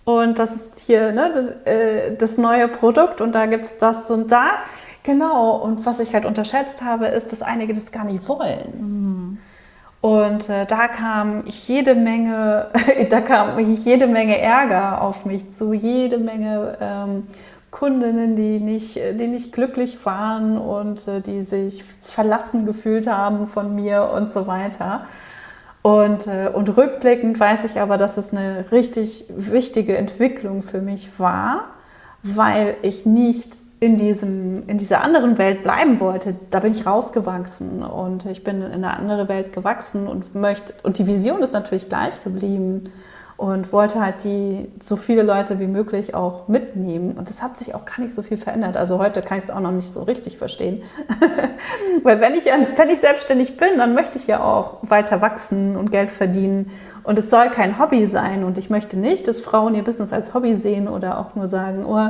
und 0.05 0.39
das 0.39 0.55
ist 0.55 0.79
hier 0.79 1.11
ne, 1.11 1.57
das, 2.17 2.37
äh, 2.37 2.41
neue 2.41 2.67
Produkt 2.67 3.19
und 3.19 3.33
da 3.33 3.45
gibt 3.45 3.65
es 3.65 3.77
das 3.77 4.09
und 4.09 4.31
da. 4.31 4.51
Genau, 5.03 5.55
und 5.55 5.85
was 5.85 6.01
ich 6.01 6.13
halt 6.13 6.25
unterschätzt 6.25 6.81
habe, 6.81 7.07
ist, 7.07 7.31
dass 7.31 7.41
einige 7.41 7.73
das 7.73 7.91
gar 7.91 8.03
nicht 8.03 8.27
wollen. 8.27 8.73
Mhm. 8.77 9.37
Und 10.01 10.47
äh, 10.49 10.65
da 10.65 10.87
kam 10.87 11.43
jede 11.47 11.95
Menge, 11.95 12.67
da 13.09 13.21
kam 13.21 13.59
jede 13.59 14.07
Menge 14.07 14.39
Ärger 14.39 15.01
auf 15.01 15.25
mich 15.25 15.49
zu, 15.49 15.73
jede 15.73 16.17
Menge 16.17 16.77
ähm, 16.79 17.27
Kundinnen, 17.71 18.35
die 18.35 18.59
nicht, 18.59 18.95
die 18.95 19.27
nicht 19.27 19.51
glücklich 19.51 20.05
waren 20.05 20.57
und 20.57 21.07
äh, 21.07 21.21
die 21.21 21.41
sich 21.41 21.83
verlassen 22.01 22.65
gefühlt 22.65 23.07
haben 23.07 23.47
von 23.47 23.75
mir 23.75 24.11
und 24.13 24.31
so 24.31 24.47
weiter. 24.47 25.05
Und, 25.81 26.27
äh, 26.27 26.49
und 26.51 26.75
rückblickend 26.75 27.39
weiß 27.39 27.63
ich 27.65 27.79
aber, 27.79 27.97
dass 27.97 28.17
es 28.17 28.31
eine 28.31 28.65
richtig 28.71 29.25
wichtige 29.29 29.97
Entwicklung 29.97 30.63
für 30.63 30.81
mich 30.81 31.19
war, 31.19 31.65
weil 32.23 32.75
ich 32.81 33.05
nicht 33.05 33.56
in, 33.79 33.97
diesem, 33.97 34.67
in 34.67 34.77
dieser 34.77 35.01
anderen 35.01 35.37
Welt 35.37 35.63
bleiben 35.63 35.99
wollte, 35.99 36.35
da 36.49 36.59
bin 36.59 36.71
ich 36.71 36.85
rausgewachsen 36.85 37.83
und 37.83 38.25
ich 38.25 38.43
bin 38.43 38.61
in 38.61 38.71
eine 38.71 38.97
andere 38.97 39.27
Welt 39.27 39.53
gewachsen 39.53 40.07
und 40.07 40.33
möchte, 40.33 40.73
und 40.83 40.97
die 40.97 41.05
Vision 41.05 41.43
ist 41.43 41.53
natürlich 41.53 41.87
gleich 41.87 42.23
geblieben 42.23 42.91
und 43.37 43.71
wollte 43.71 44.01
halt 44.01 44.23
die, 44.23 44.71
so 44.79 44.95
viele 44.95 45.21
Leute 45.21 45.59
wie 45.59 45.67
möglich 45.67 46.15
auch 46.15 46.47
mitnehmen. 46.47 47.15
Und 47.17 47.29
das 47.29 47.43
hat 47.43 47.55
sich 47.59 47.75
auch 47.75 47.85
gar 47.85 48.01
nicht 48.01 48.15
so 48.15 48.23
viel 48.23 48.37
verändert. 48.37 48.75
Also 48.77 48.97
heute 48.97 49.21
kann 49.21 49.37
ich 49.37 49.43
es 49.43 49.51
auch 49.51 49.59
noch 49.59 49.71
nicht 49.71 49.93
so 49.93 50.01
richtig 50.01 50.39
verstehen. 50.39 50.81
Weil 52.03 52.19
wenn 52.19 52.33
ich, 52.33 52.45
wenn 52.45 52.89
ich 52.89 52.99
selbstständig 52.99 53.57
bin, 53.57 53.77
dann 53.77 53.93
möchte 53.93 54.17
ich 54.17 54.25
ja 54.25 54.43
auch 54.43 54.77
weiter 54.81 55.21
wachsen 55.21 55.75
und 55.75 55.91
Geld 55.91 56.09
verdienen. 56.09 56.71
Und 57.03 57.19
es 57.19 57.29
soll 57.29 57.51
kein 57.51 57.77
Hobby 57.77 58.07
sein. 58.07 58.43
Und 58.43 58.57
ich 58.57 58.71
möchte 58.71 58.97
nicht, 58.97 59.27
dass 59.27 59.39
Frauen 59.39 59.75
ihr 59.75 59.83
Business 59.83 60.13
als 60.13 60.33
Hobby 60.33 60.55
sehen 60.55 60.87
oder 60.87 61.19
auch 61.19 61.35
nur 61.35 61.47
sagen, 61.47 61.85
oh, 61.85 62.09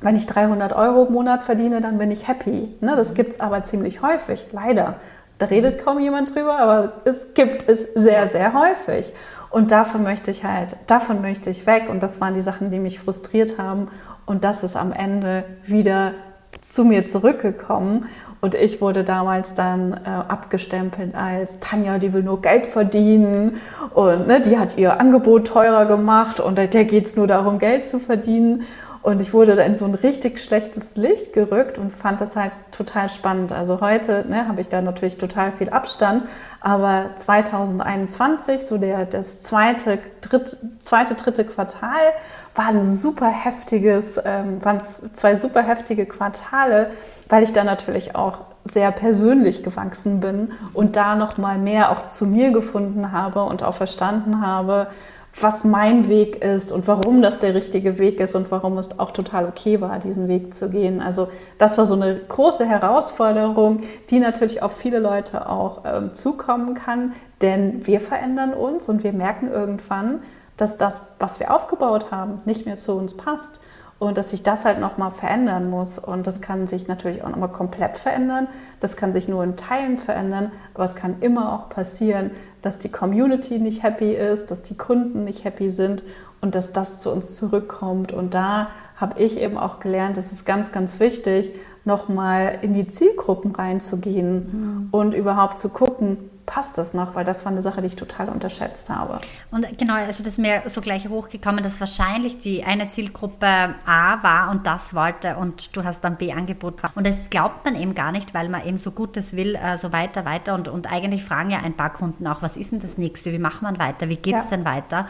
wenn 0.00 0.16
ich 0.16 0.26
300 0.26 0.72
Euro 0.72 1.06
im 1.06 1.12
Monat 1.12 1.44
verdiene, 1.44 1.80
dann 1.80 1.98
bin 1.98 2.10
ich 2.10 2.26
happy. 2.26 2.74
Ne, 2.80 2.96
das 2.96 3.14
gibt 3.14 3.32
es 3.32 3.40
aber 3.40 3.62
ziemlich 3.62 4.02
häufig, 4.02 4.46
leider. 4.52 4.96
Da 5.38 5.46
redet 5.46 5.84
kaum 5.84 5.98
jemand 5.98 6.34
drüber, 6.34 6.58
aber 6.58 6.92
es 7.04 7.34
gibt 7.34 7.68
es 7.68 7.88
sehr, 7.94 8.28
sehr 8.28 8.52
häufig. 8.52 9.12
Und 9.50 9.72
davon 9.72 10.02
möchte 10.02 10.30
ich 10.30 10.44
halt, 10.44 10.76
davon 10.86 11.22
möchte 11.22 11.50
ich 11.50 11.66
weg. 11.66 11.88
Und 11.88 12.02
das 12.02 12.20
waren 12.20 12.34
die 12.34 12.40
Sachen, 12.40 12.70
die 12.70 12.78
mich 12.78 13.00
frustriert 13.00 13.58
haben. 13.58 13.88
Und 14.26 14.44
das 14.44 14.62
ist 14.62 14.76
am 14.76 14.92
Ende 14.92 15.44
wieder 15.64 16.12
zu 16.60 16.84
mir 16.84 17.06
zurückgekommen. 17.06 18.06
Und 18.40 18.54
ich 18.54 18.80
wurde 18.80 19.04
damals 19.04 19.54
dann 19.54 19.92
äh, 19.92 20.08
abgestempelt 20.08 21.14
als 21.14 21.60
Tanja, 21.60 21.98
die 21.98 22.12
will 22.12 22.22
nur 22.22 22.40
Geld 22.40 22.64
verdienen 22.64 23.60
und 23.92 24.26
ne, 24.26 24.40
die 24.40 24.58
hat 24.58 24.78
ihr 24.78 24.98
Angebot 24.98 25.48
teurer 25.48 25.84
gemacht 25.84 26.40
und 26.40 26.56
der 26.56 26.68
geht 26.68 27.06
es 27.06 27.16
nur 27.16 27.26
darum, 27.26 27.58
Geld 27.58 27.84
zu 27.84 27.98
verdienen. 27.98 28.62
Und 29.02 29.22
ich 29.22 29.32
wurde 29.32 29.56
da 29.56 29.62
in 29.62 29.76
so 29.76 29.86
ein 29.86 29.94
richtig 29.94 30.40
schlechtes 30.40 30.94
Licht 30.94 31.32
gerückt 31.32 31.78
und 31.78 31.90
fand 31.90 32.20
das 32.20 32.36
halt 32.36 32.52
total 32.70 33.08
spannend. 33.08 33.50
Also 33.50 33.80
heute 33.80 34.26
ne, 34.28 34.46
habe 34.46 34.60
ich 34.60 34.68
da 34.68 34.82
natürlich 34.82 35.16
total 35.16 35.52
viel 35.52 35.70
Abstand, 35.70 36.24
aber 36.60 37.10
2021, 37.16 38.66
so 38.66 38.76
der, 38.76 39.06
das 39.06 39.40
zweite, 39.40 39.98
dritte, 40.20 40.58
zweite, 40.80 41.14
dritte 41.14 41.44
Quartal, 41.44 42.12
war 42.54 42.66
ein 42.66 42.84
super 42.84 43.28
heftiges, 43.28 44.20
ähm, 44.22 44.62
waren 44.62 44.82
zwei 45.14 45.34
super 45.34 45.62
heftige 45.62 46.04
Quartale, 46.04 46.90
weil 47.28 47.42
ich 47.42 47.54
da 47.54 47.64
natürlich 47.64 48.14
auch 48.14 48.42
sehr 48.64 48.90
persönlich 48.90 49.62
gewachsen 49.62 50.20
bin 50.20 50.52
und 50.74 50.96
da 50.96 51.14
noch 51.14 51.38
mal 51.38 51.56
mehr 51.56 51.90
auch 51.90 52.08
zu 52.08 52.26
mir 52.26 52.50
gefunden 52.50 53.12
habe 53.12 53.44
und 53.44 53.62
auch 53.62 53.74
verstanden 53.74 54.44
habe, 54.44 54.88
was 55.38 55.64
mein 55.64 56.08
Weg 56.08 56.42
ist 56.42 56.72
und 56.72 56.88
warum 56.88 57.22
das 57.22 57.38
der 57.38 57.54
richtige 57.54 57.98
Weg 57.98 58.20
ist 58.20 58.34
und 58.34 58.50
warum 58.50 58.78
es 58.78 58.98
auch 58.98 59.12
total 59.12 59.46
okay 59.46 59.80
war, 59.80 59.98
diesen 59.98 60.28
Weg 60.28 60.54
zu 60.54 60.70
gehen. 60.70 61.00
Also 61.00 61.28
das 61.58 61.78
war 61.78 61.86
so 61.86 61.94
eine 61.94 62.16
große 62.16 62.66
Herausforderung, 62.66 63.82
die 64.10 64.18
natürlich 64.18 64.62
auf 64.62 64.76
viele 64.76 64.98
Leute 64.98 65.48
auch 65.48 65.82
ähm, 65.84 66.14
zukommen 66.14 66.74
kann, 66.74 67.12
denn 67.42 67.86
wir 67.86 68.00
verändern 68.00 68.52
uns 68.52 68.88
und 68.88 69.04
wir 69.04 69.12
merken 69.12 69.50
irgendwann, 69.50 70.22
dass 70.56 70.76
das, 70.76 71.00
was 71.18 71.40
wir 71.40 71.54
aufgebaut 71.54 72.10
haben, 72.10 72.42
nicht 72.44 72.66
mehr 72.66 72.76
zu 72.76 72.92
uns 72.92 73.16
passt 73.16 73.60
und 74.00 74.16
dass 74.16 74.30
sich 74.30 74.42
das 74.42 74.64
halt 74.64 74.80
nochmal 74.80 75.12
verändern 75.12 75.70
muss. 75.70 75.98
Und 75.98 76.26
das 76.26 76.40
kann 76.40 76.66
sich 76.66 76.88
natürlich 76.88 77.22
auch 77.22 77.28
nochmal 77.28 77.52
komplett 77.52 77.98
verändern. 77.98 78.48
Das 78.80 78.96
kann 78.96 79.12
sich 79.12 79.28
nur 79.28 79.44
in 79.44 79.56
Teilen 79.56 79.98
verändern, 79.98 80.50
aber 80.74 80.84
es 80.84 80.96
kann 80.96 81.16
immer 81.20 81.52
auch 81.52 81.68
passieren, 81.68 82.30
dass 82.62 82.78
die 82.78 82.88
Community 82.88 83.58
nicht 83.58 83.82
happy 83.82 84.12
ist, 84.14 84.50
dass 84.50 84.62
die 84.62 84.76
Kunden 84.76 85.24
nicht 85.24 85.44
happy 85.44 85.70
sind 85.70 86.02
und 86.40 86.54
dass 86.54 86.72
das 86.72 86.98
zu 86.98 87.10
uns 87.10 87.36
zurückkommt. 87.36 88.10
Und 88.10 88.32
da 88.32 88.68
habe 88.96 89.20
ich 89.20 89.38
eben 89.38 89.58
auch 89.58 89.80
gelernt, 89.80 90.16
es 90.16 90.32
ist 90.32 90.46
ganz, 90.46 90.72
ganz 90.72 90.98
wichtig, 90.98 91.52
nochmal 91.84 92.58
in 92.62 92.72
die 92.72 92.88
Zielgruppen 92.88 93.54
reinzugehen 93.54 94.34
mhm. 94.34 94.88
und 94.92 95.12
überhaupt 95.12 95.58
zu 95.58 95.68
gucken, 95.68 96.16
passt 96.50 96.76
das 96.78 96.94
noch? 96.94 97.14
Weil 97.14 97.24
das 97.24 97.44
war 97.44 97.52
eine 97.52 97.62
Sache, 97.62 97.80
die 97.80 97.86
ich 97.86 97.96
total 97.96 98.28
unterschätzt 98.28 98.90
habe. 98.90 99.20
Und 99.52 99.66
genau, 99.78 99.94
also 99.94 100.24
das 100.24 100.32
ist 100.32 100.38
mir 100.38 100.62
so 100.66 100.80
gleich 100.80 101.08
hochgekommen, 101.08 101.62
dass 101.62 101.78
wahrscheinlich 101.78 102.38
die 102.38 102.64
eine 102.64 102.88
Zielgruppe 102.88 103.46
A 103.86 104.22
war 104.22 104.50
und 104.50 104.66
das 104.66 104.94
wollte 104.94 105.36
und 105.36 105.76
du 105.76 105.84
hast 105.84 106.02
dann 106.02 106.16
B 106.16 106.32
Angebot. 106.32 106.74
Und 106.96 107.06
das 107.06 107.30
glaubt 107.30 107.64
man 107.64 107.76
eben 107.76 107.94
gar 107.94 108.10
nicht, 108.10 108.34
weil 108.34 108.48
man 108.48 108.66
eben 108.66 108.78
so 108.78 108.90
Gutes 108.90 109.36
will, 109.36 109.54
äh, 109.54 109.76
so 109.76 109.92
weiter, 109.92 110.24
weiter. 110.24 110.54
Und, 110.54 110.66
und 110.66 110.90
eigentlich 110.90 111.24
fragen 111.24 111.50
ja 111.50 111.60
ein 111.60 111.76
paar 111.76 111.92
Kunden 111.92 112.26
auch, 112.26 112.42
was 112.42 112.56
ist 112.56 112.72
denn 112.72 112.80
das 112.80 112.98
nächste? 112.98 113.32
Wie 113.32 113.38
macht 113.38 113.62
man 113.62 113.78
weiter? 113.78 114.08
Wie 114.08 114.16
geht 114.16 114.34
es 114.34 114.50
ja. 114.50 114.56
denn 114.56 114.64
weiter? 114.64 115.06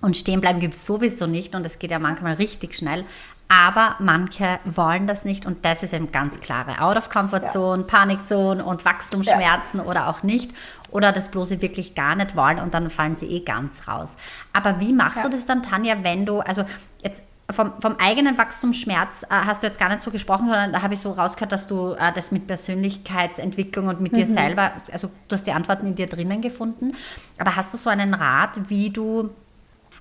Und 0.00 0.16
stehen 0.16 0.40
bleiben 0.40 0.60
gibt 0.60 0.74
es 0.74 0.84
sowieso 0.84 1.26
nicht 1.26 1.54
und 1.54 1.64
es 1.64 1.78
geht 1.78 1.90
ja 1.90 1.98
manchmal 1.98 2.34
richtig 2.34 2.74
schnell. 2.74 3.04
Aber 3.48 3.94
manche 4.00 4.58
wollen 4.64 5.06
das 5.06 5.24
nicht 5.24 5.46
und 5.46 5.64
das 5.64 5.84
ist 5.84 5.94
eben 5.94 6.10
ganz 6.10 6.40
klare 6.40 6.80
Out 6.80 6.96
of 6.96 7.10
Comfort 7.10 7.46
Zone, 7.46 7.82
ja. 7.82 7.86
Panikzone 7.86 8.64
und 8.64 8.84
Wachstumsschmerzen 8.84 9.80
ja. 9.80 9.86
oder 9.86 10.08
auch 10.08 10.24
nicht. 10.24 10.52
Oder 10.90 11.12
das 11.12 11.30
bloße 11.30 11.62
wirklich 11.62 11.94
gar 11.94 12.16
nicht 12.16 12.34
wollen 12.34 12.58
und 12.58 12.74
dann 12.74 12.90
fallen 12.90 13.14
sie 13.14 13.26
eh 13.26 13.40
ganz 13.40 13.86
raus. 13.86 14.16
Aber 14.52 14.80
wie 14.80 14.92
machst 14.92 15.18
ja. 15.18 15.22
du 15.24 15.30
das 15.30 15.46
dann, 15.46 15.62
Tanja, 15.62 15.96
wenn 16.02 16.26
du, 16.26 16.40
also 16.40 16.64
jetzt 17.02 17.22
vom, 17.50 17.72
vom 17.80 17.96
eigenen 17.98 18.36
Wachstumsschmerz 18.38 19.22
äh, 19.24 19.26
hast 19.30 19.62
du 19.62 19.68
jetzt 19.68 19.78
gar 19.78 19.88
nicht 19.88 20.02
so 20.02 20.10
gesprochen, 20.10 20.46
sondern 20.46 20.72
da 20.72 20.82
habe 20.82 20.94
ich 20.94 21.00
so 21.00 21.12
rausgehört, 21.12 21.52
dass 21.52 21.68
du 21.68 21.92
äh, 21.92 22.12
das 22.12 22.32
mit 22.32 22.46
Persönlichkeitsentwicklung 22.48 23.86
und 23.86 24.00
mit 24.00 24.12
mhm. 24.12 24.16
dir 24.16 24.26
selber, 24.26 24.72
also 24.90 25.08
du 25.28 25.34
hast 25.34 25.46
die 25.46 25.52
Antworten 25.52 25.86
in 25.86 25.94
dir 25.94 26.08
drinnen 26.08 26.40
gefunden. 26.40 26.94
Aber 27.38 27.54
hast 27.54 27.72
du 27.72 27.78
so 27.78 27.88
einen 27.88 28.14
Rat, 28.14 28.68
wie 28.68 28.90
du 28.90 29.30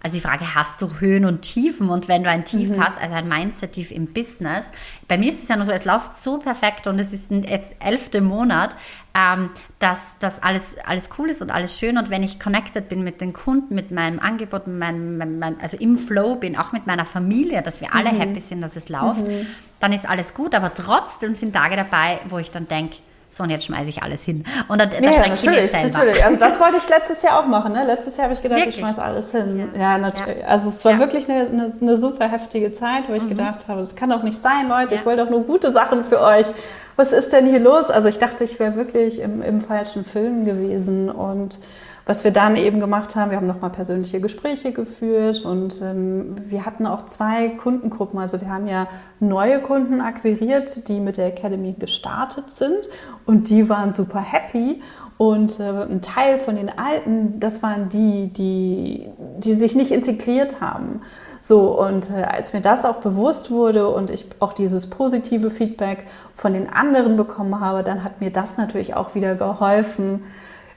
also 0.06 0.18
die 0.18 0.22
Frage, 0.22 0.54
hast 0.54 0.84
du 0.84 1.00
Höhen 1.00 1.26
und 1.26 1.42
Tiefen? 1.42 1.90
Und 1.90 2.08
wenn 2.08 2.24
du 2.24 2.30
ein 2.30 2.46
Tief 2.46 2.70
mhm. 2.70 2.84
hast, 2.84 3.02
also 3.02 3.16
ein 3.16 3.28
Mindset-Tief 3.28 3.90
im 3.90 4.06
Business, 4.06 4.70
bei 5.08 5.18
mir 5.18 5.32
ist 5.32 5.42
es 5.42 5.48
ja 5.48 5.56
nur 5.56 5.66
so, 5.66 5.72
es 5.72 5.84
läuft 5.84 6.16
so 6.16 6.38
perfekt 6.38 6.86
und 6.86 7.00
es 7.00 7.12
ist 7.12 7.32
jetzt 7.32 7.76
elfte 7.80 8.22
Monat, 8.22 8.76
ähm, 9.16 9.50
dass 9.80 10.20
das 10.20 10.44
alles, 10.44 10.78
alles 10.86 11.10
cool 11.18 11.32
ist 11.32 11.42
und 11.42 11.50
alles 11.50 11.80
schön. 11.80 11.98
Und 11.98 12.12
wenn 12.12 12.22
ich 12.22 12.40
connected 12.40 12.88
bin 12.88 13.04
mit 13.04 13.20
den 13.20 13.34
Kunden, 13.34 13.74
mit 13.74 13.90
meinem 13.90 14.20
Angebot, 14.20 14.68
mit 14.68 14.78
meinem, 14.78 15.40
mein, 15.40 15.60
also 15.60 15.76
im 15.78 15.98
Flow 15.98 16.36
bin, 16.36 16.56
auch 16.56 16.72
mit 16.72 16.86
meiner 16.86 17.06
Familie, 17.06 17.64
dass 17.64 17.82
wir 17.82 17.96
alle 17.96 18.14
mhm. 18.14 18.20
happy 18.20 18.42
sind, 18.42 18.62
dass 18.62 18.76
es 18.76 18.90
läuft, 18.90 19.28
mhm. 19.28 19.48
dann 19.80 19.92
ist 19.92 20.08
alles 20.08 20.36
gut. 20.36 20.54
Aber 20.54 20.72
trotzdem 20.76 21.34
sind 21.34 21.54
Tage 21.56 21.76
dabei, 21.78 22.20
wo 22.30 22.38
ich 22.38 22.52
dann 22.52 22.68
denke, 22.68 22.98
so 23.28 23.44
und 23.44 23.50
jetzt 23.50 23.66
schmeiße 23.66 23.90
ich 23.90 24.04
alles 24.04 24.24
hin. 24.24 24.44
Und 24.68 24.80
da, 24.80 24.86
da 24.86 25.00
ja, 25.00 25.14
schränke 25.14 25.36
ich 25.36 25.46
mich 25.46 25.72
selber. 25.72 25.88
Natürlich. 25.90 26.24
Also 26.24 26.40
das 26.40 26.60
wollte 26.60 26.78
ich 26.78 26.88
letztes 26.88 27.22
Jahr 27.22 27.40
auch 27.40 27.48
machen. 27.48 27.74
Ne? 27.74 27.84
Letztes 27.86 28.18
Jahr 28.18 28.26
habe 28.26 28.34
ich 28.34 28.42
gedacht, 28.42 28.60
wirklich? 28.60 28.76
ich 28.76 28.82
schmeiße 28.82 29.02
alles 29.02 29.32
hin. 29.32 29.72
Ja, 29.74 29.80
ja 29.80 29.98
natürlich. 29.98 30.42
Ja. 30.42 30.48
Also 30.48 30.70
es 30.70 30.86
war 30.86 31.00
wirklich 31.00 31.30
eine, 31.30 31.48
eine, 31.48 31.74
eine, 31.82 31.98
super 31.98 32.30
heftige 32.30 32.74
Zeit, 32.74 33.04
wo 33.08 33.14
ich 33.14 33.24
mhm. 33.24 33.30
gedacht 33.30 33.68
habe, 33.68 33.82
das 33.82 33.96
kann 33.96 34.10
doch 34.10 34.24
nicht 34.24 34.42
sein, 34.42 34.70
Leute. 34.70 34.96
Ich 34.96 35.06
wollte 35.06 35.24
doch 35.24 35.32
nur 35.32 35.44
gute 35.44 35.72
Sachen 35.72 36.04
für 36.06 36.22
euch. 36.22 36.48
Was 36.96 37.12
ist 37.12 37.34
denn 37.34 37.46
hier 37.48 37.60
los? 37.60 37.90
Also 37.90 38.08
ich 38.08 38.20
dachte, 38.20 38.44
ich 38.44 38.60
wäre 38.60 38.76
wirklich 38.76 39.20
im, 39.20 39.42
im 39.42 39.62
falschen 39.62 40.06
Film 40.06 40.46
gewesen 40.46 41.10
und 41.10 41.60
was 42.06 42.24
wir 42.24 42.32
dann 42.32 42.56
eben 42.56 42.80
gemacht 42.80 43.16
haben, 43.16 43.32
wir 43.32 43.38
haben 43.38 43.48
nochmal 43.48 43.72
persönliche 43.72 44.22
Gespräche 44.22 44.72
geführt 44.72 45.44
und 45.44 45.82
ähm, 45.82 46.36
wir 46.50 46.66
hatten 46.66 46.86
auch 46.86 47.06
zwei 47.06 47.50
Kundengruppen. 47.50 48.20
Also 48.20 48.40
wir 48.42 48.50
haben 48.50 48.68
ja 48.68 48.88
neue 49.20 49.60
Kunden 49.60 50.02
akquiriert, 50.02 50.88
die 50.88 51.00
mit 51.00 51.18
der 51.18 51.28
Academy 51.28 51.76
gestartet 51.78 52.52
sind 52.52 52.90
und 53.26 53.50
die 53.50 53.70
waren 53.70 53.94
super 53.94 54.22
happy. 54.22 54.82
Und 55.18 55.62
äh, 55.62 55.64
ein 55.64 56.02
Teil 56.02 56.40
von 56.40 56.58
den 56.58 56.70
Alten, 56.78 57.40
das 57.40 57.64
waren 57.64 57.88
die, 57.88 58.28
die, 58.28 59.10
die 59.38 59.54
sich 59.54 59.74
nicht 59.74 59.92
integriert 59.92 60.60
haben. 60.60 61.02
So, 61.40 61.80
und 61.80 62.10
äh, 62.10 62.24
als 62.24 62.52
mir 62.54 62.62
das 62.62 62.86
auch 62.86 62.98
bewusst 62.98 63.50
wurde 63.50 63.88
und 63.88 64.10
ich 64.10 64.26
auch 64.40 64.52
dieses 64.52 64.90
positive 64.90 65.50
Feedback 65.52 66.06
von 66.36 66.54
den 66.54 66.70
anderen 66.70 67.16
bekommen 67.16 67.62
habe, 67.62 67.82
dann 67.84 68.04
hat 68.04 68.20
mir 68.20 68.30
das 68.30 68.58
natürlich 68.58 68.96
auch 68.96 69.16
wieder 69.16 69.36
geholfen, 69.36 70.24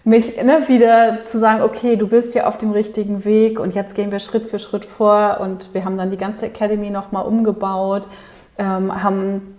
mich 0.09 0.43
ne, 0.43 0.69
wieder 0.69 1.21
zu 1.23 1.39
sagen, 1.39 1.63
okay, 1.63 1.97
du 1.97 2.09
bist 2.09 2.35
ja 2.35 2.47
auf 2.47 2.57
dem 2.57 2.71
richtigen 2.71 3.25
Weg 3.25 3.61
und 3.61 3.75
jetzt 3.75 3.95
gehen 3.95 4.11
wir 4.11 4.21
Schritt 4.21 4.49
für 4.49 4.59
Schritt 4.59 4.87
vor 4.87 5.39
und 5.41 5.75
wir 5.75 5.85
haben 5.85 5.99
dann 5.99 6.11
die 6.11 6.17
ganze 6.17 6.47
Academy 6.47 6.89
nochmal 6.89 7.27
umgebaut, 7.27 8.09
ähm, 8.57 9.03
haben 9.03 9.55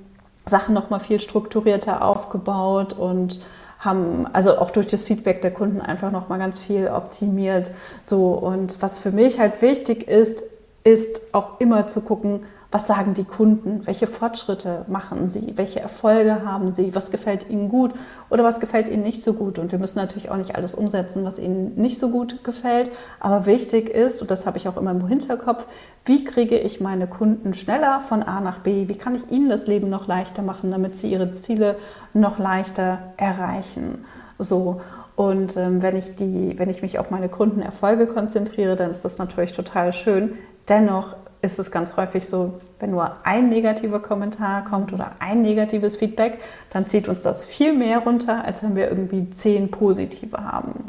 Sachen 0.46 0.74
nochmal 0.74 1.02
viel 1.02 1.20
strukturierter 1.20 2.04
aufgebaut 2.04 2.94
und 2.94 3.46
haben 3.78 4.28
also 4.34 4.58
auch 4.58 4.72
durch 4.72 4.88
das 4.88 5.04
Feedback 5.04 5.42
der 5.42 5.52
Kunden 5.52 5.82
einfach 5.82 6.12
nochmal 6.12 6.40
ganz 6.40 6.60
viel 6.60 6.88
optimiert. 6.88 7.72
So 8.04 8.32
und 8.32 8.82
was 8.82 8.98
für 8.98 9.12
mich 9.12 9.40
halt 9.40 9.62
wichtig 9.62 10.08
ist, 10.08 10.44
ist 10.84 11.22
auch 11.32 11.60
immer 11.60 11.88
zu 11.88 12.02
gucken, 12.02 12.42
was 12.72 12.86
sagen 12.86 13.16
die 13.16 13.24
Kunden? 13.24 13.82
Welche 13.86 14.06
Fortschritte 14.06 14.86
machen 14.88 15.26
sie? 15.26 15.54
Welche 15.56 15.80
Erfolge 15.80 16.46
haben 16.46 16.76
sie? 16.76 16.94
Was 16.94 17.10
gefällt 17.10 17.50
ihnen 17.50 17.68
gut 17.68 17.94
oder 18.30 18.44
was 18.44 18.60
gefällt 18.60 18.90
ihnen 18.90 19.02
nicht 19.02 19.24
so 19.24 19.34
gut? 19.34 19.58
Und 19.58 19.72
wir 19.72 19.80
müssen 19.80 19.98
natürlich 19.98 20.30
auch 20.30 20.38
nicht 20.38 20.56
alles 20.56 20.76
umsetzen, 20.76 21.26
was 21.26 21.40
ihnen 21.40 21.74
nicht 21.76 22.00
so 22.00 22.10
gut 22.10 22.44
gefällt. 22.44 22.92
Aber 23.20 23.48
wichtig 23.48 23.90
ist, 23.90 24.22
und 24.22 24.30
das 24.30 24.46
habe 24.46 24.58
ich 24.58 24.68
auch 24.68 24.78
immer 24.78 24.92
im 24.92 25.08
Hinterkopf, 25.08 25.66
wie 26.06 26.24
kriege 26.24 26.60
ich 26.60 26.80
meine 26.80 27.08
Kunden 27.08 27.56
schneller 27.56 28.02
von 28.02 28.22
A 28.22 28.40
nach 28.40 28.60
B? 28.60 28.88
Wie 28.88 28.98
kann 28.98 29.16
ich 29.16 29.32
ihnen 29.32 29.50
das 29.50 29.66
Leben 29.66 29.90
noch 29.90 30.08
leichter 30.08 30.44
machen, 30.44 30.70
damit 30.70 30.96
sie 30.96 31.12
ihre 31.12 31.32
Ziele 31.34 31.76
noch 32.14 32.38
leichter 32.38 33.00
erreichen? 33.18 34.06
So. 34.38 34.82
Und 35.16 35.58
ähm, 35.58 35.82
wenn, 35.82 35.98
ich 35.98 36.16
die, 36.16 36.54
wenn 36.58 36.70
ich 36.70 36.84
mich 36.84 37.00
auf 37.00 37.10
meine 37.10 37.30
Kundenerfolge 37.30 38.06
konzentriere, 38.06 38.76
dann 38.76 38.92
ist 38.92 39.04
das 39.04 39.18
natürlich 39.18 39.54
total 39.54 39.92
schön. 39.92 40.36
Dennoch 40.70 41.16
ist 41.42 41.58
es 41.60 41.72
ganz 41.72 41.96
häufig 41.96 42.28
so, 42.28 42.56
wenn 42.80 42.92
nur 42.92 43.12
ein 43.24 43.50
negativer 43.50 44.00
Kommentar 44.00 44.66
kommt 44.66 44.92
oder 44.92 45.14
ein 45.20 45.42
negatives 45.42 45.96
Feedback, 45.96 46.40
dann 46.72 46.86
zieht 46.86 47.08
uns 47.08 47.22
das 47.22 47.46
viel 47.46 47.74
mehr 47.74 48.00
runter, 48.00 48.44
als 48.44 48.62
wenn 48.62 48.76
wir 48.76 48.90
irgendwie 48.90 49.30
zehn 49.30 49.72
positive 49.72 50.38
haben. 50.38 50.86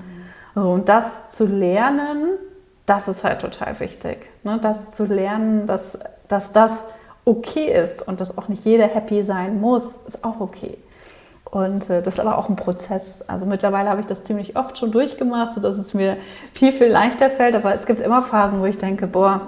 Und 0.55 0.89
das 0.89 1.29
zu 1.29 1.47
lernen, 1.47 2.37
das 2.87 3.07
ist 3.07 3.23
halt 3.23 3.41
total 3.41 3.79
wichtig. 3.79 4.19
Ne? 4.43 4.59
Das 4.61 4.91
zu 4.91 5.05
lernen, 5.05 5.67
dass, 5.67 5.97
dass 6.27 6.53
das 6.53 6.85
okay 7.25 7.73
ist 7.73 8.07
und 8.07 8.21
dass 8.21 8.37
auch 8.37 8.49
nicht 8.49 8.65
jeder 8.65 8.89
happy 8.89 9.23
sein 9.23 9.61
muss, 9.61 9.99
ist 10.09 10.25
auch 10.25 10.41
okay. 10.41 10.77
Und 11.45 11.91
äh, 11.91 12.03
das 12.03 12.15
ist 12.15 12.21
aber 12.21 12.39
auch 12.39 12.49
ein 12.49 12.57
Prozess. 12.57 13.23
Also 13.27 13.45
mittlerweile 13.45 13.91
habe 13.91 14.01
ich 14.01 14.07
das 14.07 14.25
ziemlich 14.25 14.57
oft 14.57 14.79
schon 14.79 14.93
durchgemacht, 14.93 15.55
sodass 15.55 15.77
es 15.77 15.95
mir 15.95 16.17
viel, 16.55 16.73
viel 16.73 16.89
leichter 16.89 17.29
fällt. 17.29 17.57
Aber 17.57 17.75
es 17.75 17.87
gibt 17.87 18.01
immer 18.01 18.23
Phasen, 18.23 18.61
wo 18.61 18.67
ich 18.67 18.79
denke, 18.79 19.07
boah, 19.07 19.43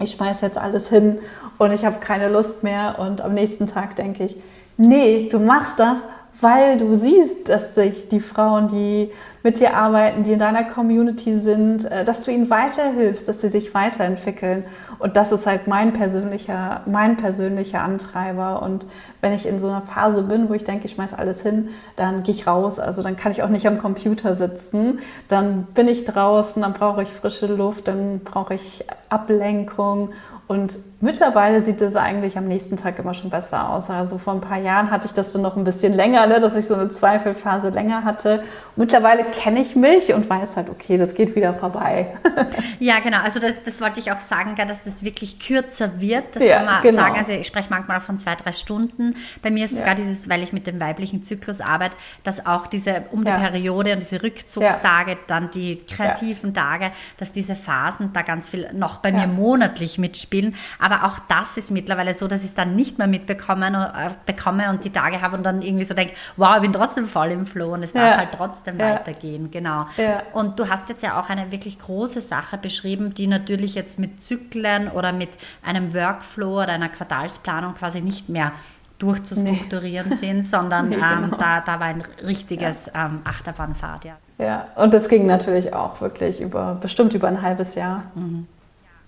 ich 0.00 0.12
schmeiße 0.12 0.46
jetzt 0.46 0.58
alles 0.58 0.88
hin 0.88 1.18
und 1.58 1.72
ich 1.72 1.84
habe 1.84 2.00
keine 2.00 2.28
Lust 2.28 2.62
mehr. 2.62 2.98
Und 2.98 3.20
am 3.20 3.34
nächsten 3.34 3.66
Tag 3.66 3.96
denke 3.96 4.24
ich, 4.24 4.36
nee, 4.76 5.28
du 5.30 5.38
machst 5.38 5.78
das, 5.78 6.00
weil 6.40 6.78
du 6.78 6.96
siehst, 6.96 7.48
dass 7.48 7.74
sich 7.74 8.08
die 8.08 8.20
Frauen, 8.20 8.68
die 8.68 9.10
mit 9.42 9.58
dir 9.58 9.76
arbeiten, 9.76 10.22
die 10.22 10.32
in 10.32 10.38
deiner 10.38 10.64
Community 10.64 11.40
sind, 11.40 11.84
äh, 11.90 12.04
dass 12.04 12.24
du 12.24 12.30
ihnen 12.30 12.50
weiterhilfst, 12.50 13.28
dass 13.28 13.40
sie 13.40 13.48
sich 13.48 13.74
weiterentwickeln. 13.74 14.64
Und 14.98 15.16
das 15.16 15.32
ist 15.32 15.46
halt 15.46 15.66
mein 15.66 15.92
persönlicher, 15.92 16.82
mein 16.86 17.16
persönlicher 17.16 17.82
Antreiber. 17.82 18.62
Und 18.62 18.86
wenn 19.20 19.32
ich 19.32 19.46
in 19.46 19.58
so 19.58 19.68
einer 19.68 19.82
Phase 19.82 20.22
bin, 20.22 20.48
wo 20.48 20.54
ich 20.54 20.64
denke, 20.64 20.86
ich 20.86 20.92
schmeiß 20.92 21.14
alles 21.14 21.40
hin, 21.42 21.70
dann 21.96 22.22
gehe 22.22 22.34
ich 22.34 22.46
raus. 22.46 22.78
Also 22.78 23.02
dann 23.02 23.16
kann 23.16 23.32
ich 23.32 23.42
auch 23.42 23.48
nicht 23.48 23.66
am 23.66 23.78
Computer 23.78 24.34
sitzen. 24.34 24.98
Dann 25.28 25.64
bin 25.74 25.88
ich 25.88 26.04
draußen, 26.04 26.60
dann 26.62 26.74
brauche 26.74 27.02
ich 27.02 27.08
frische 27.08 27.46
Luft, 27.46 27.88
dann 27.88 28.20
brauche 28.20 28.54
ich 28.54 28.84
Ablenkung. 29.08 30.10
Und 30.46 30.78
mittlerweile 31.00 31.64
sieht 31.64 31.80
es 31.80 31.96
eigentlich 31.96 32.36
am 32.36 32.46
nächsten 32.46 32.76
Tag 32.76 32.98
immer 32.98 33.14
schon 33.14 33.30
besser 33.30 33.70
aus. 33.70 33.88
Also 33.88 34.18
vor 34.18 34.34
ein 34.34 34.40
paar 34.40 34.58
Jahren 34.58 34.90
hatte 34.90 35.06
ich 35.06 35.12
das 35.12 35.32
dann 35.32 35.42
noch 35.42 35.56
ein 35.56 35.64
bisschen 35.64 35.94
länger, 35.94 36.26
ne, 36.26 36.40
dass 36.40 36.54
ich 36.54 36.66
so 36.66 36.74
eine 36.74 36.90
Zweifelphase 36.90 37.70
länger 37.70 38.04
hatte. 38.04 38.42
mittlerweile 38.76 39.24
kenne 39.24 39.60
ich 39.60 39.76
mich 39.76 40.12
und 40.12 40.28
weiß 40.28 40.56
halt, 40.56 40.68
okay, 40.68 40.98
das 40.98 41.14
geht 41.14 41.34
wieder 41.34 41.54
vorbei. 41.54 42.18
ja, 42.78 43.00
genau. 43.00 43.18
Also 43.22 43.40
das, 43.40 43.52
das, 43.64 43.80
wollte 43.80 44.00
ich 44.00 44.12
auch 44.12 44.20
sagen, 44.20 44.54
dass 44.56 44.84
das 44.84 45.02
wirklich 45.02 45.40
kürzer 45.40 46.00
wird. 46.00 46.36
Das 46.36 46.42
ja, 46.42 46.56
kann 46.56 46.66
man 46.66 46.82
genau. 46.82 46.96
sagen. 46.96 47.16
Also 47.16 47.32
ich 47.32 47.46
spreche 47.46 47.68
manchmal 47.70 48.00
von 48.00 48.18
zwei, 48.18 48.34
drei 48.34 48.52
Stunden. 48.52 49.16
Bei 49.42 49.50
mir 49.50 49.64
ist 49.64 49.72
ja. 49.72 49.78
sogar 49.78 49.94
dieses, 49.94 50.28
weil 50.28 50.42
ich 50.42 50.52
mit 50.52 50.66
dem 50.66 50.80
weiblichen 50.80 51.22
Zyklus 51.22 51.60
arbeite, 51.60 51.96
dass 52.24 52.44
auch 52.46 52.66
diese 52.66 53.04
um 53.10 53.24
die 53.24 53.30
ja. 53.30 53.38
Periode 53.38 53.94
und 53.94 54.00
diese 54.00 54.22
Rückzugstage, 54.22 55.16
dann 55.26 55.50
die 55.50 55.78
kreativen 55.78 56.52
Tage, 56.52 56.90
dass 57.16 57.32
diese 57.32 57.54
Phasen 57.54 58.12
da 58.12 58.22
ganz 58.22 58.50
viel 58.50 58.70
noch 58.74 58.98
bei 58.98 59.12
mir 59.12 59.26
monatlich 59.26 59.98
mitspielen. 59.98 60.54
Aber 60.78 60.89
auch 60.92 61.18
das 61.28 61.56
ist 61.56 61.70
mittlerweile 61.70 62.14
so, 62.14 62.28
dass 62.28 62.40
ich 62.40 62.50
es 62.50 62.54
dann 62.54 62.76
nicht 62.76 62.98
mehr 62.98 63.06
mitbekommen 63.06 63.74
äh, 63.74 64.10
bekomme 64.26 64.70
und 64.70 64.84
die 64.84 64.90
Tage 64.90 65.20
habe 65.22 65.36
und 65.36 65.44
dann 65.44 65.62
irgendwie 65.62 65.84
so 65.84 65.94
denke, 65.94 66.14
wow, 66.36 66.56
ich 66.56 66.62
bin 66.62 66.72
trotzdem 66.72 67.06
voll 67.06 67.30
im 67.30 67.46
Flow 67.46 67.74
und 67.74 67.82
es 67.82 67.92
darf 67.92 68.16
halt 68.16 68.30
trotzdem 68.32 68.78
weitergehen. 68.78 69.50
Genau. 69.50 69.86
Und 70.32 70.58
du 70.58 70.68
hast 70.68 70.88
jetzt 70.88 71.02
ja 71.02 71.18
auch 71.18 71.28
eine 71.28 71.52
wirklich 71.52 71.78
große 71.78 72.20
Sache 72.20 72.58
beschrieben, 72.58 73.14
die 73.14 73.26
natürlich 73.26 73.74
jetzt 73.74 73.98
mit 73.98 74.20
Zyklen 74.20 74.88
oder 74.88 75.12
mit 75.12 75.30
einem 75.64 75.94
Workflow 75.94 76.62
oder 76.62 76.72
einer 76.72 76.88
Quartalsplanung 76.88 77.74
quasi 77.74 78.00
nicht 78.00 78.28
mehr 78.28 78.52
durchzustrukturieren 78.98 80.10
nee. 80.10 80.14
sind, 80.14 80.44
sondern 80.44 80.88
nee, 80.90 80.96
genau. 80.96 81.06
ähm, 81.06 81.34
da, 81.38 81.60
da 81.60 81.80
war 81.80 81.86
ein 81.86 82.02
richtiges 82.24 82.90
ja. 82.92 83.06
ähm, 83.06 83.20
Achterbahnfahrt. 83.24 84.04
Ja. 84.04 84.16
ja, 84.38 84.66
und 84.76 84.94
das 84.94 85.08
ging 85.08 85.26
natürlich 85.26 85.72
auch 85.72 86.00
wirklich 86.00 86.40
über, 86.40 86.76
bestimmt 86.80 87.14
über 87.14 87.28
ein 87.28 87.42
halbes 87.42 87.74
Jahr. 87.74 88.04
Mhm 88.14 88.46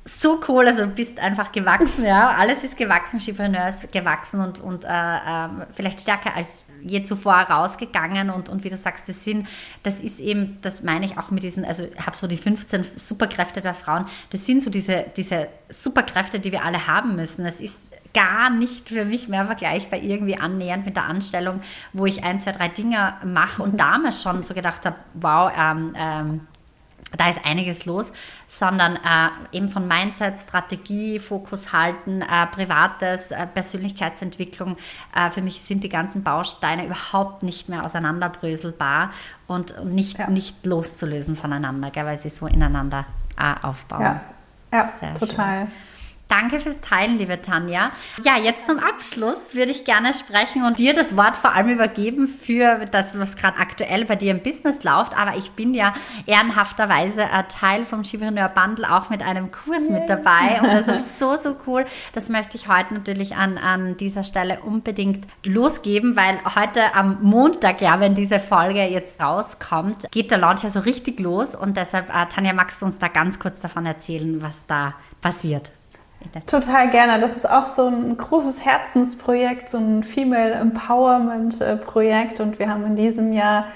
so 0.04 0.40
cool, 0.48 0.66
also 0.66 0.82
du 0.82 0.88
bist 0.88 1.20
einfach 1.20 1.52
gewachsen, 1.52 2.04
ja, 2.04 2.30
alles 2.30 2.64
ist 2.64 2.76
gewachsen, 2.76 3.20
Chipreneur 3.20 3.68
ist 3.68 3.92
gewachsen 3.92 4.40
und, 4.40 4.58
und 4.58 4.84
äh, 4.84 4.88
äh, 4.88 5.48
vielleicht 5.72 6.00
stärker 6.00 6.34
als 6.34 6.64
je 6.82 7.04
zuvor 7.04 7.34
rausgegangen 7.34 8.30
und, 8.30 8.48
und 8.48 8.64
wie 8.64 8.68
du 8.68 8.76
sagst, 8.76 9.08
das 9.08 9.22
sind, 9.22 9.46
das 9.84 10.00
ist 10.00 10.18
eben, 10.18 10.58
das 10.60 10.82
meine 10.82 11.04
ich 11.04 11.18
auch 11.18 11.30
mit 11.30 11.44
diesen, 11.44 11.64
also 11.64 11.84
ich 11.84 12.04
habe 12.04 12.16
so 12.16 12.26
die 12.26 12.36
15 12.36 12.84
Superkräfte 12.96 13.60
der 13.60 13.74
Frauen, 13.74 14.06
das 14.30 14.44
sind 14.44 14.62
so 14.62 14.70
diese, 14.70 15.06
diese 15.16 15.46
Superkräfte, 15.68 16.40
die 16.40 16.50
wir 16.50 16.64
alle 16.64 16.88
haben 16.88 17.14
müssen. 17.14 17.46
Es 17.46 17.60
ist 17.60 17.92
gar 18.12 18.50
nicht 18.50 18.88
für 18.88 19.04
mich 19.04 19.28
mehr 19.28 19.46
vergleichbar 19.46 20.00
irgendwie 20.00 20.36
annähernd 20.36 20.84
mit 20.84 20.96
der 20.96 21.04
Anstellung, 21.04 21.62
wo 21.92 22.06
ich 22.06 22.24
ein, 22.24 22.40
zwei, 22.40 22.52
drei 22.52 22.68
Dinge 22.68 23.14
mache 23.24 23.62
und 23.62 23.78
damals 23.78 24.22
schon 24.22 24.42
so 24.42 24.52
gedacht 24.52 24.84
habe, 24.84 24.96
wow, 25.14 25.50
ähm, 25.56 25.94
ähm, 25.96 26.40
da 27.16 27.28
ist 27.28 27.44
einiges 27.44 27.86
los, 27.86 28.12
sondern 28.46 28.96
äh, 28.96 29.56
eben 29.56 29.68
von 29.68 29.86
Mindset, 29.86 30.38
Strategie, 30.38 31.18
Fokus 31.18 31.72
halten, 31.72 32.22
äh, 32.22 32.46
Privates, 32.46 33.30
äh, 33.30 33.46
Persönlichkeitsentwicklung. 33.46 34.76
Äh, 35.14 35.30
für 35.30 35.42
mich 35.42 35.60
sind 35.60 35.84
die 35.84 35.88
ganzen 35.88 36.22
Bausteine 36.22 36.86
überhaupt 36.86 37.42
nicht 37.42 37.68
mehr 37.68 37.84
auseinanderbröselbar 37.84 39.10
und 39.46 39.84
nicht, 39.84 40.18
ja. 40.18 40.30
nicht 40.30 40.64
loszulösen 40.64 41.36
voneinander, 41.36 41.90
gell, 41.90 42.06
weil 42.06 42.18
sie 42.18 42.30
so 42.30 42.46
ineinander 42.46 43.06
äh, 43.36 43.54
aufbauen. 43.62 44.02
Ja, 44.02 44.22
ja 44.72 45.14
total. 45.14 45.66
Schön. 45.66 45.91
Danke 46.32 46.60
fürs 46.60 46.80
Teilen, 46.80 47.18
liebe 47.18 47.42
Tanja. 47.42 47.90
Ja, 48.24 48.38
jetzt 48.38 48.64
zum 48.64 48.78
Abschluss 48.78 49.54
würde 49.54 49.70
ich 49.70 49.84
gerne 49.84 50.14
sprechen 50.14 50.64
und 50.64 50.78
dir 50.78 50.94
das 50.94 51.14
Wort 51.14 51.36
vor 51.36 51.54
allem 51.54 51.68
übergeben 51.68 52.26
für 52.26 52.86
das, 52.86 53.20
was 53.20 53.36
gerade 53.36 53.58
aktuell 53.58 54.06
bei 54.06 54.16
dir 54.16 54.30
im 54.30 54.42
Business 54.42 54.82
läuft. 54.82 55.14
Aber 55.14 55.36
ich 55.36 55.50
bin 55.50 55.74
ja 55.74 55.92
ehrenhafterweise 56.24 57.26
Teil 57.50 57.84
vom 57.84 58.02
Chipreneur 58.02 58.48
Bundle 58.48 58.90
auch 58.90 59.10
mit 59.10 59.22
einem 59.22 59.50
Kurs 59.52 59.90
mit 59.90 60.08
dabei. 60.08 60.62
Und 60.62 60.68
das 60.68 60.88
ist 61.04 61.18
so, 61.18 61.36
so 61.36 61.54
cool. 61.66 61.84
Das 62.14 62.30
möchte 62.30 62.56
ich 62.56 62.66
heute 62.66 62.94
natürlich 62.94 63.36
an, 63.36 63.58
an 63.58 63.98
dieser 63.98 64.22
Stelle 64.22 64.60
unbedingt 64.60 65.26
losgeben, 65.44 66.16
weil 66.16 66.38
heute 66.54 66.94
am 66.94 67.18
Montag, 67.20 67.82
ja, 67.82 68.00
wenn 68.00 68.14
diese 68.14 68.40
Folge 68.40 68.84
jetzt 68.84 69.20
rauskommt, 69.20 70.10
geht 70.10 70.30
der 70.30 70.38
Launch 70.38 70.62
ja 70.62 70.70
so 70.70 70.80
richtig 70.80 71.20
los. 71.20 71.54
Und 71.54 71.76
deshalb, 71.76 72.08
äh, 72.08 72.24
Tanja, 72.26 72.54
magst 72.54 72.80
du 72.80 72.86
uns 72.86 72.98
da 72.98 73.08
ganz 73.08 73.38
kurz 73.38 73.60
davon 73.60 73.84
erzählen, 73.84 74.40
was 74.40 74.66
da 74.66 74.94
passiert? 75.20 75.72
Total 76.46 76.90
gerne. 76.90 77.20
Das 77.20 77.36
ist 77.36 77.48
auch 77.48 77.66
so 77.66 77.86
ein 77.86 78.16
großes 78.16 78.64
Herzensprojekt, 78.64 79.70
so 79.70 79.78
ein 79.78 80.04
Female 80.04 80.52
Empowerment 80.52 81.60
äh, 81.60 81.76
Projekt. 81.76 82.40
Und 82.40 82.58
wir 82.58 82.68
haben 82.68 82.84
in 82.86 82.96
diesem 82.96 83.32
Jahr 83.32 83.66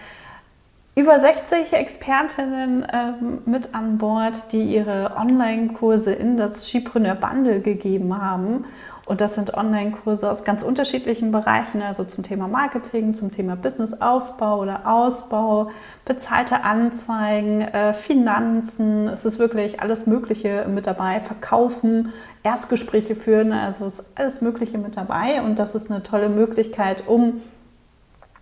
über 0.95 1.21
60 1.21 1.75
Expertinnen 1.75 2.87
ähm, 2.91 3.39
mit 3.45 3.75
an 3.75 3.99
Bord, 3.99 4.53
die 4.53 4.63
ihre 4.63 5.15
Online-Kurse 5.17 6.13
in 6.13 6.39
das 6.39 6.67
Skipreneur 6.67 7.15
Bundle 7.15 7.61
gegeben 7.61 8.21
haben. 8.21 8.65
Und 9.07 9.21
das 9.21 9.37
sind 9.37 9.55
Online-Kurse 9.55 10.29
aus 10.29 10.43
ganz 10.43 10.65
unterschiedlichen 10.65 11.31
Bereichen, 11.31 11.81
also 11.81 12.03
zum 12.03 12.25
Thema 12.25 12.49
Marketing, 12.49 13.15
zum 13.15 13.31
Thema 13.31 13.55
Businessaufbau 13.55 14.61
oder 14.61 14.81
Ausbau, 14.85 15.71
bezahlte 16.05 16.65
Anzeigen, 16.65 17.61
äh, 17.61 17.95
Finanzen. 17.95 19.07
Es 19.07 19.25
ist 19.25 19.39
wirklich 19.39 19.81
alles 19.81 20.07
Mögliche 20.07 20.67
mit 20.69 20.89
dabei. 20.89 21.21
Verkaufen, 21.21 22.13
Erstgespräche 22.43 23.15
führen, 23.15 23.53
also 23.53 23.87
ist 23.87 24.03
alles 24.17 24.41
Mögliche 24.41 24.77
mit 24.77 24.97
dabei. 24.97 25.41
Und 25.41 25.61
das 25.61 25.77
ist 25.77 25.89
eine 25.89 26.03
tolle 26.03 26.29
Möglichkeit, 26.29 27.05
um 27.07 27.43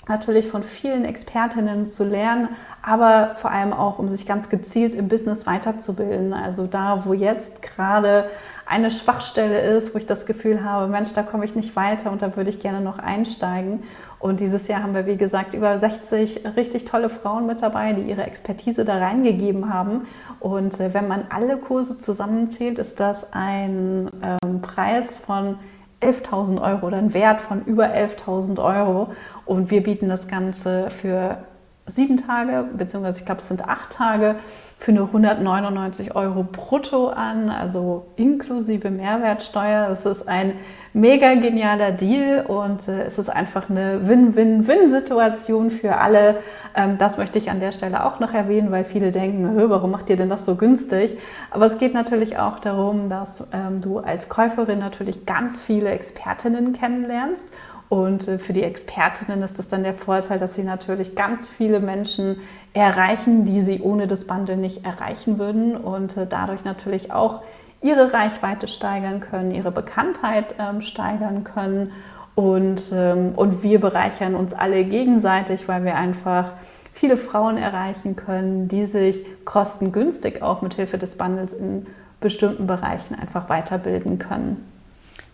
natürlich 0.08 0.48
von 0.48 0.62
vielen 0.62 1.04
Expertinnen 1.04 1.88
zu 1.88 2.04
lernen, 2.04 2.48
aber 2.82 3.36
vor 3.36 3.50
allem 3.50 3.72
auch, 3.72 3.98
um 3.98 4.08
sich 4.08 4.26
ganz 4.26 4.48
gezielt 4.48 4.94
im 4.94 5.08
Business 5.08 5.46
weiterzubilden. 5.46 6.32
Also 6.32 6.66
da, 6.66 7.04
wo 7.04 7.12
jetzt 7.12 7.62
gerade 7.62 8.30
eine 8.66 8.90
Schwachstelle 8.90 9.60
ist, 9.60 9.94
wo 9.94 9.98
ich 9.98 10.06
das 10.06 10.26
Gefühl 10.26 10.64
habe, 10.64 10.86
Mensch, 10.90 11.12
da 11.12 11.22
komme 11.22 11.44
ich 11.44 11.54
nicht 11.54 11.76
weiter 11.76 12.10
und 12.10 12.22
da 12.22 12.34
würde 12.36 12.50
ich 12.50 12.60
gerne 12.60 12.80
noch 12.80 12.98
einsteigen. 12.98 13.82
Und 14.18 14.40
dieses 14.40 14.68
Jahr 14.68 14.82
haben 14.82 14.94
wir, 14.94 15.06
wie 15.06 15.16
gesagt, 15.16 15.52
über 15.52 15.78
60 15.78 16.56
richtig 16.56 16.86
tolle 16.86 17.10
Frauen 17.10 17.46
mit 17.46 17.60
dabei, 17.60 17.92
die 17.92 18.02
ihre 18.02 18.22
Expertise 18.22 18.84
da 18.84 18.96
reingegeben 18.96 19.72
haben. 19.72 20.06
Und 20.40 20.80
äh, 20.80 20.94
wenn 20.94 21.08
man 21.08 21.26
alle 21.28 21.58
Kurse 21.58 21.98
zusammenzählt, 21.98 22.78
ist 22.78 23.00
das 23.00 23.32
ein 23.32 24.10
ähm, 24.22 24.62
Preis 24.62 25.18
von 25.18 25.58
11.000 26.00 26.60
Euro 26.62 26.86
oder 26.86 26.96
ein 26.96 27.12
Wert 27.12 27.40
von 27.40 27.64
über 27.64 27.86
11.000 27.86 28.62
Euro. 28.62 29.12
Und 29.44 29.70
wir 29.70 29.82
bieten 29.82 30.08
das 30.08 30.26
Ganze 30.26 30.90
für 30.90 31.38
sieben 31.86 32.16
Tage, 32.16 32.64
beziehungsweise 32.76 33.18
ich 33.18 33.26
glaube, 33.26 33.40
es 33.40 33.48
sind 33.48 33.68
acht 33.68 33.90
Tage 33.90 34.36
für 34.85 34.93
nur 34.93 35.07
199 35.07 36.14
Euro 36.14 36.43
brutto 36.43 37.09
an, 37.09 37.49
also 37.49 38.05
inklusive 38.16 38.91
Mehrwertsteuer. 38.91 39.89
Es 39.89 40.05
ist 40.05 40.28
ein 40.28 40.59
mega 40.95 41.34
genialer 41.34 41.92
Deal 41.92 42.47
und 42.47 42.88
äh, 42.88 43.03
es 43.03 43.18
ist 43.18 43.28
einfach 43.28 43.68
eine 43.68 44.09
Win-Win-Win-Situation 44.09 45.70
für 45.70 45.97
alle. 45.99 46.36
Ähm, 46.74 46.99
das 46.99 47.18
möchte 47.18 47.36
ich 47.36 47.51
an 47.51 47.61
der 47.61 47.72
Stelle 47.72 48.07
auch 48.07 48.20
noch 48.20 48.32
erwähnen, 48.32 48.70
weil 48.70 48.84
viele 48.84 49.11
denken, 49.11 49.51
warum 49.68 49.90
macht 49.90 50.09
ihr 50.09 50.16
denn 50.16 50.30
das 50.30 50.45
so 50.47 50.55
günstig? 50.55 51.18
Aber 51.51 51.66
es 51.66 51.78
geht 51.78 51.95
natürlich 51.95 52.38
auch 52.38 52.61
darum, 52.61 53.11
dass 53.11 53.42
ähm, 53.53 53.80
du 53.80 53.99
als 53.99 54.28
Käuferin 54.28 54.78
natürlich 54.78 55.26
ganz 55.26 55.61
viele 55.61 55.90
Expertinnen 55.90 56.72
kennenlernst 56.72 57.49
und 57.88 58.28
äh, 58.28 58.38
für 58.38 58.53
die 58.53 58.62
Expertinnen 58.62 59.42
ist 59.42 59.59
das 59.59 59.68
dann 59.68 59.82
der 59.82 59.95
Vorteil, 59.95 60.38
dass 60.38 60.55
sie 60.55 60.62
natürlich 60.62 61.16
ganz 61.16 61.47
viele 61.47 61.80
Menschen 61.80 62.40
erreichen, 62.72 63.45
die 63.45 63.61
sie 63.61 63.80
ohne 63.80 64.07
das 64.07 64.26
Bundle 64.26 64.57
nicht 64.57 64.84
erreichen 64.84 65.38
würden 65.38 65.76
und 65.76 66.16
äh, 66.16 66.26
dadurch 66.28 66.64
natürlich 66.64 67.12
auch 67.12 67.42
ihre 67.85 68.14
Reichweite 68.14 68.66
steigern 68.66 69.20
können, 69.20 69.51
ihre 69.51 69.70
Bekanntheit 69.70 70.55
ähm, 70.59 70.80
steigern 70.80 71.45
können. 71.45 71.93
Und, 72.35 72.91
ähm, 72.93 73.32
und 73.37 73.62
wir 73.62 73.78
bereichern 73.78 74.35
uns 74.35 74.55
alle 74.55 74.85
gegenseitig, 74.85 75.68
weil 75.68 75.85
wir 75.85 75.95
einfach 75.95 76.53
viele 76.95 77.16
Frauen 77.16 77.59
erreichen 77.59 78.16
können, 78.16 78.66
die 78.68 78.87
sich 78.87 79.24
kostengünstig 79.45 80.43
auch 80.43 80.62
mit 80.62 80.74
Hilfe 80.74 80.97
des 80.97 81.16
Bundles 81.16 81.53
in 81.53 81.87
bestimmten 82.20 82.66
Bereichen 82.66 83.14
einfach 83.16 83.49
weiterbilden 83.51 84.18
können. 84.18 84.64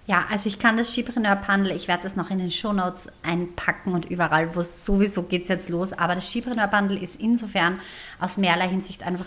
Ja, 0.07 0.24
also 0.28 0.48
ich 0.48 0.59
kann 0.59 0.76
das 0.76 0.92
Skipreneur 0.92 1.36
Bundle, 1.36 1.72
ich 1.72 1.86
werde 1.86 2.03
das 2.03 2.16
noch 2.16 2.30
in 2.30 2.38
den 2.38 2.51
Shownotes 2.51 3.12
einpacken 3.22 3.94
und 3.94 4.07
überall, 4.07 4.57
wo 4.57 4.61
es 4.61 4.84
sowieso 4.84 5.22
geht 5.22 5.42
es 5.42 5.48
jetzt 5.48 5.68
los. 5.68 5.92
Aber 5.92 6.16
das 6.16 6.28
Skipreneur 6.28 6.66
Bundle 6.66 6.98
ist 6.98 7.20
insofern 7.20 7.78
aus 8.18 8.38
mehrerlei 8.38 8.68
Hinsicht 8.68 9.07
einfach 9.07 9.26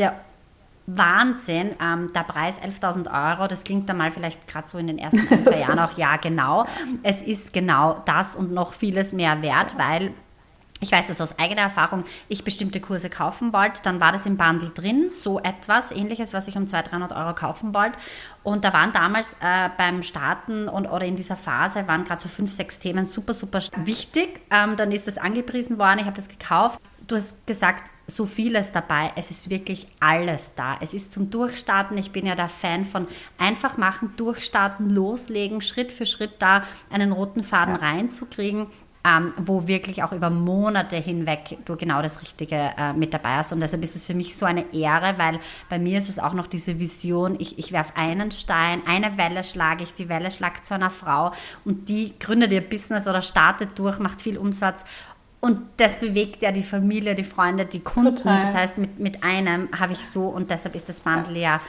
der 0.00 0.16
Wahnsinn. 0.86 1.74
Ähm, 1.80 2.12
der 2.12 2.24
Preis 2.24 2.60
11.000 2.60 3.32
Euro, 3.32 3.48
das 3.48 3.64
klingt 3.64 3.88
dann 3.88 3.96
mal 3.96 4.10
vielleicht 4.10 4.46
gerade 4.46 4.68
so 4.68 4.78
in 4.78 4.86
den 4.86 4.98
ersten 4.98 5.26
ein, 5.30 5.44
zwei 5.44 5.60
Jahren 5.60 5.78
auch, 5.78 5.96
ja 5.96 6.16
genau. 6.16 6.64
Es 7.02 7.22
ist 7.22 7.52
genau 7.52 8.02
das 8.04 8.36
und 8.36 8.52
noch 8.52 8.74
vieles 8.74 9.12
mehr 9.12 9.42
wert, 9.42 9.78
weil 9.78 10.12
ich 10.80 10.92
weiß 10.92 11.06
das 11.06 11.20
aus 11.20 11.38
eigener 11.38 11.62
Erfahrung, 11.62 12.04
ich 12.28 12.44
bestimmte 12.44 12.80
Kurse 12.80 13.08
kaufen 13.08 13.52
wollte, 13.52 13.82
dann 13.82 14.00
war 14.00 14.12
das 14.12 14.26
im 14.26 14.36
Bundle 14.36 14.68
drin, 14.68 15.08
so 15.08 15.40
etwas 15.40 15.92
ähnliches, 15.92 16.34
was 16.34 16.46
ich 16.46 16.56
um 16.56 16.66
200, 16.66 16.92
300 16.92 17.12
Euro 17.12 17.34
kaufen 17.34 17.72
wollte. 17.72 17.98
Und 18.42 18.64
da 18.64 18.72
waren 18.72 18.92
damals 18.92 19.34
äh, 19.40 19.70
beim 19.78 20.02
Starten 20.02 20.68
und 20.68 20.86
oder 20.86 21.06
in 21.06 21.16
dieser 21.16 21.36
Phase 21.36 21.88
waren 21.88 22.04
gerade 22.04 22.20
so 22.20 22.28
fünf, 22.28 22.52
sechs 22.52 22.80
Themen 22.80 23.06
super, 23.06 23.32
super 23.32 23.60
wichtig. 23.76 24.40
Ähm, 24.50 24.76
dann 24.76 24.92
ist 24.92 25.06
das 25.06 25.16
angepriesen 25.16 25.78
worden, 25.78 26.00
ich 26.00 26.04
habe 26.04 26.16
das 26.16 26.28
gekauft. 26.28 26.78
Du 27.06 27.16
hast 27.16 27.46
gesagt, 27.46 27.93
so 28.06 28.26
vieles 28.26 28.72
dabei. 28.72 29.12
Es 29.16 29.30
ist 29.30 29.50
wirklich 29.50 29.86
alles 30.00 30.54
da. 30.54 30.76
Es 30.80 30.94
ist 30.94 31.12
zum 31.12 31.30
Durchstarten. 31.30 31.96
Ich 31.96 32.12
bin 32.12 32.26
ja 32.26 32.34
der 32.34 32.48
Fan 32.48 32.84
von 32.84 33.06
einfach 33.38 33.76
machen, 33.76 34.12
durchstarten, 34.16 34.90
loslegen, 34.90 35.60
Schritt 35.60 35.92
für 35.92 36.06
Schritt 36.06 36.34
da 36.38 36.64
einen 36.90 37.12
roten 37.12 37.42
Faden 37.42 37.76
ja. 37.76 37.80
reinzukriegen 37.80 38.66
ähm, 39.04 39.34
wo 39.36 39.68
wirklich 39.68 40.02
auch 40.02 40.12
über 40.12 40.30
Monate 40.30 40.96
hinweg 40.96 41.58
du 41.66 41.76
genau 41.76 42.00
das 42.00 42.22
Richtige 42.22 42.72
äh, 42.76 42.94
mit 42.94 43.12
dabei 43.12 43.36
hast. 43.36 43.52
Und 43.52 43.60
deshalb 43.60 43.84
ist 43.84 43.96
es 43.96 44.06
für 44.06 44.14
mich 44.14 44.36
so 44.36 44.46
eine 44.46 44.72
Ehre, 44.72 45.18
weil 45.18 45.38
bei 45.68 45.78
mir 45.78 45.98
ist 45.98 46.08
es 46.08 46.18
auch 46.18 46.32
noch 46.32 46.46
diese 46.46 46.80
Vision, 46.80 47.36
ich, 47.38 47.58
ich 47.58 47.70
werfe 47.72 47.96
einen 47.96 48.30
Stein, 48.30 48.82
eine 48.86 49.18
Welle 49.18 49.44
schlage 49.44 49.84
ich, 49.84 49.92
die 49.92 50.08
Welle 50.08 50.30
schlagt 50.30 50.64
zu 50.64 50.74
einer 50.74 50.90
Frau 50.90 51.32
und 51.66 51.88
die 51.88 52.18
gründet 52.18 52.52
ihr 52.52 52.62
Business 52.62 53.06
oder 53.06 53.20
startet 53.20 53.78
durch, 53.78 53.98
macht 53.98 54.22
viel 54.22 54.38
Umsatz 54.38 54.86
und 55.44 55.58
das 55.76 55.96
bewegt 55.96 56.40
ja 56.40 56.52
die 56.52 56.62
Familie, 56.62 57.14
die 57.14 57.22
Freunde, 57.22 57.66
die 57.66 57.80
Kunden. 57.80 58.16
Total. 58.16 58.40
Das 58.40 58.54
heißt, 58.54 58.78
mit, 58.78 58.98
mit 58.98 59.22
einem 59.22 59.68
habe 59.78 59.92
ich 59.92 60.08
so 60.08 60.22
und 60.22 60.50
deshalb 60.50 60.74
ist 60.74 60.88
das 60.88 61.00
Bundle 61.00 61.38
ja 61.38 61.60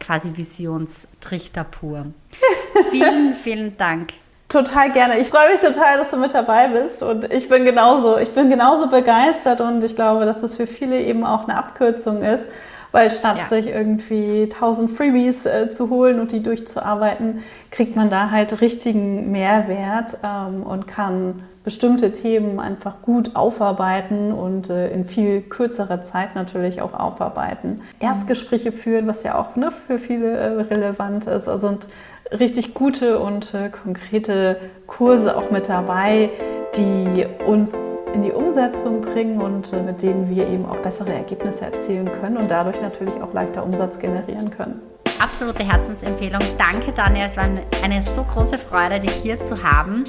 quasi 0.00 0.34
Visionstrichter 0.34 1.64
pur. 1.64 2.06
vielen, 2.90 3.34
vielen 3.34 3.76
Dank. 3.76 4.14
Total 4.48 4.90
gerne. 4.92 5.18
Ich 5.18 5.28
freue 5.28 5.52
mich 5.52 5.60
total, 5.60 5.98
dass 5.98 6.10
du 6.10 6.16
mit 6.16 6.32
dabei 6.32 6.68
bist 6.68 7.02
und 7.02 7.30
ich 7.30 7.50
bin 7.50 7.66
genauso, 7.66 8.16
ich 8.16 8.30
bin 8.30 8.48
genauso 8.48 8.88
begeistert 8.88 9.60
und 9.60 9.84
ich 9.84 9.94
glaube, 9.94 10.24
dass 10.24 10.40
das 10.40 10.54
für 10.54 10.66
viele 10.66 10.98
eben 10.98 11.22
auch 11.22 11.46
eine 11.46 11.58
Abkürzung 11.58 12.22
ist, 12.22 12.46
weil 12.92 13.10
statt 13.10 13.36
ja. 13.36 13.44
sich 13.44 13.66
irgendwie 13.66 14.48
tausend 14.48 14.96
Freebies 14.96 15.44
äh, 15.44 15.70
zu 15.70 15.90
holen 15.90 16.18
und 16.18 16.32
die 16.32 16.42
durchzuarbeiten, 16.42 17.42
kriegt 17.70 17.94
man 17.94 18.08
da 18.08 18.30
halt 18.30 18.62
richtigen 18.62 19.30
Mehrwert 19.30 20.16
ähm, 20.24 20.62
und 20.62 20.88
kann 20.88 21.42
bestimmte 21.64 22.12
Themen 22.12 22.60
einfach 22.60 23.02
gut 23.02 23.36
aufarbeiten 23.36 24.32
und 24.32 24.70
äh, 24.70 24.90
in 24.90 25.04
viel 25.04 25.42
kürzerer 25.42 26.02
Zeit 26.02 26.34
natürlich 26.34 26.80
auch 26.80 26.94
aufarbeiten. 26.94 27.82
Erstgespräche 28.00 28.72
führen, 28.72 29.06
was 29.06 29.22
ja 29.22 29.38
auch 29.38 29.56
ne, 29.56 29.70
für 29.70 29.98
viele 29.98 30.36
äh, 30.36 30.60
relevant 30.62 31.26
ist. 31.26 31.48
Also 31.48 31.68
und 31.68 31.86
richtig 32.32 32.74
gute 32.74 33.18
und 33.18 33.54
äh, 33.54 33.70
konkrete 33.70 34.56
Kurse 34.86 35.36
auch 35.36 35.50
mit 35.50 35.68
dabei, 35.68 36.30
die 36.76 37.26
uns 37.46 37.74
in 38.14 38.22
die 38.22 38.32
Umsetzung 38.32 39.02
bringen 39.02 39.40
und 39.40 39.72
äh, 39.72 39.82
mit 39.82 40.02
denen 40.02 40.28
wir 40.30 40.48
eben 40.48 40.66
auch 40.66 40.76
bessere 40.76 41.12
Ergebnisse 41.12 41.64
erzielen 41.64 42.10
können 42.20 42.36
und 42.36 42.50
dadurch 42.50 42.80
natürlich 42.80 43.20
auch 43.22 43.32
leichter 43.32 43.64
Umsatz 43.64 43.98
generieren 43.98 44.50
können. 44.50 44.80
Absolute 45.20 45.64
Herzensempfehlung. 45.64 46.42
Danke, 46.56 46.92
Daniel. 46.92 47.26
Es 47.26 47.36
war 47.36 47.48
eine 47.82 48.02
so 48.02 48.24
große 48.24 48.58
Freude, 48.58 49.00
dich 49.00 49.12
hier 49.22 49.42
zu 49.42 49.62
haben. 49.62 50.04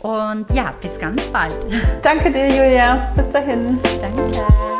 Und 0.00 0.46
ja, 0.52 0.74
bis 0.80 0.98
ganz 0.98 1.22
bald. 1.26 1.54
Danke 2.02 2.30
dir, 2.30 2.48
Julia. 2.48 3.12
Bis 3.14 3.30
dahin. 3.30 3.78
Danke. 4.00 4.71